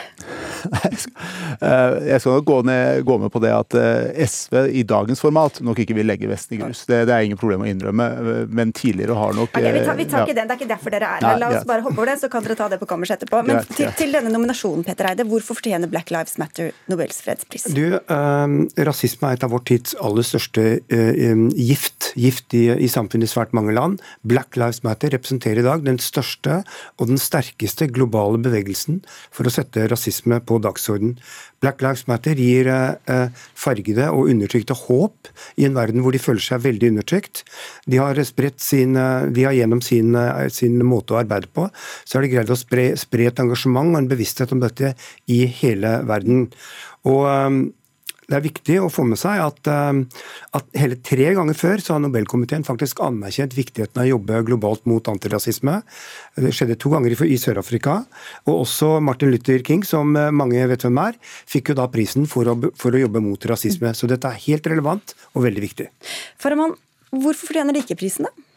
Eh, 1.61 1.95
jeg 2.07 2.21
skal 2.21 2.37
nok 2.37 2.45
gå, 2.47 2.55
ned, 2.65 3.01
gå, 3.05 3.15
med 3.21 3.31
på 3.33 3.41
det 3.43 3.49
at 3.53 3.75
eh, 3.77 4.21
SV 4.25 4.55
i 4.77 4.83
dagens 4.87 5.19
format 5.21 5.59
nok 5.65 5.81
ikke 5.83 5.95
vil 5.97 6.07
legge 6.09 6.29
Vesten 6.29 6.55
i 6.55 6.59
grus. 6.61 6.83
Det, 6.89 7.01
det 7.09 7.13
er 7.13 7.25
ingen 7.27 7.37
problem 7.37 7.65
å 7.65 7.67
innrømme, 7.69 8.07
men 8.49 8.71
tidligere 8.73 9.17
har 9.17 9.35
nok 9.37 9.51
okay, 9.51 9.67
Vi 9.75 9.83
tar, 9.85 9.97
vi 9.99 10.07
tar 10.09 10.23
ja. 10.23 10.27
ikke 10.29 10.37
den, 10.37 10.49
det 10.49 10.55
er 10.55 10.61
ikke 10.61 10.69
derfor 10.71 10.95
dere 10.95 11.09
er 11.17 11.25
her. 11.27 11.41
La 11.41 11.51
oss 11.51 11.67
bare 11.69 11.85
hoppe 11.85 11.99
over 11.99 12.09
det, 12.13 12.17
så 12.23 12.31
kan 12.33 12.45
dere 12.45 12.57
ta 12.57 12.69
det 12.71 12.79
på 12.81 12.87
kammerset 12.89 13.19
etterpå. 13.19 13.43
Men 13.45 13.61
til, 13.67 13.91
til, 13.99 14.15
denne 14.15 14.31
nominasjonen, 14.33 14.85
Petter 14.87 15.11
Eide, 15.11 15.27
hvorfor 15.29 15.59
fortjener 15.61 15.87
Black 15.91 16.09
Lives 16.09 16.37
Matter 16.41 16.71
Nobels 16.89 17.21
fredspris? 17.21 17.67
Du, 17.75 17.93
eh, 17.95 18.85
Rasisme 18.87 19.29
er 19.29 19.37
et 19.37 19.45
av 19.45 19.53
vår 19.53 19.63
tids 19.69 19.93
aller 20.01 20.25
største 20.25 20.63
eh, 20.89 21.43
gift, 21.53 22.11
gift 22.17 22.55
i, 22.57 22.65
i, 22.73 22.89
samfunnet 22.89 23.29
i 23.29 23.31
svært 23.31 23.53
mange 23.53 23.75
land. 23.77 24.01
Black 24.27 24.57
Lives 24.57 24.81
Matter 24.83 25.13
representerer 25.13 25.61
i 25.61 25.67
dag 25.67 25.85
den 25.85 26.01
største 26.01 26.61
og 26.97 27.11
den 27.11 27.21
sterkeste 27.21 27.87
globale 27.93 28.41
bevegelsen 28.41 29.03
for 29.29 29.45
å 29.45 29.53
sette 29.53 29.85
rasisme 29.91 30.41
på 30.41 30.57
dagsorden. 30.63 31.17
Black 31.61 31.83
Lives 31.85 32.07
Matter 32.09 32.39
gir 32.41 32.69
eh, 32.71 33.27
fargede 33.53 34.09
og 34.09 34.31
undertrykte 34.33 34.77
håp 34.87 35.29
i 35.61 35.67
en 35.67 35.77
verden 35.77 36.01
hvor 36.01 36.15
de 36.15 36.21
føler 36.21 36.41
seg 36.41 36.65
veldig 36.65 36.95
undertrykt. 36.95 37.43
De 37.85 38.01
har, 38.01 38.17
sin, 38.57 38.97
de 38.97 39.45
har 39.45 39.53
gjennom 39.53 39.83
sin, 39.85 40.17
sin, 40.49 40.79
måte 40.81 41.13
å 41.13 41.21
arbeide 41.21 41.51
på, 41.53 41.67
så 42.03 42.17
har 42.17 42.25
de 42.25 42.31
greid 42.31 42.49
å 42.49 42.57
spre, 42.57 42.91
spre 42.97 43.27
et 43.29 43.41
engasjement 43.43 43.93
og 43.93 43.99
en 43.99 44.09
bevissthet 44.09 44.53
om 44.55 44.63
dette 44.63 44.95
i 45.29 45.40
hele 45.49 45.99
verden. 46.09 46.49
Og 47.09 47.25
um, 47.25 47.61
det 48.31 48.37
er 48.37 48.45
viktig 48.45 48.75
å 48.79 48.89
få 48.91 49.03
med 49.09 49.19
seg 49.19 49.41
at, 49.43 49.59
um, 49.67 50.05
at, 50.55 50.67
hele 50.79 50.95
tre 51.03 51.33
ganger 51.35 51.57
før 51.57 51.81
så 51.83 51.97
har 51.97 52.03
Nobelkomiteen 52.03 52.63
faktisk 52.63 53.01
anerkjent 53.03 53.57
viktigheten 53.57 53.99
av 53.99 54.07
å 54.07 54.11
jobbe 54.13 54.39
globalt 54.47 54.85
mot 54.87 55.09
antirasisme. 55.11 55.81
Det 56.39 56.53
skjedde 56.55 56.77
to 56.79 56.93
ganger 56.93 57.17
i 57.27 57.39
Sør-Afrika. 57.41 57.97
Og 58.45 58.61
også 58.61 58.93
Martin 59.03 59.33
Luther 59.33 59.59
King, 59.67 59.83
som 59.87 60.15
uh, 60.15 60.29
mange 60.31 60.63
vet 60.71 60.85
hvem 60.87 61.01
er, 61.03 61.17
fikk 61.49 61.73
jo 61.73 61.79
da 61.81 61.89
prisen 61.91 62.29
for 62.29 62.47
å, 62.47 62.55
for 62.79 62.95
å 62.95 63.03
jobbe 63.03 63.23
mot 63.25 63.49
rasisme. 63.51 63.91
Så 63.97 64.07
dette 64.11 64.31
er 64.31 64.45
helt 64.47 64.71
relevant 64.71 65.15
og 65.33 65.43
veldig 65.49 65.65
viktig. 65.65 65.89
Farahman, 66.39 66.77
hvorfor 67.11 67.51
fortjener 67.51 67.75
de 67.75 67.83
ikke 67.83 67.99
prisen, 67.99 68.29
da? 68.29 68.50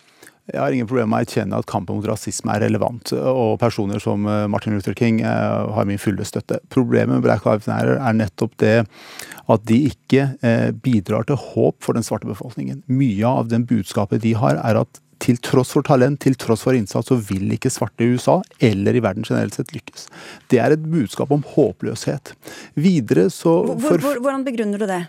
Jeg 0.52 0.60
har 0.60 0.74
ingen 0.76 0.88
problemer 0.88 1.08
med 1.08 1.22
å 1.22 1.24
erkjenne 1.24 1.58
at 1.62 1.68
kampen 1.70 1.96
mot 1.96 2.06
rasisme 2.08 2.52
er 2.52 2.66
relevant, 2.66 3.14
og 3.16 3.54
personer 3.62 4.02
som 4.02 4.26
eh, 4.28 4.42
Martin 4.52 4.76
Luther 4.76 4.96
King 4.98 5.22
eh, 5.24 5.70
har 5.72 5.88
min 5.88 6.00
fulle 6.00 6.26
støtte. 6.28 6.58
Problemet 6.74 7.16
med 7.16 7.24
Black 7.24 7.46
Lives 7.48 7.68
Matter 7.70 7.96
er 7.96 8.18
nettopp 8.18 8.58
det 8.60 8.74
at 8.84 9.64
de 9.70 9.78
ikke 9.88 10.26
eh, 10.44 10.68
bidrar 10.84 11.24
til 11.28 11.40
håp 11.40 11.80
for 11.84 11.96
den 11.96 12.04
svarte 12.04 12.28
befolkningen. 12.28 12.82
Mye 12.92 13.30
av 13.40 13.48
den 13.48 13.64
budskapet 13.70 14.20
de 14.24 14.34
har, 14.36 14.60
er 14.60 14.82
at 14.84 15.00
til 15.24 15.38
tross 15.40 15.70
for 15.72 15.84
talent, 15.86 16.20
til 16.20 16.36
tross 16.36 16.64
for 16.66 16.76
innsats, 16.76 17.08
så 17.08 17.16
vil 17.30 17.54
ikke 17.54 17.72
svarte 17.72 18.04
i 18.04 18.12
USA 18.12 18.40
eller 18.64 18.96
i 18.96 19.02
verden 19.04 19.24
generelt 19.24 19.56
sett 19.56 19.72
lykkes. 19.72 20.08
Det 20.52 20.60
er 20.60 20.74
et 20.74 20.84
budskap 20.84 21.32
om 21.34 21.44
håpløshet. 21.54 22.34
Videre 22.76 23.30
så 23.32 23.54
hvor, 23.70 23.98
hvor, 24.02 24.20
Hvordan 24.20 24.44
begrunner 24.44 24.82
du 24.82 24.86
det? 24.90 25.00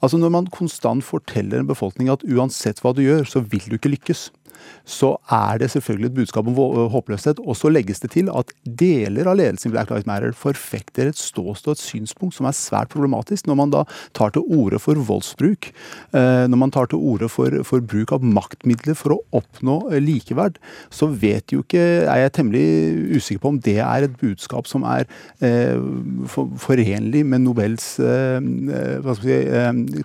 Altså 0.00 0.18
Når 0.18 0.34
man 0.34 0.50
konstant 0.50 1.04
forteller 1.04 1.60
en 1.60 1.70
befolkning 1.70 2.10
at 2.10 2.24
uansett 2.26 2.82
hva 2.82 2.94
du 2.96 3.04
gjør, 3.04 3.26
så 3.28 3.44
vil 3.44 3.68
du 3.68 3.78
ikke 3.78 3.94
lykkes 3.94 4.28
så 4.84 5.14
er 5.32 5.60
det 5.62 5.70
selvfølgelig 5.74 6.10
et 6.10 6.18
budskap 6.20 6.50
om 6.50 6.58
håpløshet. 6.94 7.40
Og 7.44 7.56
så 7.58 7.70
legges 7.72 8.02
det 8.02 8.12
til 8.16 8.30
at 8.32 8.52
deler 8.64 9.30
av 9.30 9.38
ledelsen 9.40 9.70
i 9.70 9.74
Black 9.74 9.92
Lives 9.92 10.08
Matter 10.08 10.34
forfekter 10.36 11.10
et 11.10 11.20
ståsted 11.20 11.72
og 11.72 11.78
et 11.78 11.82
synspunkt 11.82 12.36
som 12.36 12.48
er 12.48 12.56
svært 12.56 12.92
problematisk, 12.92 13.48
når 13.48 13.58
man 13.60 13.74
da 13.74 13.84
tar 14.16 14.34
til 14.34 14.46
orde 14.46 14.80
for 14.82 14.98
voldsbruk. 15.10 15.70
Eh, 16.16 16.44
når 16.50 16.60
man 16.60 16.74
tar 16.74 16.90
til 16.90 17.00
orde 17.00 17.30
for, 17.32 17.54
for 17.66 17.84
bruk 17.84 18.14
av 18.16 18.24
maktmidler 18.24 18.96
for 18.98 19.16
å 19.16 19.20
oppnå 19.40 19.76
eh, 19.90 20.02
likeverd, 20.02 20.58
så 20.92 21.10
vet 21.10 21.54
jo 21.54 21.64
ikke, 21.64 21.82
er 22.04 22.24
jeg 22.24 22.34
temmelig 22.38 22.64
usikker 23.16 23.44
på 23.44 23.54
om 23.54 23.60
det 23.62 23.78
er 23.84 24.06
et 24.06 24.16
budskap 24.20 24.68
som 24.70 24.84
er 24.88 25.06
eh, 25.44 25.76
for, 26.30 26.50
forenlig 26.60 27.24
med 27.26 27.44
Nobels 27.46 27.92
eh, 28.02 28.40
si, 29.20 29.38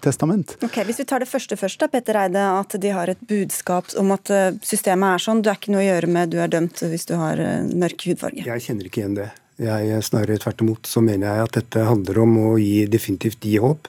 testament. 0.04 0.58
Ok, 0.65 0.82
Hvis 0.88 1.02
vi 1.04 1.08
tar 1.10 1.24
det 1.24 1.30
første 1.32 1.58
først, 1.60 1.82
da, 1.82 1.89
Petter 1.91 2.20
Eide, 2.26 2.46
at 2.62 2.78
de 2.82 2.94
har 2.96 3.12
et 3.12 3.22
budskap 3.28 3.91
om 4.00 4.13
at 4.15 4.32
systemet 4.65 5.15
er 5.15 5.23
sånn. 5.25 5.41
Du 5.43 5.49
er 5.51 5.60
ikke 5.60 5.73
noe 5.75 5.84
å 5.84 5.88
gjøre 5.88 6.12
med, 6.12 6.34
du 6.34 6.39
er 6.43 6.51
dømt 6.51 6.84
hvis 6.86 7.08
du 7.10 7.15
har 7.19 7.41
eh, 7.41 7.65
mørk 7.65 8.08
hudfarge. 8.10 8.45
Jeg 8.47 8.65
kjenner 8.67 8.89
ikke 8.89 9.03
igjen 9.03 9.17
det. 9.19 9.29
Jeg 9.62 10.04
Snarere 10.04 10.39
tvert 10.41 10.62
imot 10.65 10.89
så 10.89 11.00
mener 11.04 11.30
jeg 11.30 11.48
at 11.48 11.58
dette 11.62 11.86
handler 11.88 12.20
om 12.26 12.34
å 12.41 12.50
gi, 12.60 12.86
definitivt 12.91 13.46
gi 13.48 13.56
håp. 13.63 13.88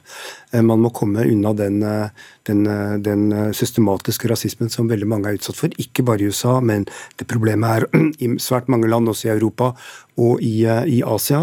Eh, 0.53 0.63
man 0.63 0.83
må 0.85 0.93
komme 0.95 1.27
unna 1.27 1.53
den, 1.59 1.81
eh, 1.83 2.25
den, 2.47 2.63
den, 3.03 3.27
systematiske 3.51 4.31
rasismen 4.31 4.71
som 4.71 4.87
veldig 4.87 5.09
mange 5.11 5.31
er 5.31 5.41
utsatt 5.41 5.59
for. 5.59 5.75
Ikke 5.83 6.05
bare 6.07 6.23
i 6.23 6.31
USA, 6.31 6.61
men 6.61 6.87
det 7.19 7.27
problemet 7.27 7.83
er 7.83 8.05
i 8.25 8.31
svært 8.43 8.71
mange 8.71 8.87
land, 8.91 9.11
også 9.11 9.31
i 9.31 9.35
Europa 9.35 9.73
og 10.17 10.41
i, 10.41 10.65
i 10.65 11.03
Asia. 11.05 11.43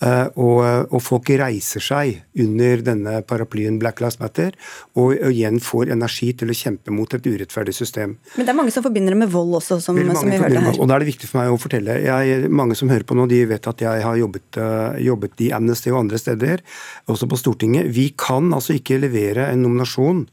Eh, 0.00 0.26
og, 0.40 0.60
og, 0.90 0.98
folk 1.04 1.30
reiser 1.40 1.82
seg 1.84 2.40
under 2.40 2.82
denne 2.84 3.14
paraplyen 3.28 3.78
Black 3.80 4.00
Lives 4.00 4.20
Matter 4.20 4.54
og, 4.94 5.14
og, 5.14 5.30
igjen 5.30 5.60
får 5.64 5.92
energi 5.94 6.30
til 6.40 6.52
å 6.52 6.56
kjempe 6.56 6.92
mot 6.94 7.16
et 7.16 7.26
urettferdig 7.26 7.74
system. 7.76 8.14
Men 8.36 8.48
det 8.48 8.52
er 8.52 8.58
mange 8.58 8.74
som 8.74 8.84
forbinder 8.84 9.16
det 9.16 9.22
med 9.22 9.32
vold 9.32 9.56
også, 9.60 9.78
som, 9.80 9.96
som 9.96 9.98
vi 10.00 10.36
hørte 10.40 10.64
her. 10.64 10.76
Og 10.76 10.88
da 10.88 10.96
er 10.96 11.04
det 11.04 11.10
viktig 11.12 11.30
for 11.30 11.40
meg 11.40 11.54
å 11.54 11.60
fortelle. 11.60 11.96
Jeg, 12.04 12.50
mange 12.52 12.76
som 12.78 12.92
hører 12.92 13.06
på 13.08 13.16
nå, 13.16 13.28
de 13.30 13.42
vet 13.50 13.59
at 13.68 13.82
jeg 13.84 14.04
har 14.04 14.16
jobbet, 14.20 14.46
uh, 14.56 14.96
jobbet 15.02 15.44
i 15.44 15.50
Amnesty 15.56 15.90
og 15.92 16.00
andre 16.04 16.18
steder, 16.18 16.62
også 17.10 17.28
på 17.28 17.36
Stortinget. 17.40 17.90
Vi 17.94 18.10
kan 18.18 18.52
altså 18.54 18.76
ikke 18.78 19.00
levere 19.02 19.50
en 19.50 19.62
nominasjon 19.66 20.26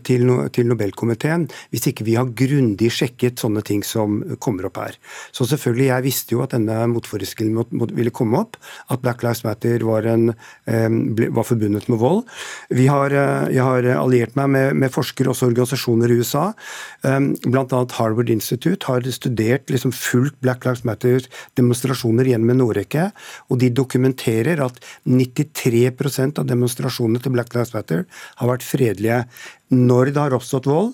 til, 0.00 0.24
til 0.54 0.70
Nobelkomiteen 0.70 1.48
hvis 1.72 1.88
ikke 1.90 2.06
vi 2.06 2.16
har 2.16 2.30
grundig 2.38 2.90
sjekket 2.94 3.42
sånne 3.42 3.62
ting 3.66 3.82
som 3.86 4.20
kommer 4.42 4.68
opp 4.68 4.80
her. 4.80 4.96
Så 5.34 5.46
selvfølgelig, 5.48 5.88
jeg 5.90 6.06
visste 6.06 6.36
jo 6.36 6.42
at 6.44 6.54
denne 6.54 6.78
motforestillingen 6.92 7.92
ville 7.96 8.14
komme 8.14 8.40
opp, 8.40 8.58
at 8.92 9.02
Black 9.04 9.24
Lives 9.24 9.44
Matter 9.44 9.84
var, 9.86 10.06
en, 10.08 10.32
var 10.66 11.46
forbundet 11.48 11.88
med 11.92 12.00
vold. 12.00 12.22
Vi 12.72 12.88
har, 12.90 13.12
eh, 13.12 13.52
jeg 13.56 13.64
har 13.66 13.88
alliert 13.96 14.36
meg 14.38 14.50
med, 14.54 14.76
med 14.84 14.94
forskere 14.94 15.32
og 15.32 15.42
organisasjoner 15.42 16.12
i 16.12 16.18
USA. 16.20 16.44
Bl.a. 17.02 17.82
Harvard 17.98 18.30
Institute 18.32 18.88
har 18.88 19.06
studert 19.12 19.70
liksom 19.72 19.92
fulgt 19.94 20.38
Black 20.44 20.64
Lives 20.66 20.84
Matter-demonstrasjoner 20.88 22.30
gjennom 22.32 22.54
en 22.54 22.64
årrekke, 22.66 23.08
og 23.50 23.60
de 23.62 23.70
dokumenterer 23.74 24.62
at 24.64 24.78
93% 25.08 26.40
av 26.40 26.48
demonstrasjonene 26.48 27.22
til 27.22 27.34
Black 27.34 27.54
Lives 27.56 27.74
Matter 27.76 28.06
har 28.40 28.52
vært 28.52 28.66
fredelige 28.66 29.22
når 29.72 30.12
det 30.12 30.20
har 30.20 30.36
oppstått 30.36 30.68
vold, 30.70 30.92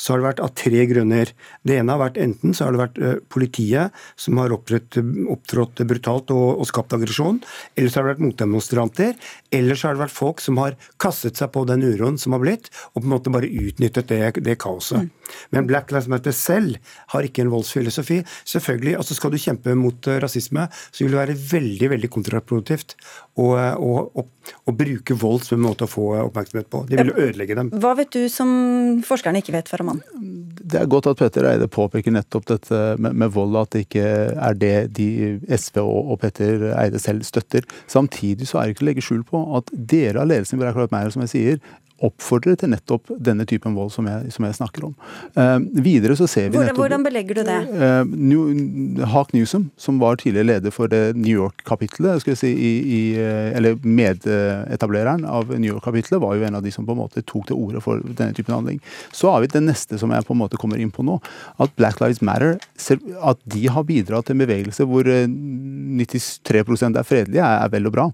så 0.00 0.14
har 0.14 0.20
det 0.20 0.28
vært 0.30 0.42
av 0.44 0.52
tre 0.56 0.84
grunner. 0.88 1.30
Det 1.66 1.76
ene 1.76 1.92
har 1.92 2.00
vært 2.00 2.18
enten 2.22 2.54
så 2.56 2.66
har 2.66 2.74
det 2.74 2.80
vært 2.80 3.00
eh, 3.04 3.18
politiet 3.32 3.96
som 4.20 4.40
har 4.40 4.54
opptrådt, 4.54 5.82
brutalt 5.90 6.32
og, 6.34 6.46
og, 6.54 6.66
skapt 6.70 6.94
aggresjon, 6.96 7.42
eller 7.76 7.92
så 7.92 8.00
har 8.00 8.08
det 8.08 8.14
vært 8.14 8.24
motdemonstranter, 8.24 9.14
eller 9.60 9.78
så 9.78 9.88
har 9.90 9.98
det 9.98 10.04
vært 10.06 10.16
folk 10.16 10.40
som 10.44 10.60
har 10.62 10.78
kastet 11.02 11.40
seg 11.40 11.52
på 11.52 11.66
den 11.68 11.84
uroen 11.84 12.16
som 12.20 12.36
har 12.36 12.42
blitt, 12.42 12.70
og 12.94 13.02
på 13.02 13.06
en 13.06 13.14
måte 13.14 13.34
bare 13.34 13.50
utnyttet 13.50 14.08
det, 14.12 14.22
det 14.46 14.56
kaoset. 14.62 15.04
Mm. 15.04 15.36
Men 15.54 15.68
Black 15.68 15.92
Lives 15.92 16.08
Matter 16.10 16.34
selv 16.34 16.78
har 17.12 17.26
ikke 17.26 17.44
en 17.44 17.52
voldsfilosofi. 17.52 18.22
Selvfølgelig, 18.48 18.96
altså 18.98 19.14
Skal 19.14 19.34
du 19.34 19.38
kjempe 19.42 19.76
mot 19.78 20.08
eh, 20.08 20.20
rasisme, 20.22 20.66
så 20.90 21.04
vil 21.04 21.14
det 21.14 21.20
være 21.20 21.38
veldig 21.52 21.92
veldig 21.92 22.12
kontraproduktivt 22.16 22.96
å, 23.40 24.04
å, 24.20 24.24
å, 24.68 24.74
bruke 24.76 25.16
vold 25.18 25.44
som 25.46 25.58
en 25.58 25.64
måte 25.64 25.86
å 25.86 25.90
få 25.90 26.06
oppmerksomhet 26.26 26.68
på. 26.72 26.82
Det 26.88 26.98
vil 27.00 27.12
ødelegge 27.14 27.56
dem. 27.58 27.72
Hva 27.82 27.94
vet 27.98 28.12
du 28.14 28.26
som 28.32 28.50
forskerne 29.06 29.42
ikke 29.42 29.54
vet, 29.56 29.70
Farahman? 29.70 30.02
Det 30.60 30.80
er 30.80 30.90
godt 30.90 31.08
at 31.10 31.18
Petter 31.20 31.48
Eide 31.50 31.70
påpeker 31.72 32.14
nettopp 32.14 32.48
dette 32.50 32.80
med, 33.00 33.16
med 33.22 33.32
vold, 33.34 33.58
at 33.60 33.74
det 33.74 33.84
ikke 33.86 34.06
er 34.30 34.58
det 34.60 34.74
de 34.98 35.10
SV 35.48 35.82
og, 35.82 36.14
og 36.14 36.22
Petter 36.22 36.70
Eide 36.74 37.00
selv 37.02 37.26
støtter. 37.26 37.66
Samtidig 37.90 38.48
så 38.50 38.60
er 38.60 38.68
det 38.68 38.76
ikke 38.76 38.86
å 38.86 38.90
legge 38.90 39.06
skjul 39.06 39.24
på 39.26 39.44
at 39.58 39.72
dere 39.72 40.22
av 40.22 40.30
ledelsen 40.30 40.58
i 40.58 40.62
meg, 40.62 40.76
Matter, 40.90 41.14
som 41.14 41.24
jeg 41.26 41.34
sier, 41.34 41.62
oppfordrer 42.06 42.56
til 42.60 42.72
nettopp 42.72 43.12
denne 43.20 43.44
typen 43.48 43.74
vold 43.76 43.92
som 43.94 44.06
jeg, 44.08 44.32
som 44.34 44.46
jeg 44.46 44.56
snakker 44.56 44.86
om. 44.88 44.94
Eh, 45.36 45.56
videre 45.84 46.16
så 46.18 46.28
ser 46.30 46.48
vi 46.48 46.56
hvordan, 46.56 46.70
nettopp 46.70 46.84
Hvordan 46.84 47.04
belegger 47.04 47.40
du 47.40 47.42
det? 47.48 47.58
Eh, 47.86 48.12
New, 48.30 49.04
Hawk 49.12 49.34
Newsom, 49.36 49.68
som 49.80 50.00
var 50.02 50.20
tidligere 50.20 50.48
leder 50.54 50.74
for 50.74 50.90
det 50.92 51.16
New 51.18 51.34
York-kapitlet, 51.34 52.24
si, 52.40 52.50
i, 52.50 52.72
i, 52.80 53.00
eh, 53.20 53.50
eller 53.58 53.76
medetablereren 53.84 55.26
av 55.28 55.52
New 55.52 55.74
York-kapitlet, 55.74 56.20
var 56.22 56.38
jo 56.38 56.46
en 56.48 56.58
av 56.60 56.64
de 56.64 56.72
som 56.74 56.88
på 56.88 56.96
en 56.96 57.02
måte 57.02 57.24
tok 57.26 57.50
til 57.50 57.60
orde 57.60 57.84
for 57.84 58.00
denne 58.08 58.36
typen 58.36 58.56
handling. 58.56 58.80
Så 59.12 59.32
har 59.32 59.44
vi 59.44 59.52
det 59.52 59.64
neste 59.64 60.00
som 60.00 60.12
jeg 60.14 60.26
på 60.26 60.36
en 60.36 60.42
måte 60.42 60.60
kommer 60.60 60.80
inn 60.80 60.92
på 60.94 61.04
nå, 61.06 61.18
at 61.60 61.76
Black 61.76 62.00
Lives 62.00 62.22
Matter, 62.24 62.58
at 63.20 63.44
de 63.50 63.66
har 63.68 63.86
bidratt 63.88 64.28
til 64.28 64.38
en 64.38 64.44
bevegelse 64.44 64.86
hvor 64.88 65.04
93 65.04 66.62
er 66.88 67.04
fredelige, 67.06 67.44
er, 67.44 67.64
er 67.64 67.72
vel 67.72 67.88
og 67.90 67.94
bra. 67.94 68.08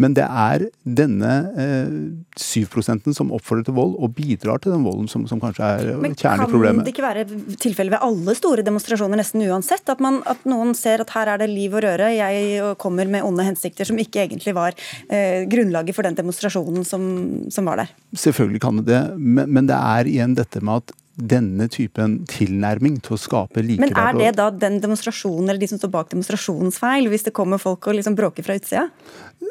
Men 0.00 0.14
det 0.16 0.26
er 0.26 0.66
denne 0.82 1.32
eh, 1.58 1.96
7 2.38 2.66
som 3.14 3.27
som 3.28 3.36
oppfordrer 3.36 3.68
til 3.68 3.76
vold 3.76 3.96
og 4.00 4.14
bidrar 4.16 4.60
til 4.62 4.74
den 4.74 4.84
volden 4.86 5.08
som, 5.10 5.26
som 5.28 5.40
kanskje 5.42 5.68
er 5.68 5.90
kjernen 6.16 6.46
i 6.46 6.50
problemet. 6.50 6.80
Men 6.80 6.80
Kan 6.80 6.86
det 6.86 6.94
ikke 6.94 7.06
være 7.06 7.56
tilfelle 7.60 7.94
ved 7.94 8.04
alle 8.04 8.34
store 8.38 8.64
demonstrasjoner 8.66 9.20
nesten 9.20 9.44
uansett? 9.46 9.84
At, 9.88 10.00
man, 10.04 10.22
at, 10.28 10.44
noen 10.48 10.74
ser 10.78 11.04
at 11.04 11.12
her 11.14 11.34
er 11.34 11.42
det 11.42 11.50
liv 11.52 11.74
og 11.76 11.84
røre, 11.84 12.10
jeg 12.16 12.76
kommer 12.80 13.08
med 13.10 13.26
onde 13.26 13.46
hensikter 13.46 13.88
som 13.88 13.98
ikke 14.00 14.24
egentlig 14.24 14.54
var 14.56 14.76
eh, 15.08 15.44
grunnlaget 15.50 15.96
for 15.96 16.08
den 16.08 16.16
demonstrasjonen 16.18 16.86
som, 16.88 17.04
som, 17.52 17.68
var 17.68 17.84
der? 17.84 17.92
Selvfølgelig 18.16 18.62
kan 18.64 18.80
det 18.80 18.88
det, 18.88 19.02
men, 19.18 19.50
men 19.52 19.68
det 19.68 19.76
er 19.76 20.08
igjen 20.08 20.36
dette 20.38 20.62
med 20.64 20.82
at 20.82 20.96
denne 21.18 21.66
typen 21.72 22.20
tilnærming 22.30 23.00
til 23.02 23.16
å 23.16 23.20
skape 23.20 23.62
likeverd. 23.64 23.90
Men 23.90 23.98
er 23.98 24.18
det 24.18 24.36
da 24.38 24.48
den 24.54 24.78
demonstrasjonen 24.82 25.48
eller 25.48 25.60
de 25.60 25.70
som 25.70 25.80
står 25.80 25.90
bak 25.94 26.12
demonstrasjonens 26.12 26.78
feil, 26.78 27.10
hvis 27.10 27.26
det 27.26 27.34
kommer 27.36 27.60
folk 27.62 27.90
og 27.90 27.98
liksom 27.98 28.16
bråker 28.18 28.46
fra 28.46 28.58
utsida? 28.58 28.86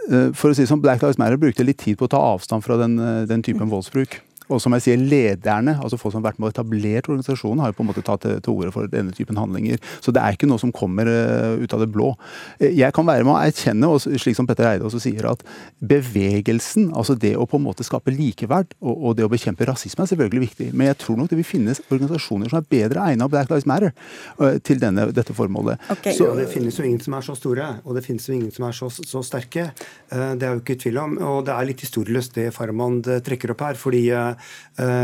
Eh, 0.08 0.32
for 0.38 0.52
å 0.52 0.56
si 0.58 0.68
som 0.70 0.82
Black 0.84 1.04
Lives 1.04 1.20
Matter 1.20 1.40
brukte 1.42 1.66
litt 1.68 1.82
tid 1.84 2.00
på 2.00 2.08
å 2.08 2.14
ta 2.16 2.22
avstand 2.34 2.64
fra 2.64 2.80
den, 2.80 2.98
eh, 3.00 3.26
den 3.28 3.44
typen 3.44 3.70
voldsbruk. 3.72 4.22
Og 4.54 4.62
som 4.64 4.74
jeg 4.78 4.86
sier, 4.86 5.02
lederne, 5.02 5.76
altså 5.82 6.00
folk 6.00 6.14
som 6.14 6.22
har 6.22 6.32
vært 6.32 6.42
med 6.42 6.50
og 6.50 6.54
etablert 6.56 7.10
organisasjonen, 7.10 7.62
har 7.64 7.72
jo 7.72 7.78
på 7.80 7.84
en 7.84 7.90
måte 7.90 8.04
tatt 8.06 8.24
til, 8.24 8.38
til 8.44 8.54
orde 8.56 8.74
for 8.76 8.90
denne 8.92 9.14
typen 9.16 9.40
handlinger. 9.40 9.82
Så 10.04 10.14
det 10.16 10.24
er 10.24 10.38
ikke 10.38 10.50
noe 10.50 10.62
som 10.62 10.72
kommer 10.76 11.10
uh, 11.10 11.60
ut 11.60 11.74
av 11.76 11.84
det 11.84 11.90
blå. 11.92 12.14
Eh, 12.60 12.72
jeg 12.78 12.96
kan 12.96 13.08
være 13.08 13.26
med 13.28 13.34
å 13.34 13.40
erkjenne, 13.42 13.90
og 13.92 14.00
slik 14.04 14.38
som 14.38 14.48
Petter 14.48 14.70
Eide 14.70 14.88
også 14.88 15.02
sier, 15.04 15.28
at 15.28 15.44
bevegelsen, 15.84 16.92
altså 16.98 17.18
det 17.20 17.34
å 17.36 17.48
på 17.50 17.60
en 17.60 17.66
måte 17.68 17.86
skape 17.88 18.14
likeverd 18.14 18.72
og, 18.80 18.94
og 18.96 19.18
det 19.20 19.28
å 19.28 19.32
bekjempe 19.32 19.68
rasisme, 19.68 20.06
er 20.06 20.12
selvfølgelig 20.14 20.46
viktig. 20.46 20.70
Men 20.74 20.92
jeg 20.92 21.00
tror 21.04 21.20
nok 21.20 21.32
det 21.32 21.42
vil 21.42 21.48
finnes 21.48 21.84
organisasjoner 21.88 22.52
som 22.52 22.62
er 22.62 22.70
bedre 22.72 23.04
egnet 23.12 23.28
av 23.28 23.34
Black 23.34 23.52
Lives 23.52 23.68
Matter 23.68 23.92
uh, 24.40 24.56
til 24.64 24.80
denne, 24.84 25.10
dette 25.16 25.36
formålet. 25.36 25.84
Okay. 25.98 26.16
Så, 26.16 26.30
ja, 26.32 26.38
det 26.40 26.48
finnes 26.54 26.80
jo 26.80 26.88
ingen 26.88 27.04
som 27.04 27.18
er 27.20 27.28
så 27.28 27.36
store, 27.38 27.74
og 27.84 28.00
det 28.00 28.06
finnes 28.08 28.30
jo 28.30 28.38
ingen 28.38 28.54
som 28.56 28.70
er 28.70 28.80
så, 28.80 28.92
så 28.96 29.26
sterke. 29.28 29.70
Uh, 30.14 30.34
det 30.40 30.48
er 30.48 30.56
jo 30.56 30.64
ikke 30.64 30.80
tvil 30.88 31.04
om. 31.04 31.20
Og 31.34 31.44
det 31.48 31.56
er 31.56 31.68
litt 31.68 31.84
historieløst 31.84 32.40
det 32.40 32.50
Farmand 32.56 33.12
trekker 33.28 33.52
opp 33.52 33.68
her. 33.68 33.80
fordi 33.80 34.08
Eh, 34.18 34.37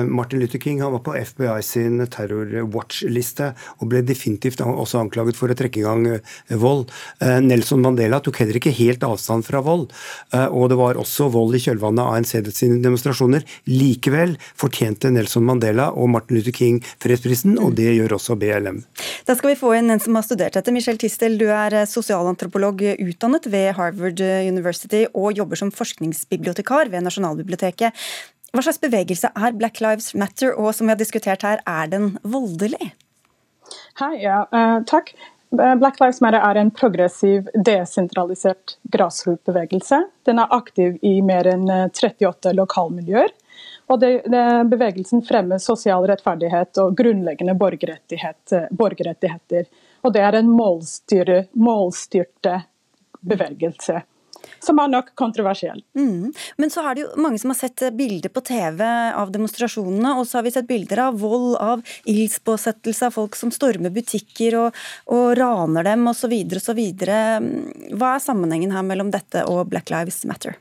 Martin 0.05 0.39
Luther 0.39 0.61
King 0.61 0.81
han 0.83 0.91
var 0.93 1.01
på 1.05 1.15
FBI 1.17 1.61
sin 1.65 2.03
terror-watch-liste 2.11 3.51
og 3.79 3.89
ble 3.91 4.03
definitivt 4.05 4.61
også 4.63 5.01
anklaget 5.01 5.37
for 5.37 5.51
å 5.51 5.57
trekke 5.57 5.81
i 5.81 5.85
gang 5.85 6.05
eh, 6.09 6.33
vold. 6.59 6.91
Eh, 7.23 7.39
Nelson 7.43 7.81
Mandela 7.83 8.19
tok 8.23 8.41
heller 8.41 8.59
ikke 8.59 8.73
helt 8.75 9.03
avstand 9.05 9.45
fra 9.47 9.61
vold, 9.63 9.89
og 10.33 10.65
det 10.71 10.77
var 10.79 10.97
også 10.99 11.27
vold 11.33 11.55
i 11.57 11.61
kjølvannet 11.61 12.01
av 12.03 12.15
ANC 12.17 12.33
sine 12.55 12.79
demonstrasjoner. 12.83 13.43
Likevel 13.69 14.35
fortjente 14.59 15.11
Nelson 15.13 15.45
Mandela 15.45 15.89
og 15.91 16.09
Martin 16.13 16.37
Luther 16.37 16.55
King 16.55 16.79
fredsprisen, 17.03 17.57
og 17.61 17.75
det 17.77 17.91
gjør 17.95 18.15
også 18.17 18.37
BLM. 18.39 18.81
Da 19.27 19.35
skal 19.37 19.53
vi 19.53 19.59
få 19.59 19.73
inn 19.77 19.93
en 19.93 20.01
som 20.03 20.17
har 20.17 20.25
studert 20.25 20.57
dette. 20.57 20.73
Michelle 20.75 21.01
Tistel, 21.01 21.37
du 21.39 21.47
er 21.53 21.75
sosialantropolog 21.89 22.81
utdannet 22.93 23.47
ved 23.51 23.73
Harvard 23.77 24.21
University 24.21 25.05
og 25.11 25.37
jobber 25.37 25.59
som 25.59 25.73
forskningsbibliotekar 25.73 26.91
ved 26.93 27.05
Nasjonalbiblioteket. 27.07 27.93
Hva 28.53 28.61
slags 28.61 28.83
bevegelse 28.83 29.31
er 29.33 29.55
Black 29.57 29.79
Lives 29.81 30.11
Matter, 30.13 30.51
og 30.53 30.75
som 30.77 30.85
vi 30.85 30.93
har 30.93 30.99
diskutert 30.99 31.41
her, 31.41 31.61
er 31.65 31.87
den 31.89 32.19
voldelig? 32.21 32.91
Hei, 33.97 34.11
ja, 34.21 34.43
uh, 34.53 34.83
takk. 34.85 35.09
Black 35.53 35.99
Lives 36.01 36.21
Matter 36.21 36.41
er 36.41 36.59
en 36.61 36.69
progressiv, 36.73 37.49
desentralisert 37.53 38.75
grasrotbevegelse. 38.93 40.03
Den 40.29 40.39
er 40.41 40.53
aktiv 40.53 41.01
i 41.01 41.15
mer 41.25 41.49
enn 41.49 41.65
38 41.65 42.53
lokalmiljøer. 42.57 43.33
Og 43.89 43.99
det, 44.01 44.11
det, 44.29 44.45
bevegelsen 44.69 45.25
fremmer 45.25 45.61
sosial 45.61 46.05
rettferdighet 46.09 46.77
og 46.81 46.93
grunnleggende 46.97 47.57
borgerrettighet, 47.57 48.69
borgerrettigheter. 48.69 49.65
Og 50.05 50.13
det 50.13 50.21
er 50.29 50.37
en 50.37 50.53
målstyrte 50.53 52.57
bevegelse 53.21 54.01
som 54.63 54.79
er 54.81 54.91
nok 54.91 55.13
kontroversiell. 55.19 55.83
Mm. 55.97 56.31
Men 56.57 56.73
så 56.73 56.85
er 56.87 56.95
det 56.95 57.05
jo 57.05 57.23
mange 57.23 57.41
som 57.41 57.53
har 57.53 57.59
sett 57.59 57.85
bilder 57.97 58.33
på 58.33 58.43
TV 58.47 58.83
av 58.83 59.31
demonstrasjonene, 59.33 60.15
og 60.19 60.27
så 60.29 60.39
har 60.39 60.47
vi 60.47 60.55
sett 60.55 60.69
bilder 60.69 61.05
av 61.09 61.21
vold, 61.21 61.55
av 61.61 61.83
ildspåsettelse 62.09 63.09
av 63.09 63.17
folk 63.17 63.37
som 63.39 63.53
stormer 63.53 63.93
butikker 63.93 64.59
og, 64.59 64.83
og 65.13 65.33
raner 65.39 65.89
dem 65.91 66.07
osv. 66.11 66.33
osv. 66.59 66.83
Hva 67.03 68.13
er 68.15 68.27
sammenhengen 68.27 68.75
her 68.75 68.85
mellom 68.87 69.13
dette 69.13 69.45
og 69.49 69.67
Black 69.71 69.93
Lives 69.93 70.23
Matter? 70.29 70.57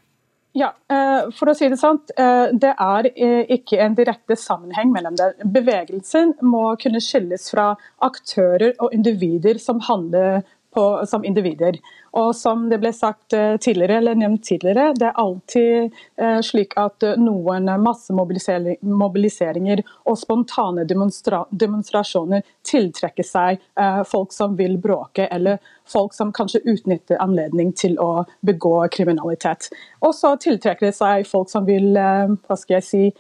Ja, 0.53 0.69
eh, 0.93 1.31
for 1.33 1.49
å 1.49 1.55
si 1.57 1.69
Det 1.73 1.79
sant, 1.81 2.11
eh, 2.17 2.53
det 2.53 2.75
er 2.77 3.09
eh, 3.17 3.45
ikke 3.57 3.79
en 3.81 3.95
direkte 3.97 4.37
sammenheng 4.37 4.93
mellom 4.93 5.17
det. 5.17 5.31
Bevegelsen 5.49 6.35
må 6.45 6.77
kunne 6.83 7.01
skilles 7.01 7.49
fra 7.51 7.71
aktører 8.05 8.75
og 8.79 8.93
individer 8.93 9.59
som 9.63 9.81
handler 9.81 10.43
på, 10.77 10.85
som 11.09 11.25
individer. 11.25 11.79
Og 12.13 12.37
som 12.37 12.67
det 12.69 12.77
ble 12.83 12.91
sagt 12.93 13.33
eh, 13.33 13.57
tidligere, 13.57 13.97
eller 14.03 14.15
nevnt 14.21 14.45
tidligere, 14.45 14.91
det 14.99 15.07
er 15.09 15.21
alltid 15.21 15.95
eh, 16.21 16.41
slik 16.45 16.77
at 16.81 17.03
eh, 17.07 17.17
noen 17.17 17.71
massemobiliseringer 17.81 19.83
og 20.05 20.19
spontane 20.21 20.85
demonstra 20.89 21.45
demonstrasjoner 21.51 22.43
tiltrekker 22.69 23.25
seg 23.27 23.59
folk 24.07 24.33
som 24.33 24.57
vil 24.57 24.79
bråke, 24.81 25.27
eller 25.35 25.59
folk 25.89 26.15
som 26.15 26.33
kanskje 26.33 26.61
utnytter 26.69 27.17
anledning 27.21 27.73
til 27.77 27.99
å 28.01 28.25
begå 28.47 28.89
kriminalitet. 28.95 29.69
Og 30.07 30.15
så 30.15 30.37
tiltrekker 30.41 30.87
det 30.87 30.95
seg 30.97 31.27
folk 31.29 31.51
som 31.51 31.67
vil 31.67 31.97
hva 31.97 32.57
skal 32.57 32.75
jeg 32.79 32.85
si, 32.87 33.11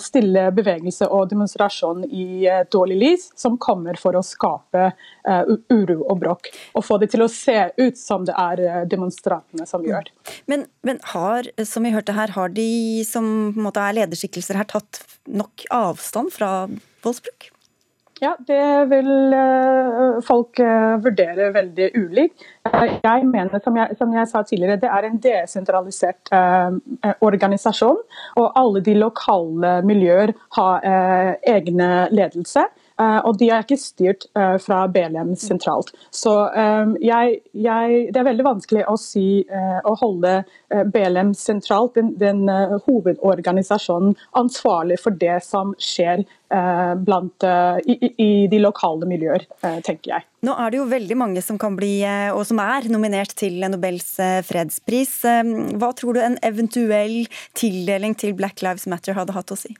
stille 0.00 0.50
bevegelse 0.56 1.06
og 1.12 1.28
demonstrasjon 1.34 2.04
i 2.08 2.48
dårlig 2.72 2.98
lys, 3.02 3.28
som 3.36 3.58
kommer 3.60 3.94
for 4.00 4.16
å 4.16 4.24
skape 4.24 4.90
uro 5.68 6.00
og 6.00 6.18
bråk. 6.24 6.48
Og 6.74 6.84
få 6.88 6.98
det 7.02 7.10
til 7.12 7.22
å 7.26 7.30
se 7.30 7.68
ut 7.76 7.98
som 8.04 8.26
det 8.28 8.36
er 8.36 8.62
eh, 8.64 8.82
demonstrantene 8.90 9.66
som 9.68 9.84
gjør. 9.86 10.10
Men, 10.50 10.66
men 10.86 11.00
har, 11.14 11.48
som 11.64 11.86
vi 11.86 11.94
hørte 11.94 12.16
her, 12.16 12.34
har 12.36 12.52
de 12.52 12.68
som 13.08 13.26
måte 13.56 13.82
er 13.82 13.98
lederskikkelser 14.02 14.60
her 14.60 14.68
tatt 14.70 15.02
nok 15.24 15.66
avstand 15.72 16.32
fra 16.34 16.54
voldsbruk? 17.04 17.50
Ja, 18.22 18.36
det 18.46 18.86
vil 18.92 19.08
uh, 19.34 20.20
folk 20.24 20.60
uh, 20.62 20.94
vurdere 21.02 21.48
veldig 21.52 21.88
ulikt. 21.98 22.44
Jeg 22.62 23.26
mener, 23.26 23.58
som 23.64 23.76
jeg, 23.76 23.96
som 23.98 24.14
jeg, 24.14 24.28
sa 24.30 24.44
tidligere, 24.46 24.78
det 24.84 24.92
er 24.92 25.08
en 25.08 25.18
desentralisert 25.20 26.30
organisasjon. 27.26 27.98
Og 28.40 28.46
alle 28.60 28.80
de 28.86 28.94
lokale 28.96 29.74
miljøer 29.84 30.32
har 30.56 30.86
egne 31.50 31.90
ledelse. 32.14 32.64
Eh, 33.00 33.20
og 33.26 33.38
de 33.40 33.48
er 33.50 33.64
ikke 33.64 33.78
styrt 33.80 34.28
eh, 34.38 34.54
fra 34.62 34.84
BLM 34.90 35.32
sentralt. 35.38 35.90
Så 36.14 36.32
eh, 36.54 36.92
jeg, 37.02 37.40
jeg, 37.58 38.04
det 38.14 38.20
er 38.20 38.28
veldig 38.28 38.46
vanskelig 38.46 38.84
å, 38.90 38.94
si, 39.00 39.42
å 39.84 39.94
holde 39.98 40.36
BLM 40.94 41.32
sentralt, 41.38 41.96
den, 41.98 42.12
den 42.20 42.44
hovedorganisasjonen, 42.86 44.14
ansvarlig 44.38 44.98
for 45.02 45.16
det 45.18 45.40
som 45.46 45.74
skjer 45.82 46.24
blant, 47.02 47.42
i, 47.90 47.94
i, 48.22 48.26
de 48.50 48.60
lokale 48.60 49.08
miljøer, 49.10 49.42
tenker 49.82 50.12
jeg. 50.12 50.26
Nå 50.46 50.54
er 50.60 50.70
det 50.70 50.78
jo 50.78 50.84
veldig 50.86 51.16
mange 51.18 51.42
som 51.42 51.58
kan 51.58 51.74
bli, 51.74 51.96
og 52.30 52.44
som 52.46 52.60
er 52.62 52.86
nominert 52.92 53.34
til 53.40 53.58
Nobels 53.72 54.12
fredspris. 54.46 55.16
Hva 55.80 55.90
tror 55.98 56.14
du 56.14 56.22
en 56.22 56.38
eventuell 56.46 57.24
tildeling 57.58 58.14
til 58.20 58.36
Black 58.38 58.62
Lives 58.62 58.86
Matter 58.90 59.18
hadde 59.18 59.34
hatt 59.34 59.50
å 59.50 59.58
si? 59.58 59.74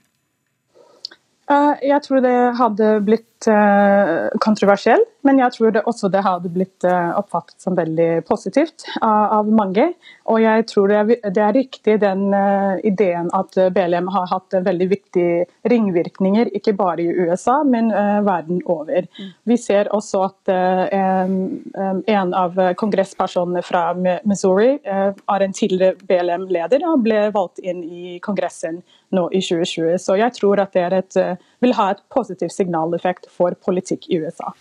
Jeg 1.49 2.01
tror 2.07 2.23
det 2.25 2.37
hadde 2.57 2.91
blitt 3.05 3.34
eh, 3.49 4.29
kontroversielt, 4.41 5.09
men 5.25 5.39
jeg 5.41 5.55
tror 5.55 5.73
det 5.75 5.83
også 5.89 6.09
det 6.13 6.23
hadde 6.25 6.51
blitt 6.53 6.85
eh, 6.85 7.11
oppfattet 7.19 7.63
som 7.63 7.77
veldig 7.77 8.25
positivt 8.29 8.85
av 9.05 9.49
mange. 9.49 9.87
Og 10.31 10.41
jeg 10.43 10.67
tror 10.71 10.93
det 10.93 10.99
er, 11.33 11.53
riktig 11.55 11.97
den 12.03 12.27
eh, 12.35 12.81
ideen 12.91 13.31
at 13.37 13.57
BLM 13.75 14.09
har 14.15 14.29
hatt 14.33 14.57
veldig 14.67 14.89
viktige 14.91 15.45
ringvirkninger, 15.71 16.53
ikke 16.57 16.75
bare 16.77 17.05
i 17.05 17.13
USA, 17.13 17.61
men 17.65 17.91
verden 18.25 18.61
over. 18.71 19.07
Vi 19.49 19.57
ser 19.61 19.91
også 19.95 20.25
at 20.27 20.51
en 20.55 22.35
av 22.35 22.59
kongresspersonene 22.81 23.63
fra 23.65 23.87
Missouri 24.25 24.77
er 24.85 25.45
en 25.45 25.57
tidligere 25.57 25.99
BLM-leder 26.09 26.85
og 26.89 27.05
ble 27.07 27.29
valgt 27.35 27.63
inn 27.63 27.83
i 27.85 28.19
Kongressen 28.25 28.83
nå 29.15 29.29
i 29.33 29.41
2020. 29.45 29.99
Så 30.03 30.19
jeg 30.19 30.35
tror 30.37 30.63
at 30.63 30.75
det 30.75 30.85
er 30.85 30.99
et, 30.99 31.19
vil 31.63 31.75
ha 31.79 31.91
et 31.95 32.03
positivt 32.15 32.55
signaleffekt 32.55 33.29
for 33.33 33.57
politikk 33.67 34.09
i 34.11 34.21
USA. 34.23 34.53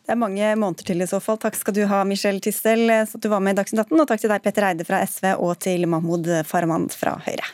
Det 0.00 0.14
er 0.14 0.20
mange 0.20 0.54
måneder 0.56 0.88
til 0.88 1.04
i 1.04 1.10
så 1.10 1.20
fall. 1.22 1.40
Takk 1.42 1.58
skal 1.58 1.76
du 1.76 1.84
ha, 1.90 2.02
Michelle 2.08 2.40
Tistel, 2.44 2.88
så 3.10 3.20
du 3.20 3.30
var 3.32 3.44
med 3.44 3.56
i 3.56 3.60
Dagsnytt 3.60 3.86
18. 3.86 4.00
Og 4.00 4.10
takk 4.10 4.24
til 4.24 4.32
deg, 4.34 4.44
Petter 4.44 4.70
Eide 4.70 4.88
fra 4.88 5.02
SV, 5.04 5.32
og 5.36 5.58
til 5.64 5.88
Mahmoud 5.90 6.30
Farahmand 6.48 6.94
fra 6.96 7.18
Høyre. 7.26 7.52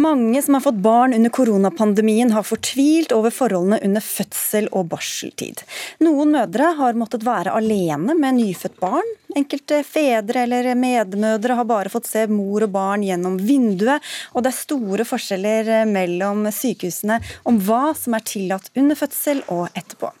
Mange 0.00 0.40
som 0.42 0.54
har 0.54 0.62
fått 0.64 0.78
barn 0.80 1.14
under 1.14 1.30
koronapandemien 1.30 2.30
har 2.32 2.44
fortvilt 2.46 3.12
over 3.12 3.32
forholdene 3.34 3.80
under 3.84 4.04
fødsel 4.04 4.68
og 4.76 4.86
barseltid. 4.94 5.60
Noen 6.00 6.32
mødre 6.32 6.70
har 6.78 6.96
måttet 6.96 7.26
være 7.26 7.52
alene 7.58 8.14
med 8.16 8.38
nyfødt 8.38 8.78
barn. 8.80 9.10
Enkelte 9.36 9.82
fedre 9.84 10.46
eller 10.46 10.70
medmødre 10.78 11.58
har 11.58 11.68
bare 11.68 11.92
fått 11.92 12.08
se 12.08 12.22
mor 12.30 12.64
og 12.64 12.72
barn 12.74 13.04
gjennom 13.04 13.36
vinduet, 13.44 14.00
og 14.32 14.46
det 14.46 14.54
er 14.54 14.60
store 14.60 15.06
forskjeller 15.08 15.72
mellom 15.90 16.48
sykehusene 16.54 17.20
om 17.50 17.60
hva 17.66 17.90
som 17.98 18.16
er 18.16 18.24
tillatt 18.30 18.72
under 18.80 18.98
fødsel 18.98 19.44
og 19.52 19.68
etterpå. 19.74 20.14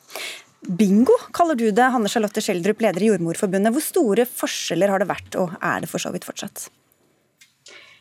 Bingo 0.60 1.16
kaller 1.32 1.56
du 1.56 1.70
det, 1.70 1.88
Hanne 1.94 2.10
Charlotte 2.12 2.42
Schjelderup, 2.44 2.84
leder 2.84 3.06
i 3.06 3.08
Jordmorforbundet. 3.08 3.72
Hvor 3.72 3.86
store 3.86 4.28
forskjeller 4.28 4.92
har 4.92 5.00
det 5.00 5.08
vært, 5.08 5.40
og 5.40 5.56
er 5.56 5.80
det 5.80 5.88
for 5.88 6.02
så 6.02 6.12
vidt 6.12 6.28
fortsatt? 6.28 6.68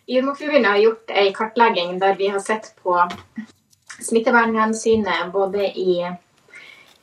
Jordmorforbundet 0.10 0.72
har 0.72 0.78
gjort 0.78 1.12
en 1.14 1.34
kartlegging 1.34 2.00
der 2.00 2.16
vi 2.18 2.28
har 2.28 2.40
sett 2.40 2.72
på 2.84 2.96
smittevernhensynet 4.02 5.32
både 5.34 5.68
i 5.68 6.00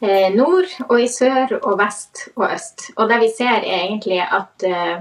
eh, 0.00 0.34
nord 0.34 0.72
og 0.88 0.96
i 1.00 1.06
sør 1.06 1.54
og 1.60 1.76
vest 1.78 2.24
og 2.34 2.48
øst. 2.48 2.88
Og 2.96 3.06
det 3.06 3.20
vi 3.22 3.28
ser 3.30 3.60
er 3.60 3.84
egentlig 3.84 4.18
at 4.24 4.66
eh, 4.66 4.96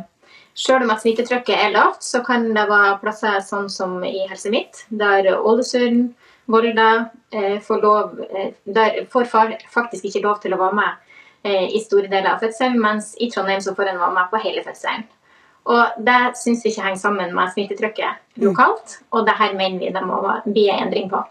selv 0.54 0.86
om 0.86 0.94
at 0.94 1.02
smittetrykket 1.02 1.58
er 1.58 1.74
lavt, 1.74 2.06
så 2.06 2.22
kan 2.28 2.46
det 2.54 2.68
være 2.70 3.00
plasser 3.02 3.42
sånn 3.42 3.72
som 3.74 3.98
i 4.06 4.28
Helse 4.30 4.54
Midt, 4.54 4.86
der 4.90 5.32
Ålesund, 5.40 6.14
Volda 6.46 6.92
eh, 7.34 7.58
får, 7.58 7.82
lov, 7.82 8.22
får 9.10 9.34
faktisk 9.74 10.06
ikke 10.12 10.28
lov 10.28 10.44
til 10.46 10.54
å 10.54 10.62
være 10.62 10.78
med 10.78 11.02
i 11.46 11.78
store 11.78 12.08
deler 12.10 12.32
av 12.32 12.40
fødselen, 12.42 12.80
mens 12.82 13.12
i 13.22 13.28
Trondheim 13.30 13.60
så 13.62 13.76
får 13.78 13.92
en 13.92 14.00
være 14.02 14.16
med 14.16 14.32
på 14.32 14.40
hele 14.42 14.64
fødselen. 14.66 15.04
Og 15.66 16.02
Det 16.06 16.38
syns 16.38 16.64
vi 16.64 16.72
ikke 16.72 16.86
henger 16.86 17.02
sammen 17.02 17.32
med 17.34 17.54
smittetrykket 17.54 18.42
lokalt, 18.44 19.00
og 19.12 19.26
det 19.26 19.34
her 19.40 19.56
mener 19.58 19.80
vi 19.82 19.94
det 19.94 20.04
må 20.06 20.20
bli 20.46 20.68
en 20.70 20.86
endring 20.86 21.08
på. 21.10 21.24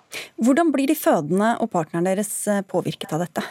Hvordan 0.42 0.72
blir 0.74 0.90
de 0.90 0.96
fødende 0.98 1.54
og 1.60 1.70
partneren 1.70 2.08
deres 2.08 2.32
eh, 2.48 2.64
påvirket 2.66 3.12
av 3.14 3.22
dette? 3.22 3.44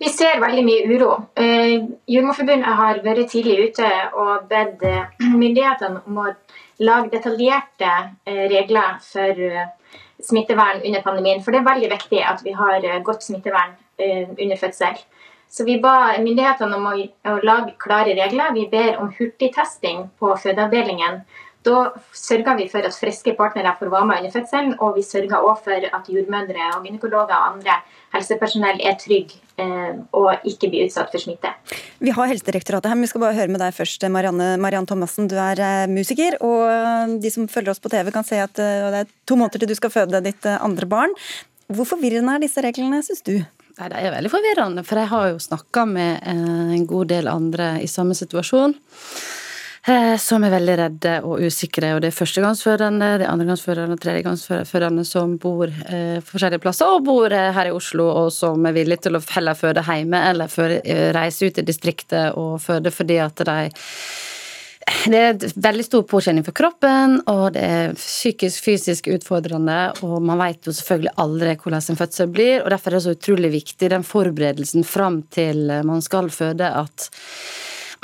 Vi 0.00 0.08
ser 0.08 0.38
veldig 0.40 0.62
mye 0.64 0.84
uro. 0.94 1.10
Eh, 1.34 1.88
Jordmorforbundet 2.08 2.78
har 2.80 3.00
vært 3.04 3.32
tidlig 3.32 3.70
ute 3.70 3.88
og 4.14 4.46
bedt 4.50 4.84
eh, 4.86 5.08
myndighetene 5.34 6.04
om 6.06 6.20
å 6.22 6.28
lage 6.84 7.10
detaljerte 7.12 7.90
regler 8.26 8.96
for 9.02 9.42
smittevern 10.22 10.82
under 10.82 11.02
pandemien. 11.02 11.42
For 11.42 11.54
det 11.54 11.60
er 11.60 11.68
veldig 11.68 11.90
viktig 11.92 12.22
at 12.26 12.42
vi 12.46 12.54
har 12.58 12.86
godt 13.06 13.22
smittevern 13.22 13.76
under 14.00 14.58
fødsel. 14.58 14.98
Så 15.50 15.66
vi 15.66 15.78
ba 15.82 16.16
myndighetene 16.18 16.76
om 16.76 16.86
å, 16.90 16.94
å 17.30 17.38
lage 17.46 17.76
klare 17.82 18.16
regler. 18.18 18.54
Vi 18.56 18.66
ber 18.72 18.98
om 19.02 19.12
hurtigtesting 19.14 20.08
på 20.18 20.34
fødeavdelingen. 20.42 21.22
Da 21.64 21.94
sørger 22.12 22.58
vi 22.58 22.66
for 22.68 22.84
at 22.84 22.96
friske 22.96 23.32
partnere 23.38 23.72
får 23.78 23.88
være 23.92 24.08
med 24.08 24.20
under 24.20 24.32
fødselen, 24.34 24.74
og 24.84 24.98
vi 24.98 25.04
sørger 25.06 25.38
også 25.38 25.64
for 25.64 25.86
at 25.96 26.10
jordmødre 26.12 26.66
og 26.74 26.84
gynekologer 26.84 27.32
og 27.32 27.54
andre 27.54 27.78
helsepersonell 28.12 28.82
er 28.84 28.98
trygge 29.00 29.40
eh, 29.62 29.94
og 30.12 30.44
ikke 30.50 30.68
blir 30.68 30.84
utsatt 30.84 31.08
for 31.14 31.22
smitte. 31.22 31.54
Vi 32.04 32.12
har 32.12 32.28
Helsedirektoratet 32.28 32.92
her, 32.92 32.98
men 32.98 33.06
vi 33.06 33.12
skal 33.14 33.24
bare 33.24 33.38
høre 33.38 33.54
med 33.54 33.64
deg 33.64 33.72
først, 33.78 34.04
Marianne, 34.12 34.50
Marianne 34.60 34.90
Thomassen. 34.90 35.30
Du 35.30 35.38
er 35.40 35.64
eh, 35.64 35.86
musiker, 35.88 36.36
og 36.44 37.16
de 37.24 37.32
som 37.32 37.48
følger 37.48 37.72
oss 37.72 37.80
på 37.80 37.92
TV 37.94 38.12
kan 38.12 38.28
se 38.28 38.44
at 38.44 38.60
eh, 38.60 38.90
det 38.92 39.02
er 39.06 39.12
to 39.24 39.40
måneder 39.40 39.64
til 39.64 39.72
du 39.72 39.78
skal 39.80 39.94
føde 39.94 40.20
ditt 40.26 40.44
eh, 40.44 40.60
andre 40.60 40.90
barn. 40.90 41.16
Hvor 41.72 41.88
forvirrende 41.94 42.36
er 42.36 42.44
disse 42.44 42.60
reglene, 42.60 43.00
syns 43.06 43.24
du? 43.24 43.38
Nei, 43.74 43.88
Det 43.90 44.00
er 44.00 44.12
veldig 44.14 44.30
forvirrende, 44.30 44.84
for 44.86 45.00
jeg 45.00 45.10
har 45.10 45.30
jo 45.32 45.40
snakka 45.42 45.86
med 45.90 46.20
eh, 46.22 46.74
en 46.76 46.84
god 46.86 47.08
del 47.10 47.30
andre 47.30 47.72
i 47.82 47.88
samme 47.90 48.14
situasjon. 48.14 48.76
Eh, 49.84 50.14
som 50.16 50.44
er 50.46 50.54
veldig 50.54 50.76
redde 50.78 51.14
og 51.26 51.42
usikre. 51.44 51.90
og 51.94 52.00
Det 52.00 52.08
er 52.08 52.16
førstegangsførende, 52.16 53.08
det 53.18 53.26
er 53.26 53.32
andregangsførende 53.32 53.98
og 53.98 54.04
tredjegangsfødende 54.04 55.04
som 55.04 55.34
bor 55.42 55.66
eh, 55.68 56.22
forskjellige 56.24 56.62
plasser, 56.62 56.88
og 56.88 57.04
bor 57.04 57.34
her 57.34 57.68
i 57.68 57.74
Oslo, 57.74 58.06
og 58.22 58.30
som 58.32 58.64
er 58.64 58.76
villige 58.78 59.08
til 59.08 59.18
å 59.18 59.24
heller 59.34 59.58
føde 59.58 59.84
hjemme 59.84 60.22
eller 60.30 60.54
reise 61.18 61.50
ut 61.50 61.58
i 61.58 61.66
distriktet 61.66 62.38
og 62.38 62.62
føde 62.62 62.94
fordi 62.94 63.18
at 63.26 63.42
de 63.44 63.58
det 64.84 65.20
er 65.20 65.58
veldig 65.66 65.84
stor 65.86 66.04
påkjenning 66.08 66.44
for 66.46 66.56
kroppen, 66.56 67.18
og 67.30 67.54
det 67.56 67.64
er 67.64 67.98
psykisk, 67.98 68.64
fysisk 68.64 69.08
utfordrende. 69.12 69.78
Og 70.06 70.16
man 70.24 70.40
vet 70.40 70.68
jo 70.68 70.74
selvfølgelig 70.76 71.14
aldri 71.24 71.54
hvordan 71.60 71.90
en 71.92 72.00
fødsel 72.00 72.32
blir, 72.32 72.56
og 72.62 72.72
derfor 72.72 72.92
er 72.92 72.98
det 72.98 73.04
så 73.06 73.14
utrolig 73.18 73.52
viktig 73.58 73.92
den 73.92 74.06
forberedelsen 74.06 74.86
fram 74.88 75.22
til 75.34 75.68
man 75.84 76.04
skal 76.04 76.32
føde, 76.32 76.68
at 76.68 77.08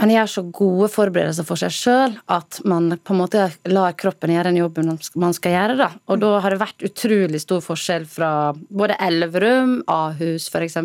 man 0.00 0.12
gjør 0.14 0.28
så 0.32 0.42
gode 0.54 0.86
forberedelser 0.88 1.44
for 1.44 1.60
seg 1.60 1.74
sjøl 1.76 2.14
at 2.32 2.60
man 2.68 2.94
på 3.04 3.12
en 3.12 3.20
måte 3.20 3.42
lar 3.68 3.92
kroppen 4.00 4.32
gjøre 4.32 4.48
den 4.48 4.62
jobben 4.62 4.88
man 5.20 5.36
skal 5.36 5.56
gjøre. 5.56 5.76
Da. 5.76 5.90
Og 6.08 6.22
da 6.22 6.30
har 6.40 6.54
det 6.54 6.62
vært 6.62 6.86
utrolig 6.88 7.42
stor 7.42 7.60
forskjell 7.64 8.06
fra 8.08 8.30
både 8.56 8.96
Elverum, 9.04 9.80
Ahus 9.92 10.48
f.eks., 10.48 10.78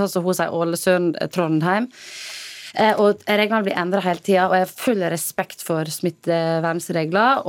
sånn 0.00 0.12
som 0.12 0.24
hun 0.24 0.38
sier 0.38 0.56
Ålesund, 0.56 1.20
Trondheim. 1.34 1.90
Eh, 2.76 2.94
og 3.00 3.24
Reglene 3.26 3.64
blir 3.66 3.78
endra 3.78 4.02
hele 4.04 4.22
tida, 4.22 4.46
og 4.48 4.56
jeg 4.58 4.66
har 4.66 4.76
full 4.84 5.08
respekt 5.12 5.64
for 5.64 5.88
smittevernregler. 5.90 7.42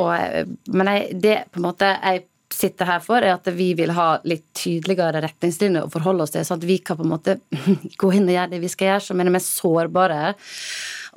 Men 0.74 0.92
jeg, 0.94 1.22
det 1.24 1.38
på 1.52 1.62
en 1.62 1.70
måte 1.70 1.94
jeg 1.96 2.26
sitter 2.54 2.88
her 2.88 3.02
for, 3.04 3.22
er 3.22 3.36
at 3.36 3.48
vi 3.54 3.72
vil 3.78 3.92
ha 3.96 4.08
litt 4.28 4.46
tydeligere 4.58 5.22
retningslinjer 5.26 5.88
å 5.88 5.92
forholde 5.92 6.26
oss 6.26 6.34
til, 6.34 6.46
sånn 6.48 6.62
at 6.62 6.70
vi 6.70 6.78
kan 6.80 6.98
på 7.00 7.06
en 7.06 7.12
måte 7.12 7.40
gå 8.02 8.12
inn 8.16 8.30
og 8.30 8.38
gjøre 8.38 8.54
det 8.54 8.62
vi 8.64 8.72
skal 8.72 8.94
gjøre, 8.94 9.04
som 9.10 9.20
er 9.20 9.28
det 9.28 9.36
mest 9.36 9.60
sårbare 9.60 10.22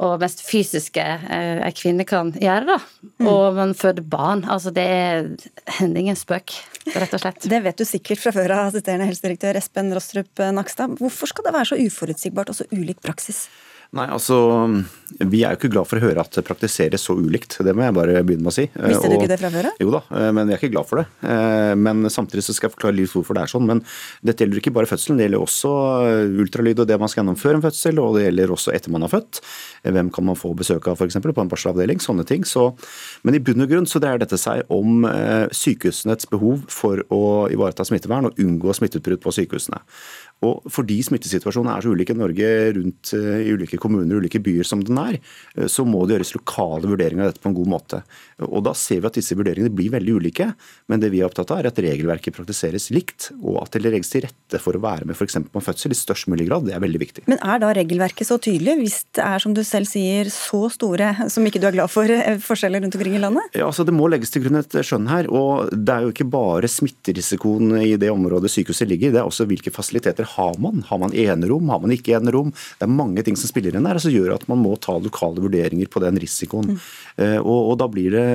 og 0.00 0.16
mest 0.22 0.40
fysiske 0.46 1.02
eh, 1.04 1.60
ei 1.60 1.72
kvinne 1.76 2.06
kan 2.08 2.32
gjøre. 2.40 2.72
da. 2.72 2.78
Mm. 3.20 3.30
Og 3.30 3.58
man 3.58 3.74
føder 3.76 4.06
barn. 4.06 4.46
Altså 4.48 4.72
det 4.72 4.86
det 4.88 5.74
er 5.76 5.90
ingen 6.00 6.16
spøk, 6.16 6.54
rett 6.94 7.16
og 7.16 7.20
slett. 7.22 7.44
Det 7.52 7.60
vet 7.64 7.78
du 7.78 7.84
sikkert 7.84 8.22
fra 8.22 8.32
før 8.34 8.54
av, 8.56 8.70
assisterende 8.70 9.08
helsedirektør 9.10 9.58
Espen 9.60 9.92
Rostrup 9.94 10.40
Nakstad. 10.56 10.96
Hvorfor 11.00 11.30
skal 11.30 11.46
det 11.46 11.56
være 11.58 11.70
så 11.72 11.80
uforutsigbart 11.84 12.52
og 12.52 12.58
så 12.62 12.68
ulik 12.72 13.02
praksis? 13.04 13.44
Nei, 13.90 14.04
altså, 14.06 14.36
Vi 15.18 15.40
er 15.42 15.50
jo 15.50 15.58
ikke 15.58 15.70
glad 15.72 15.88
for 15.90 15.98
å 15.98 16.04
høre 16.04 16.22
at 16.22 16.36
det 16.36 16.44
praktiseres 16.46 17.02
så 17.02 17.16
ulikt. 17.18 17.56
Det 17.66 17.72
må 17.74 17.82
jeg 17.82 17.94
bare 17.96 18.20
begynne 18.22 18.46
med 18.46 18.52
å 18.52 18.54
si. 18.54 18.68
Visste 18.70 19.08
du 19.10 19.16
og, 19.16 19.24
ikke 19.24 19.30
det 19.32 19.38
fra 19.40 19.50
før 19.50 19.68
Jo 19.82 19.90
da, 19.96 20.00
eh, 20.14 20.28
men 20.36 20.46
vi 20.46 20.54
er 20.54 20.60
ikke 20.60 20.70
glad 20.70 20.86
for 20.86 21.00
det. 21.00 21.06
Eh, 21.26 21.72
men 21.74 22.06
samtidig 22.06 22.44
så 22.46 22.54
skal 22.54 22.68
jeg 22.68 22.76
forklare 22.76 22.94
litt 23.00 23.10
hvorfor 23.10 23.34
det 23.34 23.42
er 23.42 23.50
sånn. 23.50 23.66
Men 23.66 23.82
dette 24.22 24.46
gjelder 24.46 24.62
ikke 24.62 24.72
bare 24.76 24.86
fødselen, 24.86 25.18
det 25.18 25.26
gjelder 25.26 25.42
også 25.42 25.72
eh, 26.06 26.38
ultralyd 26.44 26.84
og 26.84 26.86
det 26.86 27.00
man 27.02 27.10
skal 27.10 27.24
gjennom 27.24 27.40
før 27.40 27.58
en 27.58 27.64
fødsel, 27.66 27.98
og 27.98 28.14
det 28.14 28.28
gjelder 28.28 28.54
også 28.54 28.74
etter 28.76 28.94
man 28.94 29.06
har 29.08 29.12
født. 29.16 29.42
Hvem 29.90 30.12
kan 30.14 30.28
man 30.28 30.38
få 30.38 30.52
besøk 30.54 30.86
av 30.92 31.00
f.eks. 31.00 31.18
på 31.26 31.42
en 31.42 31.50
barselavdeling, 31.50 32.04
sånne 32.04 32.28
ting. 32.30 32.46
Så, 32.46 32.68
men 33.26 33.34
i 33.34 33.42
bunn 33.42 33.66
og 33.66 33.74
grunn 33.74 33.90
så 33.90 33.98
dreier 33.98 34.22
dette 34.22 34.38
seg 34.38 34.70
om 34.70 35.02
sykehusenes 35.56 36.30
behov 36.30 36.62
for 36.70 37.02
å 37.10 37.22
ivareta 37.50 37.86
smittevern 37.88 38.28
og 38.28 38.38
unngå 38.38 38.76
smitteutbrudd 38.76 39.24
på 39.24 39.34
sykehusene. 39.34 39.82
Og 40.46 40.64
fordi 40.72 41.00
smittesituasjonen 41.04 41.68
er 41.74 41.84
så 41.84 41.92
ulik 41.92 42.12
i 42.14 42.16
Norge 42.16 42.48
rundt 42.76 43.12
uh, 43.12 43.40
i 43.42 43.52
ulike 43.52 43.80
kommuner 43.80 44.16
og 44.16 44.24
ulike 44.24 44.40
byer 44.42 44.66
som 44.66 44.80
den 44.84 44.96
er, 45.00 45.18
uh, 45.58 45.66
så 45.68 45.84
må 45.84 46.06
det 46.06 46.16
gjøres 46.16 46.32
lokale 46.38 46.88
vurderinger 46.88 47.26
av 47.26 47.32
dette 47.32 47.44
på 47.44 47.50
en 47.50 47.56
god 47.58 47.72
måte. 47.74 48.00
Og 48.48 48.64
Da 48.64 48.72
ser 48.76 49.02
vi 49.02 49.10
at 49.10 49.18
disse 49.18 49.36
vurderingene 49.36 49.72
blir 49.74 49.92
veldig 49.92 50.16
ulike, 50.16 50.50
men 50.88 51.02
det 51.02 51.10
vi 51.12 51.20
er 51.20 51.28
opptatt 51.28 51.52
av 51.52 51.60
er 51.60 51.68
at 51.70 51.80
regelverket 51.84 52.36
praktiseres 52.36 52.88
likt, 52.94 53.30
og 53.42 53.60
at 53.62 53.76
det 53.76 53.84
legges 53.84 54.12
til 54.12 54.24
rette 54.24 54.60
for 54.62 54.76
å 54.76 54.82
være 54.82 55.08
med 55.08 55.18
f.eks. 55.18 55.36
på 55.52 55.64
fødsel 55.64 55.92
i 55.92 55.98
størst 55.98 56.30
mulig 56.32 56.48
grad. 56.48 56.64
Det 56.68 56.76
er 56.76 56.84
veldig 56.84 57.02
viktig. 57.02 57.26
Men 57.28 57.42
er 57.44 57.60
da 57.60 57.74
regelverket 57.76 58.30
så 58.30 58.40
tydelig, 58.40 58.78
hvis 58.80 58.98
det 59.18 59.26
er 59.26 59.44
som 59.44 59.56
du 59.56 59.60
selv 59.66 59.90
sier 59.90 60.32
så 60.32 60.62
store, 60.72 61.12
som 61.32 61.44
ikke 61.44 61.60
du 61.60 61.68
er 61.68 61.76
glad 61.76 61.92
for, 61.92 62.08
eh, 62.08 62.40
forskjeller 62.40 62.84
rundt 62.86 62.96
omkring 62.96 63.18
i 63.18 63.22
landet? 63.22 63.60
Ja, 63.60 63.68
altså 63.68 63.84
Det 63.84 63.96
må 63.96 64.08
legges 64.08 64.32
til 64.32 64.46
grunn 64.46 64.60
et 64.60 64.72
skjønn 64.72 65.08
her. 65.10 65.28
og 65.28 65.68
Det 65.70 65.92
er 65.92 66.08
jo 66.08 66.14
ikke 66.14 66.30
bare 66.30 66.70
smitterisikoen 66.70 67.76
i 67.82 67.96
det 68.00 68.08
området 68.08 68.48
sykehuset 68.48 68.88
ligger, 68.88 69.12
det 69.12 69.20
er 69.20 69.28
også 69.28 69.46
hvilke 69.50 69.72
fasiliteter 69.74 70.29
har 70.36 70.58
man? 70.62 70.84
Har 70.88 71.00
man 71.02 71.14
enerom, 71.16 71.68
har 71.72 71.82
man 71.82 71.94
ikke 71.94 72.16
enerom? 72.18 72.52
Det 72.78 72.86
er 72.86 72.92
mange 72.92 73.24
ting 73.26 73.38
som 73.38 73.50
spiller 73.50 73.76
inn 73.76 73.88
der, 73.88 74.00
som 74.02 74.14
gjør 74.14 74.36
at 74.36 74.46
man 74.50 74.62
må 74.62 74.76
ta 74.82 74.96
lokale 75.00 75.42
vurderinger 75.42 75.90
på 75.90 76.02
den 76.04 76.20
risikoen. 76.20 76.74
Mm. 76.74 76.80
Og, 77.40 77.58
og, 77.58 77.74
da 77.80 77.88
blir 77.90 78.14
det, 78.14 78.26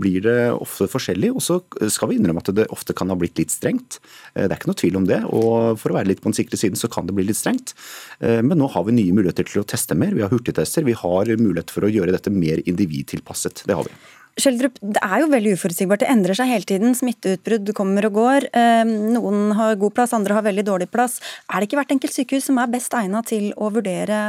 blir 0.00 0.22
det, 0.24 0.38
ofte 0.54 0.88
forskjellig. 0.90 1.32
Og 1.36 1.44
så 1.44 1.58
skal 1.92 2.10
vi 2.10 2.18
innrømme 2.20 2.42
at 2.42 2.52
det 2.56 2.68
ofte 2.72 2.96
kan 2.96 3.10
ha 3.12 3.16
blitt 3.18 3.38
litt 3.40 3.52
strengt. 3.54 3.98
Eh, 4.34 4.46
det 4.46 4.52
er 4.52 4.58
ikke 4.58 4.70
noe 4.70 4.80
tvil 4.80 5.00
om 5.00 5.08
det. 5.08 5.20
Og 5.28 5.80
for 5.80 5.92
å 5.92 5.98
være 5.98 6.10
litt 6.12 6.22
på 6.22 6.30
den 6.30 6.38
sikre 6.38 6.60
siden, 6.60 6.78
så 6.80 6.90
kan 6.92 7.08
det 7.08 7.16
bli 7.16 7.26
litt 7.28 7.40
strengt. 7.40 7.74
Eh, 8.20 8.40
men 8.46 8.60
nå 8.60 8.70
har 8.74 8.86
vi 8.86 8.96
nye 8.96 9.16
muligheter 9.16 9.48
til 9.48 9.64
å 9.64 9.68
teste 9.68 9.98
mer. 9.98 10.14
Vi 10.16 10.24
har 10.24 10.32
hurtigtester. 10.32 10.86
Vi 10.86 10.96
har 10.98 11.34
mulighet 11.40 11.74
for 11.74 11.86
å 11.86 11.92
gjøre 11.92 12.14
dette 12.16 12.32
mer 12.34 12.62
individtilpasset. 12.64 13.64
Det 13.68 13.76
har 13.76 13.88
vi. 13.88 13.94
Skjeldrup, 14.38 14.76
det 14.80 15.00
er 15.02 15.22
jo 15.22 15.30
veldig 15.32 15.54
uforutsigbart. 15.56 16.02
Det 16.04 16.10
endrer 16.12 16.38
seg 16.38 16.50
hele 16.52 16.68
tiden. 16.68 16.94
Smitteutbrudd 16.96 17.72
kommer 17.76 18.06
og 18.08 18.14
går. 18.18 18.46
Ehm, 18.56 18.92
noen 19.14 19.56
har 19.58 19.78
god 19.80 19.96
plass, 19.96 20.14
andre 20.16 20.36
har 20.38 20.46
veldig 20.46 20.64
dårlig 20.68 20.90
plass. 20.90 21.18
Er 21.50 21.60
det 21.60 21.68
ikke 21.68 21.80
hvert 21.80 21.96
enkelt 21.96 22.14
sykehus 22.14 22.46
som 22.48 22.60
er 22.62 22.70
best 22.70 22.94
egnet 22.94 23.26
til 23.32 23.50
å 23.56 23.72
vurdere, 23.74 24.22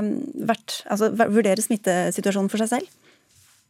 hvert, 0.48 0.82
altså, 0.90 1.12
vurdere 1.22 1.62
smittesituasjonen 1.62 2.50
for 2.52 2.64
seg 2.64 2.74
selv? 2.74 2.98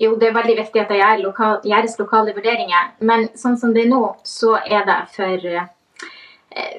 Jo, 0.01 0.15
det 0.17 0.31
er 0.31 0.39
veldig 0.39 0.55
viktig 0.57 0.81
at 0.81 0.89
det 0.89 1.01
gjøres 1.01 1.99
lokale 1.99 2.33
vurderinger. 2.33 2.95
Men 3.05 3.27
sånn 3.37 3.59
som 3.61 3.75
det 3.75 3.85
er 3.85 3.91
nå, 3.91 4.01
så 4.25 4.55
er 4.65 4.87
det 4.87 4.99
for 5.13 5.51
Eh, 5.61 5.80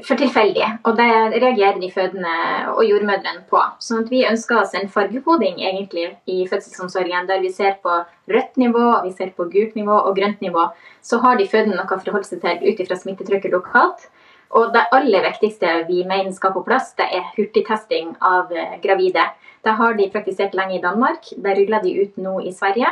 for 0.06 0.20
tilfeldig. 0.20 0.66
Og 0.84 0.96
det 0.98 1.08
reagerer 1.40 1.78
de 1.80 1.90
fødende 1.92 2.32
og 2.74 2.82
jordmødrene 2.84 3.44
på. 3.50 3.60
Sånn 3.80 4.04
at 4.04 4.10
vi 4.12 4.24
ønsker 4.28 4.60
oss 4.60 4.74
en 4.76 4.90
fargekoding 4.92 5.62
egentlig 5.62 6.10
i 6.28 6.42
fødselsomsorgen, 6.50 7.28
der 7.30 7.40
vi 7.44 7.52
ser 7.54 7.78
på 7.84 8.02
rødt 8.32 8.60
nivå, 8.60 8.88
vi 9.06 9.14
ser 9.16 9.32
på 9.36 9.48
gult 9.52 9.78
nivå 9.78 9.96
og 10.02 10.16
grønt 10.18 10.42
nivå. 10.44 10.68
Så 11.00 11.22
har 11.24 11.40
de 11.40 11.48
fødende 11.48 11.78
noe 11.78 11.88
å 11.88 12.02
forholde 12.02 12.28
seg 12.28 12.42
til 12.44 12.66
ut 12.68 12.84
ifra 12.84 12.98
smittetrykket 13.00 13.56
lokalt. 13.56 14.08
Og 14.52 14.74
det 14.74 14.84
aller 14.92 15.24
viktigste 15.24 15.68
vi 15.88 16.02
mener 16.04 16.32
skal 16.36 16.52
på 16.52 16.64
plass, 16.66 16.92
det 16.98 17.08
er 17.08 17.30
hurtigtesting 17.38 18.12
av 18.20 18.52
eh, 18.52 18.76
gravide. 18.82 19.24
Det 19.64 19.72
har 19.78 19.94
de 19.96 20.10
praktisert 20.12 20.56
lenge 20.58 20.76
i 20.76 20.82
Danmark. 20.82 21.30
Det 21.32 21.54
ruller 21.56 21.80
de 21.80 21.94
ut 22.02 22.18
nå 22.20 22.40
i 22.44 22.52
Sverige. 22.52 22.90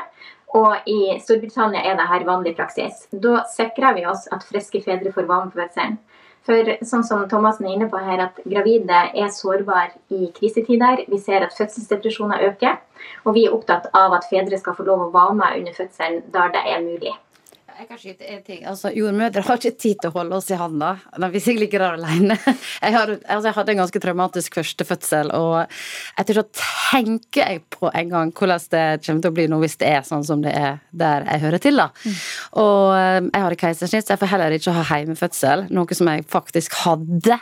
Og 0.56 0.88
i 0.88 1.18
Storbritannia 1.20 1.84
er 1.84 1.98
dette 1.98 2.26
vanlig 2.26 2.54
praksis. 2.56 3.04
Da 3.12 3.44
sikrer 3.52 3.98
vi 3.98 4.06
oss 4.08 4.24
at 4.32 4.46
friske 4.48 4.80
fedre 4.82 5.12
får 5.12 5.28
varme 5.28 5.52
på 5.52 5.60
fødselen. 5.60 6.00
For 6.48 6.70
sånn 6.88 7.04
som 7.04 7.26
Thomassen 7.28 7.66
er 7.68 7.76
inne 7.76 7.88
på 7.92 8.00
her, 8.00 8.22
at 8.24 8.38
gravide 8.48 9.00
er 9.12 9.32
sårbare 9.34 9.92
i 10.16 10.30
krisetider. 10.36 11.04
Vi 11.10 11.18
ser 11.20 11.44
at 11.46 11.56
fødselsdepresjoner 11.56 12.46
øker. 12.48 12.78
Og 13.24 13.36
vi 13.36 13.46
er 13.46 13.56
opptatt 13.56 13.90
av 13.96 14.16
at 14.16 14.28
fedre 14.30 14.58
skal 14.60 14.76
få 14.76 14.86
lov 14.88 15.08
å 15.08 15.10
være 15.14 15.40
med 15.40 15.58
under 15.60 15.76
fødselen 15.76 16.22
der 16.32 16.54
det 16.56 16.64
er 16.68 16.86
mulig. 16.86 17.16
Jeg 17.80 17.88
kan 17.88 17.96
skyte 17.96 18.26
en 18.28 18.40
ting. 18.44 18.58
Altså, 18.68 18.90
Jordmødre 18.92 19.40
har 19.40 19.56
ikke 19.56 19.78
tid 19.80 20.00
til 20.02 20.10
å 20.10 20.12
holde 20.18 20.36
oss 20.36 20.50
i 20.52 20.56
handa 20.60 20.90
hvis 21.32 21.46
jeg 21.48 21.56
ligger 21.56 21.80
der 21.80 21.94
alene. 21.96 22.36
Jeg, 22.84 22.92
har, 22.92 23.12
altså, 23.24 23.46
jeg 23.46 23.54
hadde 23.56 23.72
en 23.72 23.80
ganske 23.80 24.00
traumatisk 24.02 24.56
første 24.58 24.84
fødsel, 24.84 25.30
og 25.36 25.72
etter 26.20 26.36
så 26.36 26.44
tenker 26.56 27.40
jeg 27.40 27.62
på 27.72 27.88
en 27.88 28.12
gang 28.12 28.32
hvordan 28.36 28.66
det 28.72 28.84
kommer 29.04 29.24
til 29.24 29.32
å 29.32 29.36
bli 29.36 29.46
nå 29.48 29.60
hvis 29.62 29.78
det 29.80 29.90
er 29.94 30.04
sånn 30.06 30.24
som 30.26 30.42
det 30.44 30.52
er 30.56 30.80
der 30.90 31.24
jeg 31.28 31.42
hører 31.44 31.62
til. 31.62 31.80
da. 31.80 31.88
Mm. 32.04 32.16
Og 32.58 32.92
eh, 32.96 33.20
jeg 33.28 33.44
hadde 33.44 33.60
keisersnitt, 33.60 34.06
så 34.06 34.14
jeg 34.16 34.22
får 34.22 34.32
heller 34.32 34.56
ikke 34.56 34.74
ha 34.74 34.84
hjemmefødsel, 34.90 35.66
noe 35.76 35.98
som 35.98 36.10
jeg 36.10 36.26
faktisk 36.30 36.78
hadde 36.82 37.38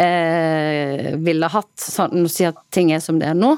eh, 0.00 1.14
ville 1.20 1.50
hatt, 1.52 1.74
sånn, 1.80 2.28
at 2.48 2.62
ting 2.72 2.94
er 2.94 3.02
som 3.04 3.20
det 3.20 3.32
er 3.32 3.36
nå. 3.38 3.56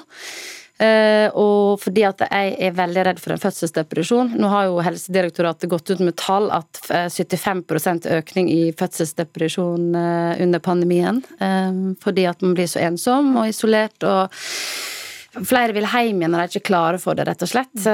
Uh, 0.78 1.26
og 1.34 1.80
fordi 1.82 2.04
at 2.06 2.20
jeg 2.22 2.52
er 2.62 2.74
veldig 2.78 3.02
redd 3.08 3.18
for 3.18 3.34
en 3.34 3.40
fødselsdepresjon. 3.42 4.36
Nå 4.38 4.50
har 4.52 4.68
jo 4.68 4.76
Helsedirektoratet 4.86 5.66
gått 5.72 5.90
ut 5.90 6.02
med 6.06 6.14
tall 6.20 6.46
at 6.54 6.78
75 6.86 7.64
eh, 7.66 8.20
økning 8.20 8.50
i 8.52 8.60
fødselsdepresjon 8.78 9.88
uh, 9.98 10.38
under 10.38 10.62
pandemien. 10.62 11.18
Uh, 11.42 11.98
fordi 12.02 12.28
at 12.30 12.46
man 12.46 12.54
blir 12.54 12.70
så 12.70 12.84
ensom 12.86 13.34
og 13.40 13.50
isolert. 13.50 14.06
og 14.06 14.30
Flere 15.42 15.74
vil 15.74 15.90
hjem 15.90 16.22
igjen 16.22 16.36
når 16.36 16.46
de 16.46 16.54
ikke 16.54 16.70
klarer 16.70 17.02
for 17.02 17.18
det, 17.18 17.26
rett 17.26 17.42
og 17.42 17.50
slett 17.50 17.88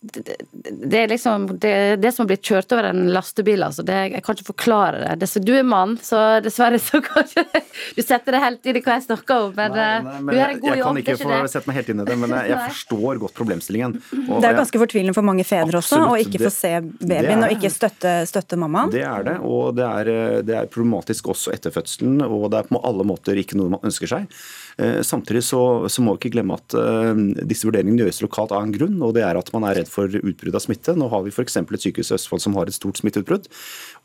det, 0.00 0.98
er 0.98 1.08
liksom 1.08 1.58
det, 1.58 1.96
det, 1.96 2.12
som 2.12 2.22
har 2.22 2.28
blitt 2.30 2.46
kjørt 2.46 2.70
over 2.72 2.86
en 2.92 3.08
lastebil, 3.10 3.64
altså. 3.66 3.82
Det, 3.82 3.96
jeg 4.12 4.22
kan 4.22 4.36
ikke 4.36 4.46
forklare 4.52 5.00
det. 5.02 5.16
det. 5.24 5.42
Du 5.42 5.50
er 5.58 5.64
mann, 5.66 5.96
så 6.02 6.38
dessverre 6.44 6.78
så 6.78 7.00
kan 7.02 7.26
ikke 7.26 7.62
du 7.96 8.02
setter 8.06 8.36
det 8.36 8.42
helt 8.44 8.68
inn 8.70 8.78
i 8.78 8.82
hva 8.84 8.94
jeg 8.94 9.06
snakker 9.08 9.48
om. 9.48 9.56
Men, 9.56 9.74
nei, 9.74 9.88
nei, 10.06 10.20
men 10.22 10.30
du 10.30 10.38
er 10.38 10.52
en 10.54 10.60
god 10.62 10.68
jobb. 10.68 10.76
Jeg 10.78 10.84
kan 10.84 11.00
ikke, 11.02 11.16
ikke 11.18 11.40
få 11.42 11.50
sette 11.50 11.70
meg 11.70 11.80
helt 11.80 11.90
inn 11.94 12.04
i 12.04 12.06
det, 12.06 12.18
men 12.22 12.36
jeg, 12.36 12.48
jeg 12.52 12.60
forstår 12.76 13.22
godt 13.24 13.34
problemstillingen. 13.40 13.98
Og, 14.20 14.36
det 14.38 14.52
er 14.52 14.60
ganske 14.60 14.82
fortvilende 14.84 15.16
for 15.18 15.26
mange 15.26 15.46
fedre 15.48 15.82
også, 15.82 16.00
å 16.12 16.14
ikke 16.22 16.44
få 16.44 16.54
se 16.54 16.72
babyen 17.02 17.42
og 17.48 17.56
ikke 17.58 17.72
støtte, 17.74 18.14
støtte, 18.30 18.60
mammaen. 18.60 18.94
Det 18.94 19.02
er 19.02 19.26
det, 19.26 19.36
og 19.42 19.74
det 19.80 19.88
er, 19.88 20.14
det 20.46 20.58
er 20.62 20.70
problematisk 20.70 21.32
også 21.34 21.56
etter 21.56 21.74
fødselen, 21.74 22.22
og 22.22 22.52
det 22.54 22.62
er 22.62 22.70
på 22.70 22.82
alle 22.86 23.06
måter 23.08 23.42
ikke 23.42 23.58
noe 23.58 23.74
man 23.74 23.90
ønsker 23.90 24.14
seg. 24.14 24.30
Eh, 24.78 25.00
samtidig 25.02 25.42
så, 25.44 25.60
så 25.90 26.02
må 26.04 26.14
vi 26.14 26.20
ikke 26.20 26.36
glemme 26.36 26.54
at 26.54 26.74
uh, 26.78 27.10
disse 27.50 27.66
vurderingene 27.66 28.04
gjøres 28.04 28.20
lokalt 28.22 28.52
av 28.54 28.62
en 28.62 28.74
grunn, 28.74 28.94
og 29.02 29.16
det 29.16 29.24
er 29.26 29.38
at 29.38 29.50
man 29.50 29.66
er 29.66 29.80
redd 29.80 29.90
for 29.90 30.06
utbrudd 30.06 30.54
av 30.54 30.62
smitte. 30.62 30.94
Nå 30.94 31.08
har 31.10 31.24
vi 31.24 31.32
f.eks. 31.34 31.58
et 31.58 31.82
sykehus 31.82 32.12
i 32.12 32.14
Østfold 32.14 32.44
som 32.44 32.54
har 32.54 32.70
et 32.70 32.76
stort 32.76 33.00
smitteutbrudd. 33.00 33.48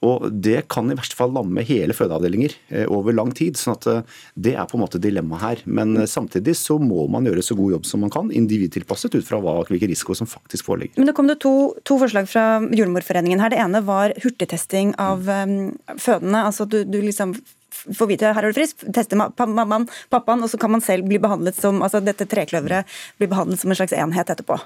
og 0.01 0.25
Det 0.33 0.63
kan 0.73 0.89
i 0.89 0.97
verste 0.97 1.19
fall 1.19 1.35
lamme 1.35 1.61
hele 1.67 1.93
fødeavdelinger 1.93 2.57
uh, 2.73 2.87
over 2.89 3.13
lang 3.13 3.35
tid. 3.37 3.59
sånn 3.59 3.77
at 3.77 4.09
Det 4.33 4.55
er 4.57 4.65
på 4.65 4.79
en 4.79 4.85
måte 4.87 5.01
dilemmaet 5.01 5.45
her. 5.45 5.63
Men 5.69 6.07
samtidig 6.09 6.57
så 6.57 6.79
må 6.81 7.05
man 7.05 7.29
gjøre 7.29 7.45
så 7.45 7.57
god 7.59 7.77
jobb 7.77 7.85
som 7.85 8.01
man 8.01 8.13
kan, 8.13 8.33
individtilpasset 8.33 9.13
ut 9.13 9.29
fra 9.29 9.43
hva, 9.43 9.59
hvilke 9.69 9.91
risiko 9.93 10.17
som 10.17 10.29
faktisk 10.29 10.71
foreligger. 10.71 10.97
Men 10.97 11.13
Det 11.13 11.17
kom 11.19 11.29
det 11.29 11.37
to, 11.45 11.75
to 11.85 12.01
forslag 12.01 12.25
fra 12.29 12.63
Jordmorforeningen 12.73 13.45
her. 13.45 13.53
Det 13.53 13.61
ene 13.61 13.85
var 13.85 14.17
hurtigtesting 14.25 14.97
av 14.97 15.21
fødende. 16.01 16.47
altså 16.49 16.65
du, 16.65 16.81
du 16.81 16.97
liksom 17.03 17.37
får 17.91 18.09
vite 18.09 18.31
her 18.35 18.45
er 18.45 18.53
du 18.53 18.57
frisk, 18.57 18.85
tester 18.95 19.19
mammaen, 19.19 19.87
pappaen, 20.13 20.43
og 20.43 20.51
så 20.51 20.59
kan 20.61 20.71
man 20.73 20.83
selv 20.83 21.07
bli 21.09 21.19
behandlet 21.21 21.57
som 21.59 21.81
altså 21.83 22.01
dette 22.03 22.27
trekløveret 22.29 22.89
blir 23.19 23.31
behandlet 23.31 23.61
som 23.61 23.73
en 23.73 23.79
slags 23.79 23.95
enhet 23.97 24.31
etterpå. 24.31 24.57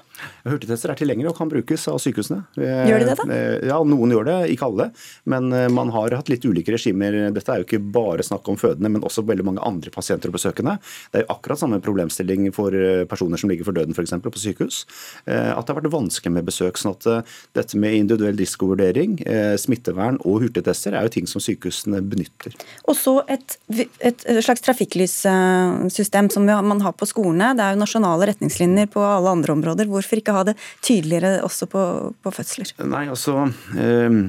Hurtigtester 0.48 0.92
er 0.92 1.00
tilgjengelig 1.00 1.32
og 1.32 1.38
kan 1.40 1.50
brukes 1.50 1.86
av 1.90 1.98
sykehusene. 2.02 2.40
Gjør 2.58 3.02
de 3.02 3.08
det, 3.08 3.16
da? 3.18 3.26
Eh, 3.34 3.68
ja, 3.70 3.78
Noen 3.88 4.14
gjør 4.14 4.28
det, 4.28 4.36
ikke 4.54 4.68
alle. 4.68 4.88
Men 5.30 5.50
eh, 5.54 5.68
man 5.72 5.92
har 5.94 6.16
hatt 6.18 6.30
litt 6.32 6.46
ulike 6.46 6.74
regimer. 6.74 7.16
Dette 7.34 7.54
er 7.54 7.62
jo 7.62 7.68
ikke 7.68 7.82
bare 7.94 8.26
snakk 8.26 8.48
om 8.50 8.58
fødende, 8.60 8.90
men 8.92 9.06
også 9.06 9.26
veldig 9.28 9.46
mange 9.48 9.64
andre 9.66 9.92
pasienter 9.94 10.32
og 10.32 10.38
besøkende. 10.38 10.78
Det 11.12 11.22
er 11.22 11.26
jo 11.26 11.32
akkurat 11.34 11.62
samme 11.62 11.80
problemstilling 11.84 12.48
for 12.56 12.74
eh, 12.76 13.04
personer 13.10 13.40
som 13.40 13.52
ligger 13.52 13.68
for 13.68 13.76
døden 13.76 13.96
f.eks. 13.96 14.14
på 14.24 14.44
sykehus. 14.44 14.82
At 15.28 15.66
det 15.66 15.72
har 15.72 15.78
vært 15.80 15.92
vanskelig 15.92 16.32
med 16.34 16.46
besøk. 16.46 16.78
sånn 16.78 16.94
at 16.94 17.26
dette 17.56 17.78
med 17.80 17.96
individuell 17.96 18.36
risikovurdering, 18.38 19.18
smittevern 19.60 20.18
og 20.26 20.42
hurtigtester 20.44 20.94
er 20.96 21.06
jo 21.06 21.12
ting 21.16 21.28
som 21.30 21.42
sykehusene 21.42 22.00
benytter. 22.04 22.54
Og 22.88 22.96
så 23.08 23.14
et, 23.30 23.56
et, 24.04 24.24
slags 24.44 24.62
trafikklyssystem 24.64 26.28
som 26.32 26.44
man 26.44 26.82
har 26.84 26.94
på 26.98 27.08
skolene. 27.08 27.54
Det 27.56 27.64
er 27.64 27.74
jo 27.74 27.80
nasjonale 27.80 28.28
retningslinjer 28.32 28.90
på 28.92 29.02
alle 29.02 29.32
andre 29.32 29.54
områder. 29.54 29.88
Hvorfor 29.88 30.20
ikke 30.20 30.34
ha 30.36 30.44
det 30.48 30.56
tydeligere 30.84 31.38
også 31.46 31.68
på, 31.72 31.84
på 32.24 32.32
fødsler? 32.34 32.74
Nei, 32.88 33.06
altså, 33.08 33.46
ehm, 33.78 34.20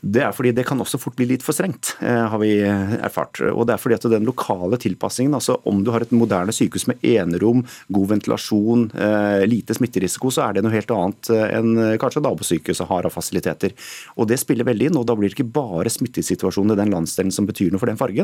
Det 0.00 0.24
er 0.24 0.34
fordi 0.34 0.54
det 0.56 0.66
kan 0.66 0.80
også 0.82 1.00
fort 1.00 1.16
bli 1.18 1.28
litt 1.30 1.44
for 1.46 1.56
strengt, 1.56 1.94
eh, 2.02 2.24
har 2.30 2.40
vi 2.42 2.56
erfart. 2.64 3.42
Og 3.52 3.66
det 3.68 3.76
er 3.76 3.82
fordi 3.82 3.98
at 3.98 4.08
den 4.10 4.26
lokale 4.26 4.78
tilpassingen, 4.80 5.36
altså 5.38 5.58
om 5.68 5.84
du 5.84 5.92
har 5.94 6.04
et 6.04 6.14
moderne 6.14 6.54
sykehus 6.54 6.88
med 6.90 7.02
enerom, 7.06 7.62
god 7.94 8.10
ventilasjon, 8.14 8.88
eh, 8.94 9.44
lite 9.50 9.76
smitterisiko, 9.78 10.32
så 10.34 10.48
er 10.48 10.56
det 10.56 10.64
noe 10.66 10.74
helt 10.74 10.90
annet 10.94 11.30
enn 11.44 11.74
kanskje 12.00 12.24
nabosykehuset 12.24 12.88
har 12.90 13.06
av 13.06 13.14
fasiliteter. 13.14 13.74
Og 14.18 14.28
Det 14.34 14.40
spiller 14.40 14.66
veldig 14.66 14.90
inn, 14.90 14.96
og 14.98 15.06
da 15.06 15.14
blir 15.14 15.28
det 15.30 15.36
ikke 15.36 15.52
bare 15.52 15.92
smittesituasjonen 15.92 16.74
i 16.74 16.80
den 16.80 16.90
landsdelen 16.94 17.32
som 17.32 17.46
betyr 17.46 17.70
noe 17.70 17.82
for 17.82 17.90
den 17.90 18.00
fargen, 18.00 18.23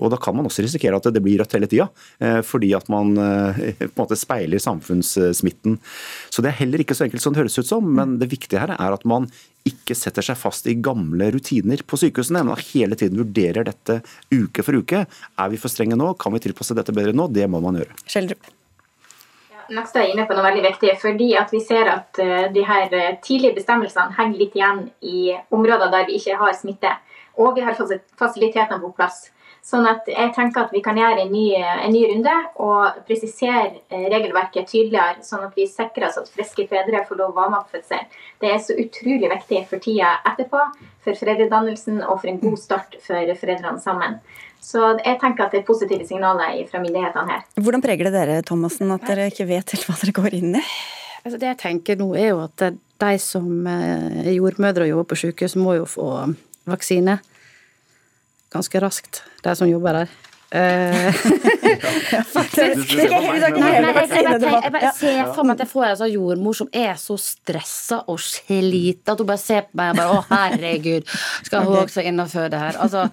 og 0.00 0.10
Da 0.12 0.18
kan 0.20 0.36
man 0.36 0.48
også 0.48 0.64
risikere 0.66 0.98
at 0.98 1.08
det 1.14 1.22
blir 1.24 1.40
rødt 1.40 1.56
hele 1.56 1.68
tida, 1.70 1.88
eh, 2.20 2.40
fordi 2.46 2.72
at 2.76 2.88
man 2.92 3.16
eh, 3.16 3.62
på 3.80 3.88
en 3.90 4.02
måte 4.02 4.18
speiler 4.18 4.62
samfunnssmitten. 4.62 5.78
Så 6.30 6.42
Det 6.42 6.52
er 6.52 6.60
heller 6.64 6.82
ikke 6.82 6.96
så 6.96 7.06
enkelt 7.06 7.22
som 7.22 7.34
det 7.34 7.42
høres 7.42 7.58
ut 7.58 7.70
som, 7.70 7.86
men 7.86 8.18
det 8.18 8.30
viktige 8.30 8.60
her 8.62 8.74
er 8.76 8.92
at 8.92 9.04
man 9.04 9.28
ikke 9.68 9.96
setter 9.98 10.24
seg 10.24 10.38
fast 10.40 10.68
i 10.70 10.76
gamle 10.80 11.30
rutiner 11.34 11.82
på 11.84 11.98
sykehusene, 12.00 12.44
men 12.46 12.62
hele 12.70 12.96
tiden 12.96 13.20
vurderer 13.20 13.66
dette 13.68 14.00
uke 14.32 14.64
for 14.64 14.80
uke. 14.80 15.04
Er 15.04 15.52
vi 15.52 15.60
for 15.60 15.72
strenge 15.72 15.98
nå? 16.00 16.14
Kan 16.20 16.32
vi 16.36 16.42
tilpasse 16.46 16.76
dette 16.76 16.94
bedre 16.96 17.12
nå? 17.16 17.28
Det 17.28 17.46
må 17.50 17.60
man 17.64 17.76
gjøre. 17.80 17.98
Skjeldrup. 18.06 18.48
Nakstad 19.70 20.02
er 20.02 20.12
inne 20.14 20.24
på 20.26 20.34
noe 20.34 20.42
veldig 20.42 20.64
viktig, 20.64 20.94
fordi 20.98 21.28
at 21.38 21.52
vi 21.54 21.60
ser 21.62 21.86
at 21.92 22.18
uh, 22.18 22.48
de 22.50 22.62
her 22.66 22.88
tidlige 23.22 23.54
bestemmelsene 23.60 24.16
henger 24.16 24.40
litt 24.40 24.56
igjen 24.58 24.80
i 25.06 25.36
områder 25.54 25.92
der 25.92 26.08
vi 26.08 26.18
ikke 26.18 26.38
har 26.40 26.56
smitte. 26.58 26.90
Og 27.38 27.54
vi 27.54 27.62
har 27.62 27.76
fasilitetene 27.78 28.80
på 28.82 28.90
plass. 28.96 29.28
Sånn 29.64 29.84
at 29.86 30.06
jeg 30.08 30.32
tenker 30.34 30.64
at 30.64 30.72
vi 30.74 30.80
kan 30.82 30.98
gjøre 30.98 31.26
en 31.26 31.32
ny, 31.32 31.44
en 31.60 31.92
ny 31.92 32.00
runde 32.08 32.32
og 32.64 33.02
presisere 33.06 33.82
eh, 33.92 34.06
regelverket 34.10 34.70
tydeligere, 34.70 35.20
sånn 35.22 35.44
at 35.46 35.56
vi 35.58 35.66
sikrer 35.68 36.08
oss 36.08 36.18
at 36.18 36.30
friske 36.32 36.64
fedre 36.70 37.02
får 37.06 37.20
lov 37.20 37.34
å 37.34 37.36
være 37.36 37.52
med 37.52 37.66
på 37.66 37.76
fødsel. 37.76 38.06
Det 38.40 38.50
er 38.50 38.62
så 38.64 38.76
utrolig 38.80 39.30
viktig 39.30 39.64
for 39.70 39.84
tida 39.84 40.14
etterpå, 40.32 40.62
for 41.04 41.20
foreldredannelsen 41.22 42.00
og 42.06 42.22
for 42.22 42.32
en 42.32 42.40
god 42.42 42.62
start 42.62 42.96
for 43.04 43.34
foreldrene 43.42 43.84
sammen. 43.84 44.18
Så 44.64 44.82
jeg 44.98 45.20
tenker 45.20 45.46
at 45.46 45.54
det 45.54 45.62
er 45.62 45.68
positive 45.68 46.04
signaler 46.08 46.64
fra 46.68 46.80
myndighetene 46.82 47.36
her. 47.36 47.44
Hvordan 47.60 47.84
preger 47.84 48.08
det 48.08 48.16
dere, 48.16 48.42
Thomassen, 48.46 48.92
at 48.96 49.06
dere 49.08 49.30
ikke 49.30 49.48
vet 49.48 49.76
helt 49.76 49.88
hva 49.88 49.96
dere 50.00 50.16
går 50.18 50.36
inn 50.40 50.56
i? 50.60 50.64
Altså 51.20 51.36
det 51.40 51.50
jeg 51.50 51.60
tenker 51.60 51.98
nå 52.00 52.14
er 52.16 52.32
jo 52.32 52.44
at 52.46 52.64
de 52.64 53.16
som 53.20 53.66
eh, 53.68 54.22
er 54.24 54.36
jordmødre 54.36 54.86
og 54.86 54.94
jobber 54.94 55.12
på 55.12 55.20
sykehus, 55.24 55.56
må 55.60 55.76
jo 55.78 55.88
få 55.88 56.08
vaksine 56.68 57.20
ganske 58.50 58.80
raskt, 58.82 59.22
de 59.44 59.54
som 59.54 59.68
jobber 59.68 59.92
der. 59.92 60.29
Uh, 60.60 61.12
faktisk. 62.24 62.90
Jeg 62.90 63.10
bare 64.74 64.90
ser 64.98 65.28
for 65.30 65.46
meg 65.46 65.54
at 65.54 65.60
jeg 65.62 65.70
får 65.70 65.84
en 65.86 65.98
sånn 66.00 66.10
jordmor 66.10 66.56
som 66.58 66.70
er 66.74 66.96
så 66.98 67.14
stressa 67.22 68.00
og 68.10 68.18
sliten 68.18 69.12
at 69.12 69.22
hun 69.22 69.28
bare 69.28 69.38
ser 69.38 69.68
på 69.68 69.78
meg 69.78 69.92
og 69.92 70.00
bare 70.00 70.16
Å, 70.16 70.24
herregud, 70.32 71.06
skal 71.46 71.68
hun 71.68 71.78
også 71.84 72.02
inn 72.10 72.18
og 72.18 72.32
føde 72.32 72.58
her? 72.58 72.78
Altså, 72.82 73.04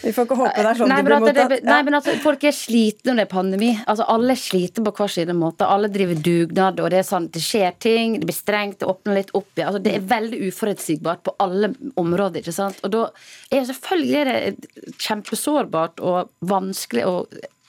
Vi 0.00 0.14
får 0.16 0.24
ikke 0.24 0.38
håpe 0.40 0.54
det 0.56 0.70
er 0.70 0.80
sånn 0.80 0.88
nei, 0.94 1.02
blir 1.04 1.36
det, 1.36 1.58
nei, 1.68 1.82
men 1.84 1.98
altså, 1.98 2.14
folk 2.24 2.48
er 2.48 2.56
slitne 2.56 3.12
når 3.12 3.20
det 3.20 3.26
er 3.26 3.32
pandemi. 3.34 3.70
Altså, 3.84 4.08
alle 4.16 4.38
sliter 4.40 4.86
på 4.86 4.94
hver 4.96 5.12
sine 5.12 5.36
måter. 5.36 5.68
Alle 5.68 5.92
driver 5.92 6.16
dugnad, 6.30 6.80
og 6.80 6.88
det 6.94 7.02
er 7.02 7.06
sånn 7.10 7.28
det 7.34 7.44
skjer 7.44 7.76
ting, 7.82 8.16
det 8.22 8.30
blir 8.30 8.38
strengt, 8.38 8.80
det 8.80 8.88
åpner 8.88 9.20
litt 9.20 9.34
opp 9.36 9.52
igjen. 9.52 9.68
Altså, 9.68 9.84
det 9.84 9.94
er 9.98 10.08
veldig 10.16 10.40
uforutsigbart 10.48 11.26
på 11.28 11.36
alle 11.44 11.74
områder, 12.00 12.40
ikke 12.40 12.56
sant. 12.56 12.80
Og 12.88 12.96
da 12.96 13.04
er 13.52 13.68
selvfølgelig 13.68 14.24
det 14.30 14.96
kjempesårbart 14.96 16.00
og 16.00 16.32
vanskelig 16.40 16.69
vanskelig 16.70 17.06
å 17.06 17.14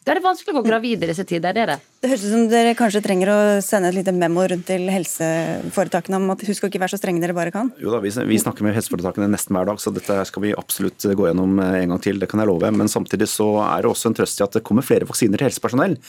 det 0.01 0.15
er 0.15 0.17
det 0.17 0.23
vanskelig 0.25 0.55
å 0.55 0.57
gå 0.57 0.61
gravid 0.65 1.03
i 1.05 1.07
disse 1.11 1.23
tider. 1.29 1.53
Det 1.53 1.61
er 1.61 1.69
det. 1.69 1.75
Det 2.01 2.09
høres 2.09 2.23
ut 2.25 2.31
som 2.33 2.45
dere 2.49 2.71
kanskje 2.73 3.03
trenger 3.05 3.29
å 3.29 3.35
sende 3.61 3.91
et 3.91 3.97
lite 3.99 4.13
memo 4.17 4.41
rundt 4.49 4.65
til 4.65 4.87
helseforetakene 4.89 6.17
om 6.17 6.31
at 6.33 6.41
husk 6.47 6.65
å 6.65 6.71
ikke 6.71 6.81
være 6.81 6.95
så 6.95 6.97
strenge 6.97 7.21
dere 7.21 7.35
bare 7.37 7.53
kan? 7.53 7.69
Jo 7.77 7.93
da, 7.93 7.99
vi, 8.01 8.09
vi, 8.09 8.39
snakker 8.41 8.65
med 8.65 8.73
helseforetakene 8.73 9.29
nesten 9.29 9.53
hver 9.53 9.69
dag, 9.69 9.77
så 9.77 9.93
dette 9.93 10.17
skal 10.25 10.45
vi 10.47 10.55
absolutt 10.57 11.05
gå 11.05 11.29
gjennom 11.29 11.61
eh, 11.61 11.83
en 11.83 11.93
gang 11.93 12.01
til. 12.01 12.17
Det 12.17 12.31
kan 12.33 12.41
jeg 12.41 12.49
love. 12.49 12.73
Men 12.73 12.89
samtidig 12.89 13.29
så 13.29 13.51
er 13.67 13.85
det 13.85 13.93
også 13.93 14.09
en 14.09 14.17
trøst 14.17 14.41
i 14.41 14.47
at 14.49 14.57
det 14.57 14.65
kommer 14.65 14.89
flere 14.89 15.05
vaksiner 15.05 15.37
til 15.37 15.51
helsepersonell. 15.51 15.99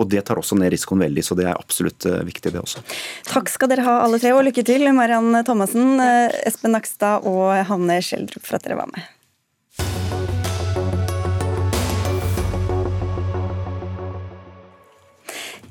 Og 0.00 0.08
det 0.08 0.24
tar 0.30 0.40
også 0.40 0.56
ned 0.56 0.72
risikoen 0.72 1.04
veldig, 1.04 1.28
så 1.28 1.36
det 1.36 1.50
er 1.50 1.58
absolutt 1.58 2.08
eh, 2.08 2.22
viktig, 2.32 2.56
det 2.56 2.64
også. 2.64 2.80
Takk 3.28 3.52
skal 3.52 3.74
dere 3.74 3.84
ha 3.84 4.00
alle 4.06 4.22
tre, 4.22 4.32
og 4.32 4.46
lykke 4.48 4.64
til, 4.64 4.88
Mariann 4.96 5.42
Thomassen, 5.44 5.98
eh, 6.00 6.40
Espen 6.48 6.72
Nakstad 6.72 7.28
og 7.28 7.52
Hanne 7.68 8.00
Schjelderup, 8.00 8.48
for 8.48 8.56
at 8.56 8.64
dere 8.64 8.80
var 8.80 8.96
med. 8.96 9.12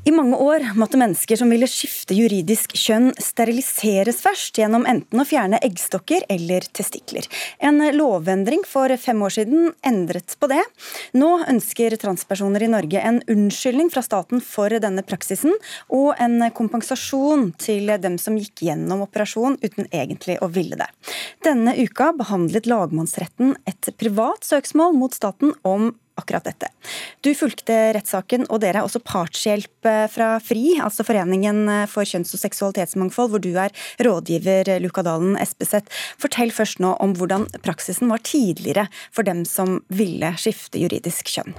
I 0.03 0.11
mange 0.11 0.33
år 0.41 0.63
måtte 0.81 0.97
mennesker 0.97 1.37
som 1.37 1.51
ville 1.53 1.67
skifte 1.69 2.15
juridisk 2.17 2.71
kjønn, 2.73 3.11
steriliseres 3.21 4.23
først 4.23 4.57
gjennom 4.57 4.87
enten 4.89 5.21
å 5.21 5.25
fjerne 5.29 5.59
eggstokker 5.61 6.25
eller 6.33 6.65
testikler. 6.73 7.27
En 7.61 7.77
lovendring 7.93 8.63
for 8.65 8.89
fem 8.97 9.21
år 9.21 9.35
siden 9.37 9.69
endret 9.85 10.33
på 10.41 10.49
det. 10.49 10.63
Nå 11.13 11.29
ønsker 11.45 11.93
transpersoner 12.01 12.65
i 12.65 12.71
Norge 12.73 13.05
en 13.05 13.21
unnskyldning 13.29 13.93
fra 13.93 14.01
staten 14.01 14.41
for 14.41 14.73
denne 14.81 15.05
praksisen, 15.05 15.53
og 15.93 16.17
en 16.17 16.49
kompensasjon 16.49 17.51
til 17.61 17.93
dem 18.01 18.17
som 18.17 18.41
gikk 18.41 18.65
gjennom 18.71 19.05
operasjon 19.05 19.59
uten 19.61 19.85
egentlig 19.91 20.39
å 20.41 20.49
ville 20.49 20.81
det. 20.81 20.89
Denne 21.45 21.77
uka 21.77 22.09
behandlet 22.17 22.65
lagmannsretten 22.65 23.53
et 23.69 23.93
privat 24.01 24.49
søksmål 24.49 24.97
mot 24.97 25.13
staten 25.13 25.53
om 25.61 25.91
akkurat 26.21 26.45
dette. 26.47 26.69
Du 27.25 27.31
fulgte 27.37 27.77
rettssaken, 27.97 28.47
og 28.49 28.61
dere 28.63 28.81
er 28.81 28.87
også 28.87 29.01
partshjelp 29.05 29.89
eh, 29.89 30.05
fra 30.11 30.35
FRI, 30.43 30.77
altså 30.83 31.05
Foreningen 31.07 31.63
eh, 31.69 31.83
for 31.91 32.07
kjønns- 32.07 32.33
og 32.37 32.43
seksualitetsmangfold, 32.43 33.33
hvor 33.33 33.43
du 33.43 33.51
er 33.59 33.73
rådgiver, 34.01 34.71
eh, 34.75 34.81
Luka 34.83 35.03
Dalen 35.05 35.35
Espeseth. 35.41 35.91
Fortell 36.21 36.53
først 36.55 36.81
nå 36.83 36.95
om 37.03 37.17
hvordan 37.17 37.49
praksisen 37.65 38.11
var 38.11 38.23
tidligere 38.25 38.87
for 39.11 39.27
dem 39.27 39.43
som 39.49 39.81
ville 39.91 40.33
skifte 40.41 40.81
juridisk 40.81 41.33
kjønn. 41.33 41.57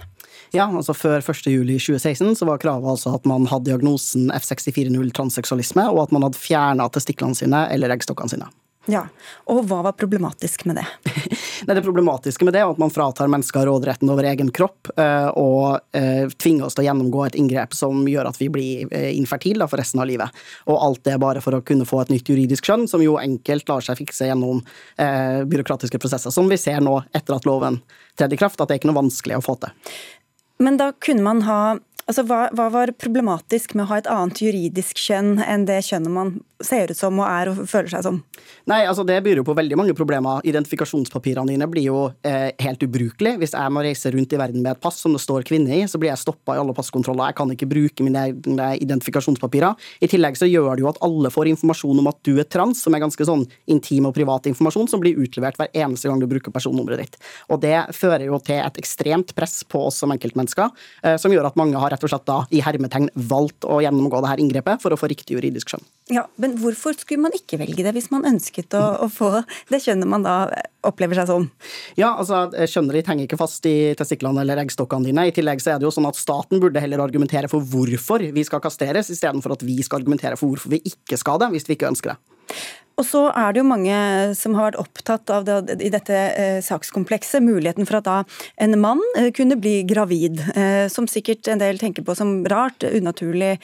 Ja, 0.52 0.66
altså 0.68 0.94
Før 0.96 1.20
1.7.2016 1.20 2.34
så 2.36 2.48
var 2.48 2.60
kravet 2.60 2.88
altså 2.94 3.14
at 3.16 3.28
man 3.28 3.46
hadde 3.48 3.70
diagnosen 3.70 4.28
F640 4.36 5.12
transseksualisme, 5.16 5.86
og 5.92 6.06
at 6.06 6.12
man 6.12 6.26
hadde 6.26 6.40
fjerna 6.40 6.88
testiklene 6.92 7.36
sine 7.36 7.64
eller 7.72 7.92
eggstokkene 7.94 8.34
sine. 8.34 8.50
Ja, 8.90 9.04
Og 9.46 9.62
hva 9.70 9.78
var 9.86 9.94
problematisk 9.94 10.64
med 10.66 10.80
det? 10.80 10.86
Nei, 11.66 11.74
det 11.76 11.82
problematiske 11.82 12.44
med 12.44 12.56
det 12.56 12.62
er 12.62 12.70
at 12.70 12.80
man 12.80 12.90
fratar 12.90 13.30
mennesker 13.30 13.66
råderetten 13.68 14.10
over 14.10 14.26
egen 14.26 14.50
kropp 14.54 14.90
eh, 14.96 15.28
og 15.38 15.96
eh, 15.96 16.26
tvinger 16.30 16.66
oss 16.66 16.74
til 16.74 16.84
å 16.84 16.86
gjennomgå 16.88 17.26
et 17.26 17.38
inngrep 17.38 17.76
som 17.76 18.02
gjør 18.08 18.30
at 18.32 18.40
vi 18.40 18.48
blir 18.52 18.88
eh, 18.90 19.12
infertile 19.14 19.68
for 19.70 19.78
resten 19.78 20.02
av 20.02 20.08
livet. 20.10 20.42
Og 20.66 20.80
alt 20.88 21.04
det 21.06 21.18
bare 21.22 21.42
for 21.44 21.54
å 21.54 21.62
kunne 21.66 21.86
få 21.88 22.02
et 22.02 22.14
nytt 22.14 22.32
juridisk 22.32 22.66
skjønn, 22.66 22.88
som 22.90 23.04
jo 23.04 23.18
enkelt 23.20 23.70
lar 23.70 23.84
seg 23.84 24.00
fikse 24.00 24.26
gjennom 24.26 24.62
byråkratiske 24.98 25.98
prosesser, 26.00 26.32
som 26.34 26.48
vi 26.50 26.58
ser 26.60 26.80
nå 26.84 26.98
etter 27.14 27.36
at 27.36 27.46
loven 27.46 27.78
tredde 28.18 28.36
i 28.36 28.40
kraft, 28.40 28.60
at 28.60 28.68
det 28.68 28.76
er 28.76 28.82
ikke 28.82 28.90
noe 28.90 29.00
vanskelig 29.02 29.38
å 29.38 29.44
få 29.44 29.56
til. 29.62 29.72
Men 30.62 30.78
da 30.78 30.92
kunne 31.02 31.24
man 31.26 31.42
ha 31.46 31.60
Altså, 32.10 32.24
hva, 32.26 32.48
hva, 32.56 32.66
var 32.72 32.90
problematisk 32.98 33.76
med 33.76 33.86
å 33.86 33.90
ha 33.92 34.00
et 34.00 34.08
annet 34.10 34.40
juridisk 34.42 34.98
kjønn 34.98 35.36
enn 35.46 35.68
det 35.68 35.78
kjønnet 35.86 36.10
man 36.10 36.32
ser 36.62 36.90
ut 36.90 36.98
som 36.98 37.18
og 37.18 37.26
er 37.26 37.50
og 37.52 37.60
føler 37.70 37.92
seg 37.92 38.02
som? 38.06 38.18
Nei, 38.70 38.80
altså 38.86 39.04
Det 39.06 39.18
byr 39.22 39.40
jo 39.40 39.44
på 39.46 39.54
veldig 39.58 39.78
mange 39.78 39.94
problemer. 39.98 40.42
Identifikasjonspapirene 40.46 41.54
dine 41.54 41.68
blir 41.70 41.86
jo 41.86 42.00
eh, 42.26 42.50
helt 42.62 42.82
ubrukelige. 42.82 43.38
Hvis 43.42 43.54
jeg 43.54 43.74
må 43.74 43.84
reise 43.86 44.10
rundt 44.14 44.34
i 44.34 44.40
verden 44.40 44.64
med 44.64 44.74
et 44.74 44.82
pass 44.82 44.98
som 45.02 45.14
det 45.14 45.22
står 45.22 45.46
kvinne 45.46 45.76
i, 45.78 45.84
så 45.90 46.00
blir 46.02 46.10
jeg 46.10 46.22
stoppa 46.22 46.56
i 46.56 46.62
alle 46.62 46.74
passkontroller. 46.74 47.30
Jeg 47.30 47.38
kan 47.38 47.54
ikke 47.54 47.70
bruke 47.70 48.06
mine 48.06 48.26
egne 48.30 48.68
identifikasjonspapirer. 48.82 49.78
I 50.02 50.10
tillegg 50.10 50.38
så 50.38 50.50
gjør 50.50 50.74
det 50.74 50.86
jo 50.86 50.90
at 50.90 51.00
alle 51.06 51.30
får 51.34 51.52
informasjon 51.52 52.02
om 52.02 52.10
at 52.10 52.18
du 52.26 52.34
er 52.34 52.50
trans, 52.50 52.82
som 52.82 52.98
er 52.98 53.04
ganske 53.04 53.28
sånn 53.28 53.46
intim 53.70 54.10
og 54.10 54.16
privat 54.18 54.50
informasjon, 54.50 54.90
som 54.90 55.02
blir 55.02 55.18
utlevert 55.22 55.58
hver 55.60 55.70
eneste 55.70 56.10
gang 56.10 56.22
du 56.22 56.26
bruker 56.30 56.54
personnummeret 56.54 57.04
ditt. 57.04 57.18
Og 57.50 57.62
det 57.62 57.76
fører 57.94 58.26
jo 58.26 58.42
til 58.42 58.58
et 58.58 58.82
ekstremt 58.82 59.34
press 59.38 59.60
på 59.62 59.86
oss 59.86 60.02
som 60.02 60.14
enkeltmennesker, 60.14 60.70
eh, 61.06 61.18
som 61.22 61.34
gjør 61.34 61.50
at 61.50 61.58
mange 61.58 61.78
har 61.78 61.91
rett 61.92 62.04
og 62.04 62.12
slett 62.12 62.28
da 62.28 62.38
i 62.50 62.62
hermetegn 62.64 63.10
valgt 63.30 63.66
å 63.68 63.80
gjennomgå 63.84 64.22
det 64.24 64.32
her 64.32 64.42
inngrepet 64.42 64.82
for 64.82 64.94
å 64.94 64.98
få 64.98 65.10
riktig 65.12 65.36
juridisk 65.36 65.72
skjønn. 65.72 65.84
Ja, 66.12 66.26
Men 66.40 66.56
hvorfor 66.60 66.96
skulle 66.98 67.22
man 67.22 67.36
ikke 67.36 67.60
velge 67.60 67.84
det, 67.84 67.92
hvis 67.94 68.10
man 68.12 68.26
ønsket 68.28 68.74
å, 68.76 68.82
å 69.04 69.08
få 69.12 69.30
det 69.70 69.82
kjønnet 69.84 70.10
man 70.10 70.26
da 70.26 70.36
opplever 70.88 71.20
seg 71.20 71.30
som? 71.30 71.46
Ja, 71.98 72.14
altså 72.16 72.48
Kjønnet 72.50 72.98
ditt 72.98 73.10
henger 73.12 73.28
ikke 73.28 73.40
fast 73.40 73.66
i 73.70 73.94
testiklene 73.98 74.42
eller 74.42 74.64
eggstokkene 74.64 75.08
dine. 75.08 75.28
I 75.28 75.34
tillegg 75.36 75.62
så 75.62 75.74
er 75.74 75.80
det 75.80 75.86
jo 75.86 75.94
sånn 75.94 76.10
at 76.10 76.18
staten 76.18 76.62
burde 76.62 76.82
heller 76.82 77.04
argumentere 77.04 77.50
for 77.52 77.64
hvorfor 77.64 78.24
vi 78.34 78.46
skal 78.48 78.62
kastreres, 78.64 79.12
istedenfor 79.14 79.56
at 79.56 79.66
vi 79.66 79.78
skal 79.84 80.02
argumentere 80.02 80.40
for 80.40 80.52
hvorfor 80.52 80.74
vi 80.74 80.82
ikke 80.90 81.20
skal 81.20 81.40
det, 81.42 81.52
hvis 81.54 81.68
vi 81.70 81.78
ikke 81.78 81.92
ønsker 81.92 82.14
det. 82.14 82.20
Og 83.02 83.08
så 83.08 83.24
er 83.34 83.50
det 83.50 83.62
jo 83.62 83.66
mange 83.66 83.98
som 84.38 84.54
har 84.54 84.70
vært 84.70 84.78
opptatt 84.78 85.30
av 85.34 85.46
det, 85.48 85.78
i 85.82 85.90
dette 85.90 86.18
eh, 86.38 86.58
sakskomplekset, 86.62 87.42
muligheten 87.42 87.88
for 87.88 87.98
at 87.98 88.06
da 88.06 88.18
en 88.62 88.78
mann 88.78 89.02
eh, 89.18 89.32
kunne 89.34 89.58
bli 89.58 89.80
gravid, 89.90 90.38
eh, 90.54 90.86
som 90.92 91.10
sikkert 91.10 91.50
en 91.50 91.62
del 91.62 91.82
tenker 91.82 92.06
på 92.06 92.14
som 92.14 92.44
rart, 92.52 92.86
unaturlig, 92.86 93.56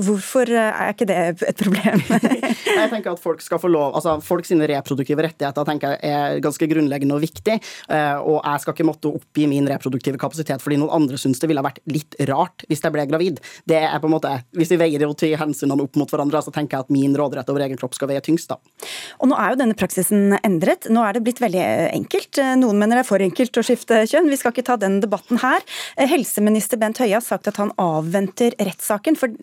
Hvorfor 0.00 0.50
eh, 0.50 0.70
er 0.70 0.94
ikke 0.94 1.06
det 1.08 1.18
et 1.46 1.60
problem? 1.60 2.02
jeg 2.80 2.90
tenker 2.92 3.12
at 3.12 3.20
Folk 3.20 3.42
skal 3.44 3.60
få 3.60 3.68
lov, 3.70 3.94
altså 3.98 4.16
folk 4.24 4.46
sine 4.48 4.66
reproduktive 4.70 5.24
rettigheter 5.26 5.66
tenker 5.68 5.96
jeg 5.96 6.14
er 6.14 6.40
ganske 6.42 6.68
grunnleggende 6.70 7.16
og 7.16 7.24
viktig. 7.24 7.56
Eh, 7.92 8.16
og 8.18 8.38
jeg 8.38 8.62
skal 8.62 8.76
ikke 8.76 8.86
måtte 8.88 9.12
oppgi 9.12 9.46
min 9.50 9.68
reproduktive 9.68 10.20
kapasitet 10.20 10.62
fordi 10.64 10.78
noen 10.80 10.94
andre 11.00 11.18
syns 11.20 11.42
det 11.42 11.50
ville 11.50 11.64
vært 11.64 11.82
litt 11.90 12.16
rart 12.30 12.64
hvis 12.70 12.82
jeg 12.84 12.94
ble 12.94 13.06
gravid. 13.10 13.42
Det 13.68 13.80
er 13.80 13.98
på 14.00 14.08
en 14.08 14.14
måte, 14.16 14.32
Hvis 14.56 14.72
vi 14.72 14.80
veier 14.80 15.02
de 15.02 15.08
ty 15.18 15.32
hensynene 15.38 15.84
opp 15.84 15.98
mot 16.00 16.10
hverandre, 16.10 16.40
så 16.44 16.52
tenker 16.54 16.78
jeg 16.78 16.86
at 16.86 16.94
min 16.94 17.16
råderett 17.18 17.50
over 17.52 17.64
egen 17.66 17.78
kropp 17.80 17.96
skal 17.98 18.10
veie 18.10 18.22
tyngst. 18.24 18.50
da. 18.52 18.58
Og 19.20 19.30
Nå 19.30 19.36
er 19.38 19.52
jo 19.52 19.60
denne 19.60 19.76
praksisen 19.78 20.38
endret. 20.40 20.88
Nå 20.90 21.04
er 21.04 21.16
det 21.16 21.24
blitt 21.26 21.42
veldig 21.42 21.64
enkelt. 21.90 22.40
Noen 22.60 22.80
mener 22.80 22.98
det 23.00 23.04
er 23.04 23.10
for 23.10 23.24
enkelt 23.24 23.60
å 23.60 23.66
skifte 23.66 24.02
kjønn. 24.10 24.30
Vi 24.32 24.40
skal 24.40 24.54
ikke 24.54 24.66
ta 24.70 24.78
den 24.80 25.00
debatten 25.04 25.40
her. 25.42 25.64
Helseminister 26.10 26.80
Bent 26.80 27.00
Høie 27.02 27.16
har 27.18 27.24
sagt 27.24 27.50
at 27.50 27.60
han 27.60 27.74
avventer 27.80 28.56
rettssaken. 28.60 29.18
for 29.18 29.34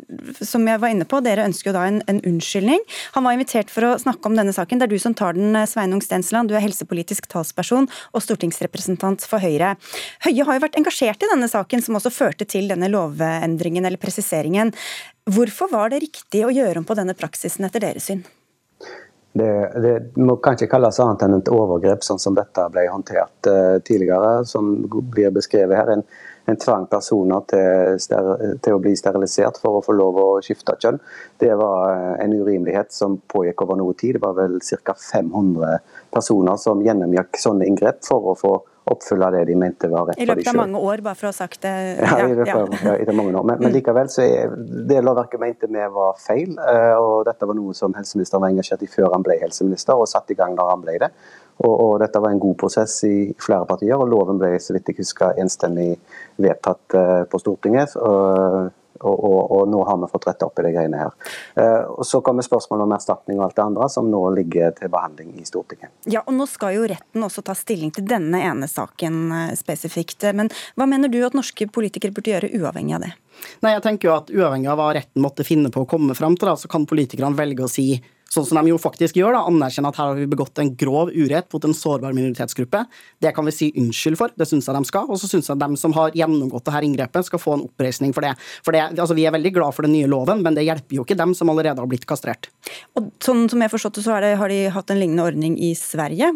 som 0.47 0.65
jeg 0.67 0.81
var 0.81 0.93
inne 0.93 1.07
på, 1.09 1.19
dere 1.25 1.45
ønsker 1.47 1.71
jo 1.71 1.75
da 1.75 1.85
en, 1.89 1.99
en, 2.09 2.21
unnskyldning. 2.27 2.81
Han 3.17 3.27
var 3.27 3.37
invitert 3.37 3.71
for 3.73 3.85
å 3.87 3.97
snakke 4.01 4.29
om 4.29 4.37
denne 4.39 4.55
saken. 4.55 4.79
Det 4.79 4.87
er 4.87 4.93
du 4.95 5.01
som 5.03 5.15
tar 5.17 5.37
den, 5.37 5.55
Sveinung 5.69 6.01
Stensland. 6.03 6.49
Du 6.49 6.55
er 6.57 6.63
helsepolitisk 6.65 7.29
talsperson 7.31 7.89
og 8.13 8.23
stortingsrepresentant 8.23 9.27
for 9.27 9.43
Høyre. 9.43 9.75
Høie 10.25 10.47
har 10.47 10.57
jo 10.57 10.65
vært 10.65 10.79
engasjert 10.79 11.23
i 11.23 11.31
denne 11.33 11.51
saken, 11.51 11.83
som 11.83 11.99
også 11.99 12.13
førte 12.13 12.47
til 12.49 12.71
denne 12.71 12.89
lovendringen 12.93 13.85
eller 13.87 14.01
presiseringen. 14.01 14.73
Hvorfor 15.27 15.71
var 15.73 15.91
det 15.91 16.05
riktig 16.05 16.45
å 16.47 16.53
gjøre 16.53 16.81
om 16.81 16.87
på 16.87 16.95
denne 16.97 17.17
praksisen 17.17 17.67
etter 17.67 17.83
deres 17.83 18.07
syn? 18.07 18.23
Det, 19.37 19.49
det, 19.83 19.93
må 20.17 20.37
kanskje 20.41 20.69
kalles 20.71 20.97
annet 21.03 21.23
enn 21.25 21.35
et 21.37 21.49
overgrep, 21.53 22.01
sånn 22.05 22.21
som 22.21 22.33
dette 22.37 22.63
ble 22.73 22.87
håndtert 22.89 23.49
uh, 23.51 23.75
tidligere, 23.85 24.41
som 24.49 24.71
blir 25.13 25.33
beskrevet 25.35 25.77
her. 25.77 25.91
En, 25.93 26.05
en 26.47 26.59
tvang 26.59 26.85
personer 26.87 27.43
til, 27.51 27.97
til, 27.99 28.75
å 28.75 28.79
bli 28.79 28.93
sterilisert 28.95 29.59
for 29.59 29.79
å 29.79 29.83
få 29.83 29.95
lov 29.97 30.19
å 30.21 30.27
skifte 30.45 30.77
kjønn. 30.79 31.01
Det 31.43 31.51
var 31.59 31.91
eh, 31.91 32.13
en 32.23 32.35
urimelighet 32.37 32.95
som 32.95 33.19
pågikk 33.33 33.65
over 33.65 33.79
noe 33.81 33.97
tid. 33.99 34.15
Det 34.15 34.23
var 34.23 34.37
vel 34.37 34.59
ca. 34.63 34.95
500 34.95 35.77
personer 36.13 36.59
som 36.61 36.83
gjennomgikk 36.85 37.39
sånne 37.41 37.67
inngrep 37.67 37.99
for 38.07 38.31
å 38.31 38.37
få 38.39 38.55
oppfylle 38.87 39.29
det 39.35 39.43
de 39.49 39.55
mente 39.59 39.87
var 39.91 40.07
rett 40.07 40.15
for 40.15 40.21
dem 40.21 40.27
selv. 40.27 40.31
I 40.31 40.39
løpet 40.39 40.51
av 40.53 40.59
mange 40.61 40.81
år, 40.89 41.01
bare 41.03 41.19
for 41.19 41.27
å 41.27 41.31
ha 41.33 41.35
sagt 41.35 41.61
det. 41.65 41.73
Ja, 41.99 42.11
ja, 42.21 42.27
i 42.27 42.37
løpet 42.39 42.53
av, 42.55 42.75
ja. 42.85 42.93
ja 43.03 43.15
mange 43.15 43.33
år. 43.33 43.47
Men, 43.49 43.59
men, 43.59 43.69
mm. 43.69 43.75
likevel 43.75 44.11
så 44.13 44.23
er 44.23 44.53
det 44.89 45.01
lovverket 45.03 45.43
mente 45.43 45.69
vi 45.71 45.87
var 45.97 46.19
feil. 46.23 46.55
Eh, 46.55 46.93
og 46.95 47.25
dette 47.27 47.49
var 47.49 47.57
noe 47.57 47.75
som 47.77 47.95
helseministeren 47.97 48.45
var 48.45 48.55
engasjert 48.55 48.85
i 48.87 48.91
før 48.91 49.11
han 49.15 49.25
ble 49.25 49.39
helseminister, 49.41 49.99
og 49.99 50.07
satte 50.09 50.35
i 50.35 50.39
gang 50.39 50.55
når 50.57 50.71
han 50.71 50.85
ble 50.85 50.97
det. 51.03 51.11
Og, 51.57 51.73
og, 51.73 51.93
dette 52.01 52.21
var 52.21 52.33
en 52.33 52.41
god 52.41 52.57
prosess 52.59 52.99
i 53.07 53.31
flere 53.41 53.65
partier, 53.69 53.97
og 53.97 54.09
loven 54.11 54.41
ble 54.41 54.55
så 54.61 54.75
vidt 54.75 54.91
jeg 54.91 55.01
husker 55.01 55.39
enstemmig 55.41 55.95
vedtatt 56.37 56.97
uh, 56.97 57.23
på 57.29 57.39
Stortinget. 57.41 57.95
Og, 57.97 58.73
og, 58.97 59.41
og, 59.53 59.63
nå 59.69 59.83
har 59.85 59.97
vi 60.01 60.09
fått 60.09 60.25
retta 60.25 60.47
opp 60.47 60.57
i 60.57 60.63
de 60.65 60.71
greiene 60.73 61.01
her. 61.01 61.11
Uh, 61.57 61.97
og 61.97 62.05
Så 62.05 62.21
kommer 62.25 62.45
spørsmålet 62.45 62.85
om 62.85 62.95
erstatning 62.95 63.41
og 63.41 63.47
alt 63.47 63.57
det 63.57 63.65
andre, 63.65 63.89
som 63.93 64.09
nå 64.09 64.21
ligger 64.37 64.73
til 64.77 64.91
behandling 64.93 65.35
i 65.37 65.45
Stortinget. 65.49 65.93
Ja, 66.09 66.23
og 66.25 66.37
Nå 66.37 66.45
skal 66.49 66.75
jo 66.77 66.89
retten 66.89 67.25
også 67.25 67.45
ta 67.45 67.57
stilling 67.57 67.93
til 67.93 68.05
denne 68.09 68.41
ene 68.45 68.69
saken 68.69 69.55
spesifikt. 69.57 70.29
Men 70.37 70.53
hva 70.77 70.89
mener 70.89 71.09
du 71.13 71.23
at 71.25 71.37
norske 71.37 71.69
politikere 71.73 72.13
burde 72.13 72.35
gjøre 72.35 72.53
uavhengig 72.57 72.97
av 72.97 73.07
det? 73.07 73.15
Nei, 73.61 73.73
jeg 73.75 73.83
tenker 73.85 74.09
jo 74.09 74.13
at 74.15 74.29
Uavhengig 74.33 74.69
av 74.71 74.79
hva 74.79 74.91
retten 74.97 75.21
måtte 75.21 75.45
finne 75.45 75.69
på 75.73 75.83
å 75.83 75.89
komme 75.89 76.15
frem 76.17 76.37
til, 76.37 76.49
da, 76.49 76.55
så 76.57 76.69
kan 76.71 76.87
politikerne 76.89 77.37
velge 77.37 77.65
å 77.65 77.71
si 77.71 77.91
sånn 78.33 78.45
som 78.47 78.59
de 78.59 78.71
jo 78.71 78.79
faktisk 78.81 79.17
gjør, 79.19 79.35
da, 79.37 79.43
anerkjenne 79.49 79.91
at 79.91 79.99
her 79.99 80.11
har 80.11 80.19
vi 80.19 80.27
begått 80.29 80.59
en 80.61 80.73
grov 80.79 81.11
urett 81.13 81.49
mot 81.53 81.67
en 81.67 81.75
sårbar 81.77 82.15
minoritetsgruppe. 82.17 82.83
Det 83.23 83.33
kan 83.35 83.47
vi 83.47 83.55
si 83.55 83.69
unnskyld 83.79 84.19
for, 84.19 84.33
det 84.37 84.49
syns 84.49 84.67
jeg 84.67 84.77
de 84.77 84.89
skal. 84.89 85.07
Og 85.09 85.21
så 85.21 85.29
syns 85.31 85.49
jeg 85.51 85.61
de 85.61 85.79
som 85.79 85.95
har 85.97 86.15
gjennomgått 86.17 86.67
det 86.67 86.75
her 86.75 86.87
inngrepet, 86.87 87.29
skal 87.29 87.41
få 87.41 87.55
en 87.57 87.65
oppreisning 87.67 88.13
for 88.15 88.25
det. 88.25 88.35
For 88.65 88.75
det, 88.75 88.83
altså, 88.97 89.15
Vi 89.17 89.25
er 89.25 89.33
veldig 89.33 89.53
glad 89.55 89.73
for 89.73 89.87
den 89.87 89.95
nye 89.95 90.09
loven, 90.09 90.43
men 90.45 90.57
det 90.57 90.67
hjelper 90.67 90.99
jo 90.99 91.07
ikke 91.07 91.17
dem 91.17 91.33
som 91.37 91.49
allerede 91.49 91.81
har 91.81 91.89
blitt 91.89 92.05
kastrert. 92.09 92.51
Og 92.99 93.09
sånn 93.23 93.47
som 93.49 93.63
jeg 93.63 93.73
forstått 93.73 93.97
det, 93.97 94.05
så 94.05 94.19
det, 94.21 94.35
har 94.37 94.53
de 94.53 94.67
hatt 94.75 94.93
en 94.93 95.01
lignende 95.01 95.25
ordning 95.25 95.57
i 95.57 95.73
Sverige. 95.77 96.35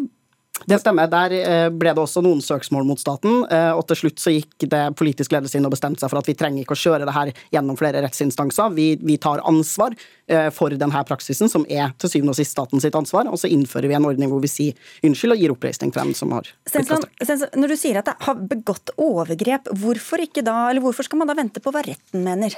Det 0.66 0.78
stemmer. 0.78 1.08
Der 1.10 1.32
eh, 1.32 1.68
ble 1.74 1.92
det 1.94 2.02
også 2.02 2.22
noen 2.24 2.42
søksmål 2.44 2.84
mot 2.86 3.00
staten. 3.00 3.42
Eh, 3.50 3.70
og 3.74 3.86
til 3.88 4.02
slutt 4.02 4.20
så 4.22 4.34
gikk 4.34 4.66
det 4.70 4.82
politisk 4.98 5.32
ledelse 5.34 5.58
inn 5.58 5.66
og 5.66 5.72
bestemte 5.74 6.02
seg 6.02 6.12
for 6.12 6.20
at 6.20 6.28
vi 6.28 6.36
trenger 6.38 6.62
ikke 6.62 6.76
å 6.76 6.82
kjøre 6.82 7.08
det 7.08 7.14
her 7.16 7.32
gjennom 7.54 7.78
flere 7.80 8.02
rettsinstanser. 8.04 8.74
Vi, 8.76 8.86
vi 9.00 9.16
tar 9.22 9.42
ansvar 9.48 9.96
eh, 9.96 10.50
for 10.54 10.74
denne 10.78 11.04
praksisen, 11.08 11.50
som 11.50 11.64
er 11.72 11.94
til 11.96 12.12
syvende 12.12 12.36
og 12.36 12.38
sist 12.38 12.54
statens 12.54 12.84
sitt 12.86 12.98
ansvar. 12.98 13.30
Og 13.32 13.40
så 13.40 13.50
innfører 13.50 13.90
vi 13.90 13.98
en 13.98 14.08
ordning 14.12 14.30
hvor 14.32 14.44
vi 14.44 14.52
sier 14.52 14.92
unnskyld 15.08 15.36
og 15.36 15.42
gir 15.42 15.56
oppreisning 15.56 15.94
til 15.94 16.04
dem 16.04 16.14
som 16.18 16.36
har 16.36 16.52
Stensland, 16.68 17.08
Når 17.56 17.72
du 17.72 17.78
sier 17.80 18.02
at 18.02 18.12
det 18.12 18.18
har 18.28 18.46
begått 18.52 18.94
overgrep, 19.00 19.72
hvorfor, 19.82 20.22
ikke 20.28 20.44
da, 20.46 20.68
eller 20.70 20.84
hvorfor 20.84 21.08
skal 21.08 21.22
man 21.22 21.32
da 21.32 21.38
vente 21.38 21.64
på 21.64 21.72
hva 21.74 21.82
retten 21.86 22.28
mener? 22.28 22.54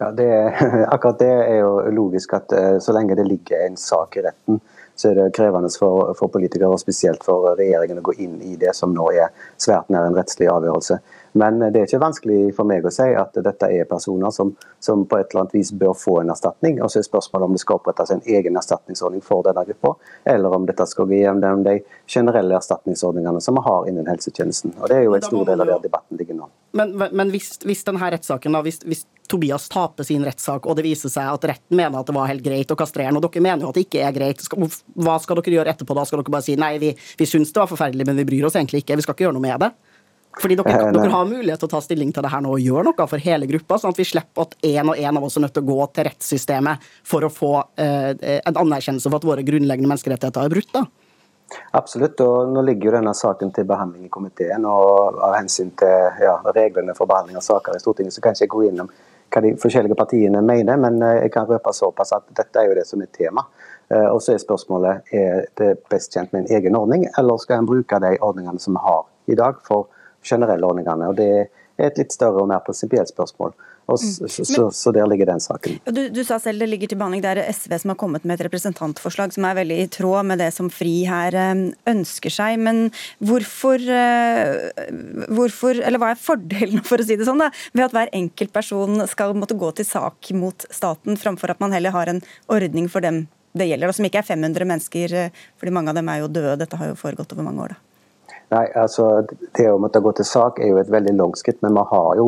Ja, 0.00 0.10
det, 0.16 0.26
akkurat 0.94 1.20
det 1.20 1.32
er 1.44 1.58
jo 1.60 1.74
logisk 1.92 2.32
at 2.40 2.56
så 2.82 2.96
lenge 2.96 3.20
det 3.20 3.28
ligger 3.28 3.68
en 3.68 3.76
sak 3.78 4.16
i 4.16 4.24
retten, 4.24 4.62
så 4.94 5.10
er 5.10 5.18
det 5.18 5.32
krevende 5.36 5.70
for, 5.78 6.12
for, 6.18 6.30
politikere, 6.32 6.70
og 6.70 6.80
spesielt 6.82 7.24
for 7.24 7.52
regjeringen, 7.58 8.00
å 8.02 8.06
gå 8.06 8.16
inn 8.22 8.38
i 8.44 8.56
det 8.60 8.74
som 8.76 8.92
nå 8.94 9.08
er 9.14 9.32
svært 9.60 9.90
nær 9.92 10.08
en 10.08 10.18
rettslig 10.18 10.50
avgjørelse. 10.52 10.98
Men 11.32 11.58
det 11.62 11.80
er 11.80 11.86
ikke 11.86 12.02
vanskelig 12.02 12.40
for 12.56 12.68
meg 12.68 12.84
å 12.84 12.92
si 12.92 13.08
at 13.16 13.36
dette 13.44 13.68
er 13.72 13.88
personer 13.88 14.32
som, 14.34 14.52
som 14.82 15.04
på 15.08 15.18
et 15.18 15.30
eller 15.30 15.44
annet 15.44 15.54
vis 15.56 15.72
bør 15.72 15.94
få 15.96 16.18
en 16.20 16.32
erstatning. 16.34 16.80
Og 16.84 16.92
så 16.92 17.00
er 17.00 17.06
spørsmålet 17.08 17.48
om 17.48 17.56
det 17.56 17.62
skal 17.62 17.78
opprettes 17.80 18.12
en 18.12 18.24
egen 18.26 18.58
erstatningsordning 18.60 19.24
for 19.24 19.46
denne 19.46 19.64
gruppa, 19.68 19.94
eller 20.28 20.56
om 20.56 20.66
dette 20.68 20.86
skal 20.90 21.08
gå 21.08 21.22
gjennom 21.22 21.64
de 21.64 21.78
generelle 22.06 22.58
erstatningsordningene 22.58 23.40
som 23.40 23.56
vi 23.56 23.64
har 23.68 23.88
innen 23.88 24.10
helsetjenesten. 24.12 24.76
Og 24.80 24.88
Det 24.92 24.98
er 24.98 25.06
jo 25.06 25.16
en 25.16 25.24
stor 25.24 25.48
del 25.48 25.64
av 25.64 25.72
der 25.72 25.86
debatten 25.86 26.20
ligger 26.20 26.38
nå. 26.42 26.50
Men, 26.76 26.94
men 26.96 27.32
hvis, 27.32 27.54
hvis, 27.64 27.84
denne 27.84 28.12
rettssaken, 28.14 28.54
da, 28.56 28.62
hvis, 28.64 28.80
hvis 28.88 29.04
Tobias 29.28 29.68
taper 29.72 30.04
sin 30.08 30.24
rettssak, 30.24 30.66
og 30.68 30.76
det 30.76 30.84
viser 30.86 31.12
seg 31.12 31.28
at 31.28 31.44
retten 31.48 31.76
mener 31.78 32.00
at 32.00 32.08
det 32.08 32.16
var 32.16 32.28
helt 32.28 32.44
greit 32.44 32.72
å 32.72 32.76
kastrere 32.76 33.08
ham, 33.08 33.20
og 33.20 33.24
dere 33.26 33.44
mener 33.44 33.64
jo 33.64 33.72
at 33.72 33.78
det 33.78 33.86
ikke 33.86 34.04
er 34.04 34.16
greit, 34.16 34.44
hva 34.52 35.16
skal 35.20 35.40
dere 35.40 35.56
gjøre 35.56 35.72
etterpå 35.72 35.96
da? 35.96 36.04
Skal 36.08 36.20
dere 36.20 36.36
bare 36.36 36.46
si 36.46 36.56
nei, 36.60 36.74
vi, 36.82 36.92
vi 36.92 37.28
syns 37.28 37.52
det 37.52 37.60
var 37.62 37.70
forferdelig, 37.70 38.08
men 38.08 38.20
vi 38.20 38.28
bryr 38.28 38.48
oss 38.48 38.56
egentlig 38.60 38.84
ikke, 38.84 39.00
vi 39.00 39.06
skal 39.06 39.16
ikke 39.16 39.28
gjøre 39.28 39.36
noe 39.38 39.46
med 39.46 39.64
det? 39.64 39.72
Fordi 40.40 40.56
dere, 40.56 40.72
eh, 40.72 40.92
dere, 40.94 41.10
har 41.12 41.28
mulighet 41.28 41.60
til 41.60 41.68
å 41.68 41.72
ta 41.74 41.80
stilling 41.84 42.12
til 42.12 42.24
det 42.24 42.32
her 42.32 42.40
nå 42.40 42.54
og 42.54 42.64
gjøre 42.64 42.88
noe 42.88 43.06
for 43.10 43.20
hele 43.20 43.48
gruppa, 43.50 43.78
sånn 43.78 43.92
at 43.92 44.00
vi 44.00 44.08
slipper 44.08 44.46
at 44.46 44.56
én 44.64 44.88
og 44.88 44.96
én 44.96 45.16
av 45.16 45.24
oss 45.24 45.36
er 45.36 45.44
nødt 45.44 45.54
til 45.54 45.64
å 45.64 45.70
gå 45.74 45.86
til 45.92 46.08
rettssystemet 46.08 46.90
for 47.04 47.26
å 47.26 47.32
få 47.32 47.52
eh, 47.76 48.40
en 48.40 48.60
anerkjennelse 48.64 49.10
for 49.10 49.20
at 49.20 49.28
våre 49.28 49.44
grunnleggende 49.46 49.90
menneskerettigheter 49.92 50.46
er 50.46 50.54
brutt. 50.54 50.72
da. 50.72 50.86
Absolutt, 51.76 52.20
og 52.24 52.52
nå 52.52 52.62
ligger 52.64 52.88
jo 52.88 52.96
denne 52.96 53.12
saken 53.16 53.52
til 53.52 53.66
behandling 53.68 54.06
i 54.06 54.12
komiteen. 54.12 54.64
og 54.64 55.20
Av 55.20 55.36
hensyn 55.36 55.72
til 55.76 56.22
ja, 56.24 56.38
reglene 56.56 56.94
for 56.96 57.10
behandling 57.10 57.36
av 57.36 57.44
saker 57.44 57.76
i 57.76 57.82
Stortinget, 57.82 58.16
så 58.16 58.24
kan 58.24 58.32
jeg 58.36 58.48
ikke 58.48 58.56
gå 58.56 58.68
innom 58.70 58.92
hva 59.32 59.40
de 59.40 59.54
forskjellige 59.56 59.96
partiene 59.96 60.42
mener, 60.44 60.76
men 60.80 61.00
eh, 61.02 61.22
jeg 61.26 61.32
kan 61.36 61.48
røpe 61.48 61.72
såpass 61.76 62.12
at 62.16 62.28
dette 62.36 62.60
er 62.60 62.68
jo 62.68 62.76
det 62.76 62.86
som 62.88 63.02
er 63.04 63.12
tema. 63.16 63.46
Eh, 63.88 64.08
og 64.08 64.20
så 64.22 64.34
er 64.34 64.42
spørsmålet 64.42 65.12
er 65.16 65.48
det 65.60 65.74
best 65.92 66.12
kjent 66.12 66.32
med 66.32 66.44
en 66.44 66.56
egen 66.58 66.76
ordning, 66.76 67.06
eller 67.18 67.40
skal 67.40 67.62
en 67.62 67.68
bruke 67.68 68.00
de 68.04 68.16
ordningene 68.20 68.60
som 68.60 68.76
vi 68.76 68.84
har 68.84 69.04
i 69.32 69.38
dag 69.38 69.60
for 69.66 69.88
generelle 70.24 70.66
ordningene. 70.66 71.10
og 71.10 71.16
Det 71.18 71.30
er 71.78 71.90
et 71.90 72.00
litt 72.00 72.14
større 72.14 72.42
og 72.42 72.50
mer 72.50 72.64
prinsipielt 72.64 73.12
spørsmål. 73.12 73.54
Og 73.90 73.98
så, 73.98 74.28
så, 74.30 74.68
så, 74.70 74.92
der 74.94 75.08
ligger 75.10 75.26
den 75.26 75.40
saken. 75.42 75.80
Du, 75.90 76.04
du, 76.14 76.20
sa 76.24 76.38
selv 76.40 76.62
det 76.62 76.68
ligger 76.70 76.92
til 76.92 76.98
behandling. 77.00 77.22
Det 77.24 77.32
er 77.32 77.50
SV 77.50 77.74
som 77.82 77.92
har 77.92 77.98
kommet 77.98 78.24
med 78.24 78.38
et 78.38 78.44
representantforslag 78.46 79.34
som 79.34 79.46
er 79.48 79.58
veldig 79.58 79.78
i 79.82 79.88
tråd 79.92 80.28
med 80.30 80.38
det 80.40 80.52
som 80.54 80.70
FRI 80.70 80.94
her 81.10 81.36
eh, 81.38 81.64
ønsker 81.90 82.32
seg. 82.32 82.62
Men 82.62 82.84
hvorfor, 83.18 83.82
eh, 83.82 84.86
hvorfor 85.34 85.82
eller 85.82 86.02
hva 86.02 86.12
er 86.14 86.22
fordelen 86.22 86.84
for 86.88 87.02
å 87.02 87.08
si 87.08 87.18
det 87.18 87.26
sånn 87.28 87.42
da, 87.42 87.50
ved 87.74 87.88
at 87.88 87.98
hver 87.98 88.14
enkelt 88.22 88.54
person 88.54 89.02
skal 89.10 89.34
måtte 89.38 89.58
gå 89.58 89.74
til 89.76 89.88
sak 89.88 90.30
mot 90.38 90.66
staten, 90.70 91.18
framfor 91.18 91.56
at 91.56 91.62
man 91.62 91.74
heller 91.74 91.94
har 91.94 92.12
en 92.12 92.22
ordning 92.52 92.88
for 92.92 93.04
dem 93.04 93.26
det 93.58 93.66
gjelder, 93.68 93.90
og 93.90 93.96
som 93.96 94.06
ikke 94.08 94.22
er 94.22 94.30
500 94.30 94.64
mennesker, 94.64 95.14
eh, 95.18 95.40
fordi 95.60 95.74
mange 95.74 95.92
av 95.92 95.98
dem 95.98 96.08
er 96.08 96.22
jo 96.22 96.30
døde. 96.30 96.60
Dette 96.62 96.78
har 96.80 96.94
jo 96.94 97.00
foregått 97.02 97.34
over 97.34 97.50
mange 97.50 97.66
år. 97.66 97.74
da. 97.74 97.91
Nei, 98.52 98.66
altså 98.76 99.24
Det 99.56 99.68
å 99.70 99.78
måtte 99.80 100.02
gå 100.04 100.12
til 100.16 100.28
sak 100.28 100.58
er 100.60 100.72
jo 100.72 100.80
et 100.80 100.90
veldig 100.92 101.14
langt 101.16 101.40
skritt, 101.40 101.62
men 101.64 101.72
vi 101.76 101.84
har 101.88 102.18
jo 102.20 102.26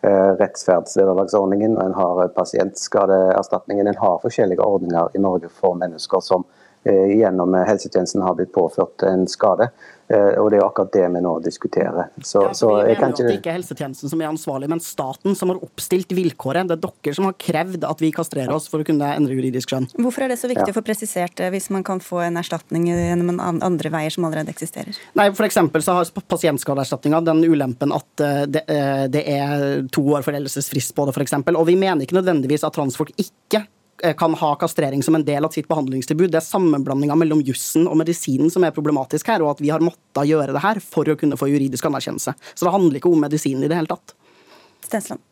eh, 0.00 0.30
rettsferdsvederlagsordningen 0.40 1.76
og 1.76 1.82
en 1.84 1.98
har 1.98 2.22
pasientskadeerstatningen. 2.36 3.90
En 3.90 4.00
har 4.00 4.22
forskjellige 4.22 4.64
ordninger 4.64 5.12
i 5.12 5.20
Norge 5.20 5.52
for 5.52 5.76
mennesker 5.76 6.24
som 6.24 6.46
eh, 6.48 6.55
gjennom 6.86 7.54
helsetjenesten 7.66 8.22
har 8.22 8.36
blitt 8.38 8.52
påført 8.54 9.02
en 9.08 9.26
skade. 9.30 9.70
Eh, 10.08 10.38
og 10.38 10.50
Det 10.50 10.60
er 10.60 10.62
akkurat 10.62 10.92
det 10.94 11.06
vi 11.16 11.20
nå 11.22 11.32
diskuterer. 11.42 12.10
Så, 12.22 12.44
ja, 12.46 12.52
så 12.54 12.70
jeg 12.86 12.98
kan 13.00 13.10
ikke... 13.10 13.24
Det 13.26 13.32
er 13.32 13.40
ikke 13.40 13.54
helsetjenesten 13.56 14.12
som 14.12 14.22
er 14.22 14.28
ansvarlig, 14.30 14.68
men 14.70 14.82
staten 14.82 15.34
som 15.38 15.50
har 15.50 15.58
oppstilt 15.66 16.14
vilkåret. 16.14 16.68
Det 16.70 16.76
er 16.76 16.82
dere 16.84 17.16
som 17.16 17.26
har 17.26 17.34
krevd 17.42 17.86
at 17.88 18.04
vi 18.04 18.12
kastrerer 18.14 18.54
oss 18.54 18.68
for 18.70 18.84
å 18.84 18.86
kunne 18.86 19.08
endre 19.18 19.34
juridisk 19.34 19.72
skjønn. 19.72 19.88
Hvorfor 19.98 20.26
er 20.26 20.32
det 20.32 20.38
så 20.38 20.50
viktig 20.50 20.68
ja. 20.68 20.74
å 20.74 20.78
få 20.78 20.84
presisert 20.86 21.34
det, 21.40 21.50
hvis 21.54 21.68
man 21.74 21.82
kan 21.86 22.02
få 22.02 22.22
en 22.28 22.38
erstatning 22.38 22.86
gjennom 22.92 23.42
andre 23.42 23.92
veier 23.92 24.14
som 24.14 24.28
allerede 24.28 24.54
eksisterer? 24.54 24.94
Nei, 25.18 25.30
for 25.34 25.82
så 25.82 25.98
har 25.98 26.14
Pasientskadeerstatninga 26.36 27.20
den 27.26 27.42
ulempen 27.46 27.94
at 27.94 28.22
eh, 28.22 28.44
det, 28.50 28.66
eh, 28.70 29.06
det 29.10 29.26
er 29.30 29.88
to 29.94 30.06
år 30.14 30.26
foreldelsesfrist 30.26 30.94
på 30.94 31.08
det, 31.08 31.16
f.eks. 31.16 31.40
Og 31.50 31.66
vi 31.66 31.78
mener 31.80 32.06
ikke 32.06 32.20
nødvendigvis 32.20 32.66
at 32.66 32.78
transfolk 32.78 33.10
ikke 33.18 33.66
Eh, 33.66 33.75
kan 34.18 34.34
ha 34.36 34.50
kastrering 34.60 35.02
som 35.02 35.14
en 35.16 35.24
del 35.24 35.44
av 35.44 35.54
sitt 35.54 35.68
behandlingstilbud. 35.70 36.30
Det 36.32 36.40
er 36.40 36.44
sammenblandinga 36.44 37.16
mellom 37.16 37.40
jussen 37.46 37.86
og 37.88 37.96
medisinen 38.00 38.52
som 38.52 38.66
er 38.66 38.74
problematisk 38.76 39.30
her, 39.32 39.44
og 39.44 39.54
at 39.54 39.62
vi 39.64 39.72
har 39.72 39.84
måttet 39.84 40.28
gjøre 40.28 40.52
det 40.56 40.64
her 40.64 40.82
for 40.84 41.08
å 41.08 41.16
kunne 41.16 41.38
få 41.40 41.48
juridisk 41.52 41.88
anerkjennelse. 41.88 42.36
Så 42.54 42.66
det 42.66 42.74
handler 42.74 43.00
ikke 43.00 43.12
om 43.12 43.24
medisinen 43.24 43.64
i 43.64 43.72
det 43.72 43.78
hele 43.78 43.92
tatt. 43.92 44.16
Stensland. 44.84 45.24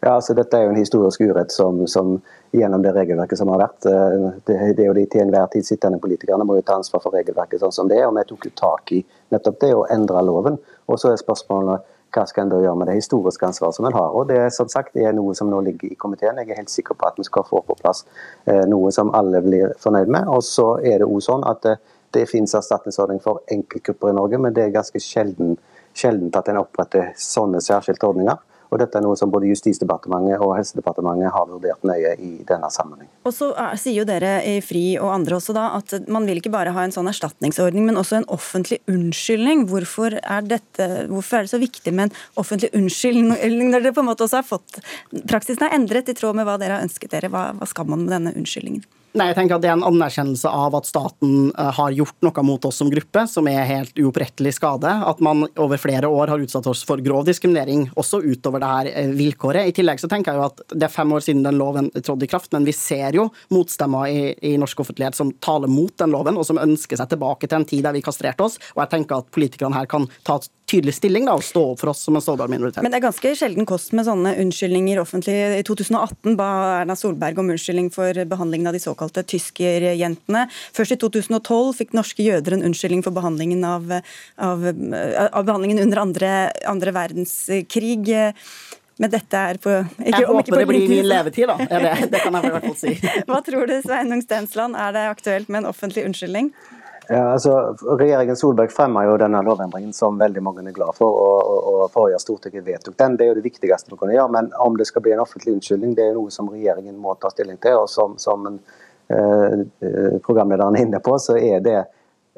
Ja, 0.00 0.14
altså 0.14 0.34
Dette 0.34 0.58
er 0.58 0.66
jo 0.66 0.72
en 0.72 0.80
historisk 0.80 1.22
urett 1.22 1.52
som, 1.54 1.84
som, 1.90 2.18
gjennom 2.56 2.82
det 2.82 2.94
regelverket 2.96 3.38
som 3.38 3.50
har 3.52 3.60
vært. 3.60 3.86
Eh, 3.86 4.26
det, 4.48 4.56
det 4.78 4.84
er 4.84 4.88
jo 4.88 4.96
de 4.96 5.04
til 5.10 5.22
enhver 5.22 5.50
tid 5.52 5.66
sittende 5.66 6.00
politikerne 6.02 6.46
må 6.48 6.56
jo 6.58 6.64
ta 6.66 6.78
ansvar 6.78 7.02
for 7.04 7.14
regelverket 7.14 7.60
sånn 7.62 7.74
som 7.74 7.90
det 7.90 8.00
er. 8.00 8.06
og 8.08 8.16
Vi 8.16 8.24
tok 8.30 8.48
jo 8.48 8.54
tak 8.58 8.94
i 8.96 9.02
nettopp 9.34 9.60
det 9.62 9.72
å 9.76 9.86
endre 9.92 10.22
loven. 10.24 10.58
Og 10.88 11.00
så 11.00 11.12
er 11.12 11.20
spørsmålet 11.20 11.84
hva 12.14 12.24
skal 12.26 12.46
en 12.46 12.52
da 12.52 12.60
gjøre 12.62 12.78
med 12.80 12.88
det 12.88 12.96
historiske 12.98 13.46
ansvaret 13.46 13.76
som 13.76 13.86
en 13.88 13.96
har. 13.96 14.14
Og 14.16 14.28
Det 14.28 14.40
som 14.54 14.68
sagt, 14.68 14.96
er 14.96 15.12
noe 15.12 15.34
som 15.34 15.50
nå 15.50 15.60
ligger 15.60 15.92
i 15.92 15.98
komiteen. 15.98 16.38
Jeg 16.40 16.50
er 16.50 16.60
helt 16.62 16.72
sikker 16.72 16.94
på 16.94 17.06
at 17.08 17.18
vi 17.18 17.24
skal 17.24 17.44
få 17.48 17.62
på 17.66 17.76
plass 17.80 18.04
eh, 18.46 18.64
noe 18.66 18.92
som 18.92 19.12
alle 19.14 19.42
blir 19.44 19.74
fornøyd 19.80 20.08
med. 20.08 20.28
Og 20.28 20.42
så 20.44 20.78
er 20.78 20.98
det 20.98 21.08
også 21.08 21.32
sånn 21.32 21.48
at 21.48 21.62
det, 21.62 21.76
eh, 21.78 21.94
det 22.16 22.24
finnes 22.24 22.54
erstatningsordning 22.56 23.18
for 23.20 23.42
enkeltgrupper 23.52 24.08
i 24.08 24.14
Norge, 24.16 24.38
men 24.40 24.54
det 24.56 24.62
er 24.64 24.70
ganske 24.72 24.96
sjelden, 24.96 25.58
sjelden 25.92 26.30
at 26.32 26.46
en 26.48 26.62
oppretter 26.62 27.10
sånne 27.20 27.60
særskilte 27.60 28.08
ordninger. 28.08 28.38
Og 28.68 28.80
dette 28.82 28.98
er 28.98 29.04
noe 29.04 29.16
som 29.16 29.30
både 29.32 29.48
Justisdepartementet 29.50 30.42
og 30.44 30.54
Helsedepartementet 30.58 31.32
har 31.32 31.46
vurdert 31.48 31.86
nøye 31.88 32.14
i 32.20 32.30
denne 32.48 32.68
sammenheng. 32.72 33.08
Og 33.28 33.34
så 33.34 33.50
sier 33.80 34.02
jo 34.02 34.06
dere 34.08 34.38
i 34.44 34.58
FRI 34.64 34.84
og 35.00 35.12
andre 35.14 35.38
også 35.38 35.54
da 35.56 35.70
at 35.78 35.94
man 36.10 36.28
vil 36.28 36.42
ikke 36.42 36.52
bare 36.52 36.74
ha 36.76 36.84
en 36.84 36.94
sånn 36.94 37.08
erstatningsordning, 37.10 37.86
men 37.88 38.00
også 38.00 38.20
en 38.20 38.28
offentlig 38.34 38.80
unnskyldning. 38.90 39.66
Hvorfor 39.72 40.18
er, 40.20 40.44
dette, 40.48 40.88
hvorfor 41.08 41.40
er 41.40 41.48
det 41.48 41.54
så 41.54 41.62
viktig 41.62 41.94
med 41.94 42.08
en 42.08 42.22
offentlig 42.40 42.72
unnskyldning 42.76 43.72
når 43.72 43.88
dere 43.88 43.96
på 43.96 44.04
en 44.04 44.10
måte 44.10 44.26
også 44.26 44.42
har 44.42 44.46
fått 44.46 44.78
Praksisen 45.28 45.64
er 45.66 45.74
endret 45.76 46.08
i 46.10 46.14
tråd 46.16 46.36
med 46.36 46.46
hva 46.48 46.58
dere 46.60 46.78
har 46.78 46.86
ønsket 46.86 47.12
dere. 47.14 47.32
Hva, 47.32 47.50
hva 47.56 47.68
skal 47.68 47.88
man 47.88 48.04
med 48.04 48.12
denne 48.14 48.34
unnskyldningen? 48.36 48.84
Nei, 49.18 49.32
jeg 49.32 49.38
tenker 49.40 49.56
at 49.56 49.64
Det 49.64 49.70
er 49.70 49.74
en 49.74 49.86
anerkjennelse 49.88 50.50
av 50.52 50.76
at 50.78 50.86
staten 50.86 51.48
eh, 51.50 51.70
har 51.74 51.94
gjort 51.96 52.22
noe 52.22 52.44
mot 52.46 52.68
oss 52.68 52.76
som 52.78 52.90
gruppe 52.92 53.24
som 53.26 53.48
er 53.50 53.66
helt 53.66 53.98
uopprettelig 53.98 54.52
skade. 54.54 54.92
At 55.10 55.22
man 55.24 55.46
over 55.58 55.80
flere 55.80 56.06
år 56.06 56.30
har 56.30 56.44
utsatt 56.44 56.68
oss 56.70 56.84
for 56.86 57.02
grov 57.02 57.24
diskriminering, 57.26 57.88
også 57.98 58.20
utover 58.22 58.62
det 58.62 58.68
her 58.70 58.90
eh, 58.92 59.10
vilkåret. 59.18 59.66
I 59.66 59.74
tillegg 59.74 59.98
så 59.98 60.10
tenker 60.10 60.36
jeg 60.36 60.38
jo 60.38 60.46
at 60.46 60.62
det 60.70 60.86
er 60.86 60.94
fem 60.94 61.16
år 61.16 61.24
siden 61.26 61.42
den 61.46 61.58
loven 61.58 61.90
trådte 61.96 62.28
i 62.28 62.30
kraft, 62.30 62.52
men 62.54 62.68
vi 62.68 62.76
ser 62.76 63.18
jo 63.18 63.26
motstemmer 63.54 64.12
i, 64.12 64.22
i 64.52 64.54
norsk 64.60 64.84
offentlighet 64.84 65.18
som 65.18 65.34
taler 65.42 65.72
mot 65.72 65.96
den 65.98 66.14
loven, 66.14 66.38
og 66.38 66.46
som 66.46 66.62
ønsker 66.62 67.00
seg 67.00 67.10
tilbake 67.10 67.48
til 67.48 67.58
en 67.58 67.66
tid 67.68 67.88
der 67.88 67.98
vi 67.98 68.04
kastrerte 68.06 68.46
oss. 68.46 68.60
Og 68.76 68.84
jeg 68.84 68.94
tenker 68.94 69.18
at 69.18 69.34
politikerne 69.34 69.80
her 69.80 69.90
kan 69.90 70.06
ta 70.22 70.38
tydelig 70.68 70.94
stilling 70.98 71.26
da, 71.28 71.34
og 71.38 71.44
stå 71.44 71.62
opp 71.72 71.82
for 71.82 71.92
oss 71.92 72.04
som 72.06 72.18
en 72.18 72.24
sårbar 72.24 72.50
minoritet. 72.52 72.82
Men 72.84 72.92
det 72.92 73.00
er 73.00 73.06
ganske 73.08 73.32
sjelden 73.40 73.68
kost 73.68 73.94
med 73.96 74.06
sånne 74.08 74.34
unnskyldninger 74.42 75.00
offentlig. 75.02 75.36
I 75.58 75.64
2018 75.66 76.36
ba 76.38 76.48
Erna 76.82 76.96
Solberg 76.98 77.40
om 77.40 77.52
unnskyldning 77.54 77.90
for 77.94 78.22
behandlingen 78.28 78.70
av 78.70 78.76
de 78.76 78.82
såkalte 78.82 79.24
tyskerjentene. 79.32 80.46
Først 80.76 80.96
i 80.96 81.00
2012 81.00 81.74
fikk 81.80 81.96
norske 81.96 82.26
jøder 82.26 82.58
en 82.58 82.66
unnskyldning 82.68 83.04
for 83.06 83.16
behandlingen 83.16 83.64
av, 83.66 83.88
av, 84.36 84.66
av 84.68 85.48
behandlingen 85.48 85.82
under 85.86 86.04
andre, 86.04 86.32
andre 86.68 86.96
verdenskrig. 86.96 88.18
Men 88.98 89.12
dette 89.12 89.38
er 89.38 89.60
på 89.62 89.70
ikke, 89.78 90.10
Jeg 90.10 90.26
håper 90.26 90.58
det 90.58 90.66
blir 90.66 90.88
min 90.90 91.06
levetid, 91.06 91.46
da. 91.46 91.56
Det, 91.70 92.08
det 92.10 92.22
kan 92.24 92.34
jeg 92.34 92.48
i 92.48 92.54
hvert 92.56 92.66
fall 92.66 92.80
si. 92.80 92.94
Hva 93.30 93.38
tror 93.46 93.70
du, 93.70 93.76
Sveinung 93.84 94.24
Stensland, 94.24 94.74
er 94.74 94.96
det 94.96 95.04
aktuelt 95.12 95.52
med 95.52 95.62
en 95.62 95.70
offentlig 95.70 96.02
unnskyldning? 96.08 96.50
Ja, 97.10 97.32
altså, 97.32 97.76
Regjeringen 97.98 98.36
Solberg 98.36 98.72
fremma 98.72 99.06
jo 99.06 99.14
denne 99.16 99.40
lovendringen 99.40 99.94
som 99.96 100.18
veldig 100.20 100.42
mange 100.44 100.60
er 100.68 100.74
glad 100.76 100.92
for, 100.96 101.08
og, 101.08 101.38
og, 101.52 101.68
og 101.72 101.92
forrige 101.94 102.18
Stortinget 102.20 102.66
vedtok 102.66 102.98
den. 103.00 103.14
Det 103.16 103.24
er 103.24 103.30
jo 103.30 103.36
det 103.38 103.44
viktigste 103.46 103.94
man 103.94 104.00
kan 104.02 104.12
gjøre. 104.12 104.32
Men 104.34 104.50
om 104.60 104.76
det 104.76 104.86
skal 104.90 105.04
bli 105.06 105.14
en 105.16 105.22
offentlig 105.24 105.54
unnskyldning, 105.56 105.94
det 105.96 106.04
er 106.04 106.18
noe 106.18 106.32
som 106.34 106.50
regjeringen 106.52 106.98
må 107.00 107.14
ta 107.16 107.30
stilling 107.32 107.56
til. 107.64 107.78
og 107.80 107.88
Som, 107.88 108.18
som 108.20 108.44
en, 108.50 108.58
eh, 109.08 110.18
programlederen 110.26 110.76
er 110.76 110.84
inne 110.84 111.00
på, 111.00 111.16
så 111.16 111.38
er 111.40 111.64
det 111.64 111.78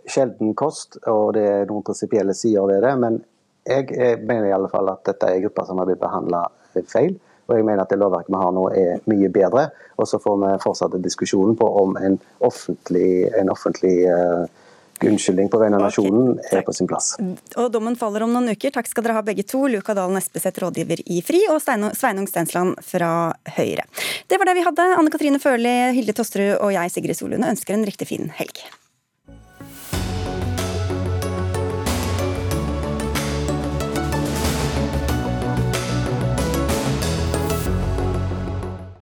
sjelden 0.07 0.55
kost, 0.55 1.01
og 1.11 1.35
det 1.35 1.45
er 1.49 1.67
noen 1.67 1.83
prinsipielle 1.87 2.39
sider 2.39 2.71
ved 2.71 2.87
det. 2.87 2.95
Men 3.03 3.19
jeg, 3.67 3.91
jeg 3.91 4.23
mener 4.23 4.53
i 4.53 4.55
alle 4.55 4.71
fall 4.71 4.93
at 4.95 5.03
dette 5.11 5.35
er 5.35 5.43
grupper 5.49 5.67
som 5.67 5.83
har 5.83 5.91
blitt 5.91 6.03
behandla 6.03 6.45
feil. 6.87 7.19
Og 7.51 7.57
jeg 7.59 7.67
mener 7.67 7.83
at 7.83 7.91
det 7.91 7.99
lovverket 7.99 8.31
vi 8.31 8.39
har 8.39 8.55
nå 8.55 8.69
er 8.71 9.03
mye 9.11 9.35
bedre. 9.35 9.67
Og 9.99 10.07
så 10.07 10.23
får 10.23 10.39
vi 10.45 10.55
fortsette 10.63 11.03
diskusjonen 11.03 11.59
på 11.59 11.67
om 11.83 11.99
en 11.99 12.21
offentlig, 12.47 13.27
en 13.35 13.51
offentlig 13.51 13.97
uh, 14.07 14.47
unnskyldning 15.09 15.49
på 15.53 15.61
vegne 15.61 15.79
av 15.79 15.87
nasjonen 15.87 16.37
er 16.53 16.65
på 16.67 16.75
sin 16.77 16.89
plass. 16.91 17.15
Og 17.57 17.71
Dommen 17.73 17.97
faller 18.01 18.27
om 18.27 18.35
noen 18.35 18.53
uker. 18.53 18.75
Takk 18.75 18.91
skal 18.91 19.07
dere 19.07 19.17
ha 19.19 19.25
begge 19.27 19.47
to. 19.49 19.65
Luka 19.71 19.97
Dalen 19.97 20.21
Espeseth, 20.21 20.61
rådgiver 20.63 21.03
i 21.07 21.23
FRI, 21.25 21.47
og 21.53 21.63
Sveinung 21.65 22.29
Stensland 22.29 22.77
fra 22.85 23.13
Høyre. 23.57 23.87
Det 24.29 24.41
var 24.41 24.51
det 24.51 24.59
vi 24.59 24.67
hadde. 24.67 24.91
Anne 24.99 25.13
Katrine 25.13 25.41
Førli, 25.43 25.75
Hilde 25.97 26.17
Tosterud 26.17 26.59
og 26.59 26.75
jeg, 26.77 26.93
Sigrid 26.93 27.19
Solund, 27.19 27.47
ønsker 27.47 27.77
en 27.77 27.89
riktig 27.89 28.11
fin 28.11 28.31
helg. 28.41 28.65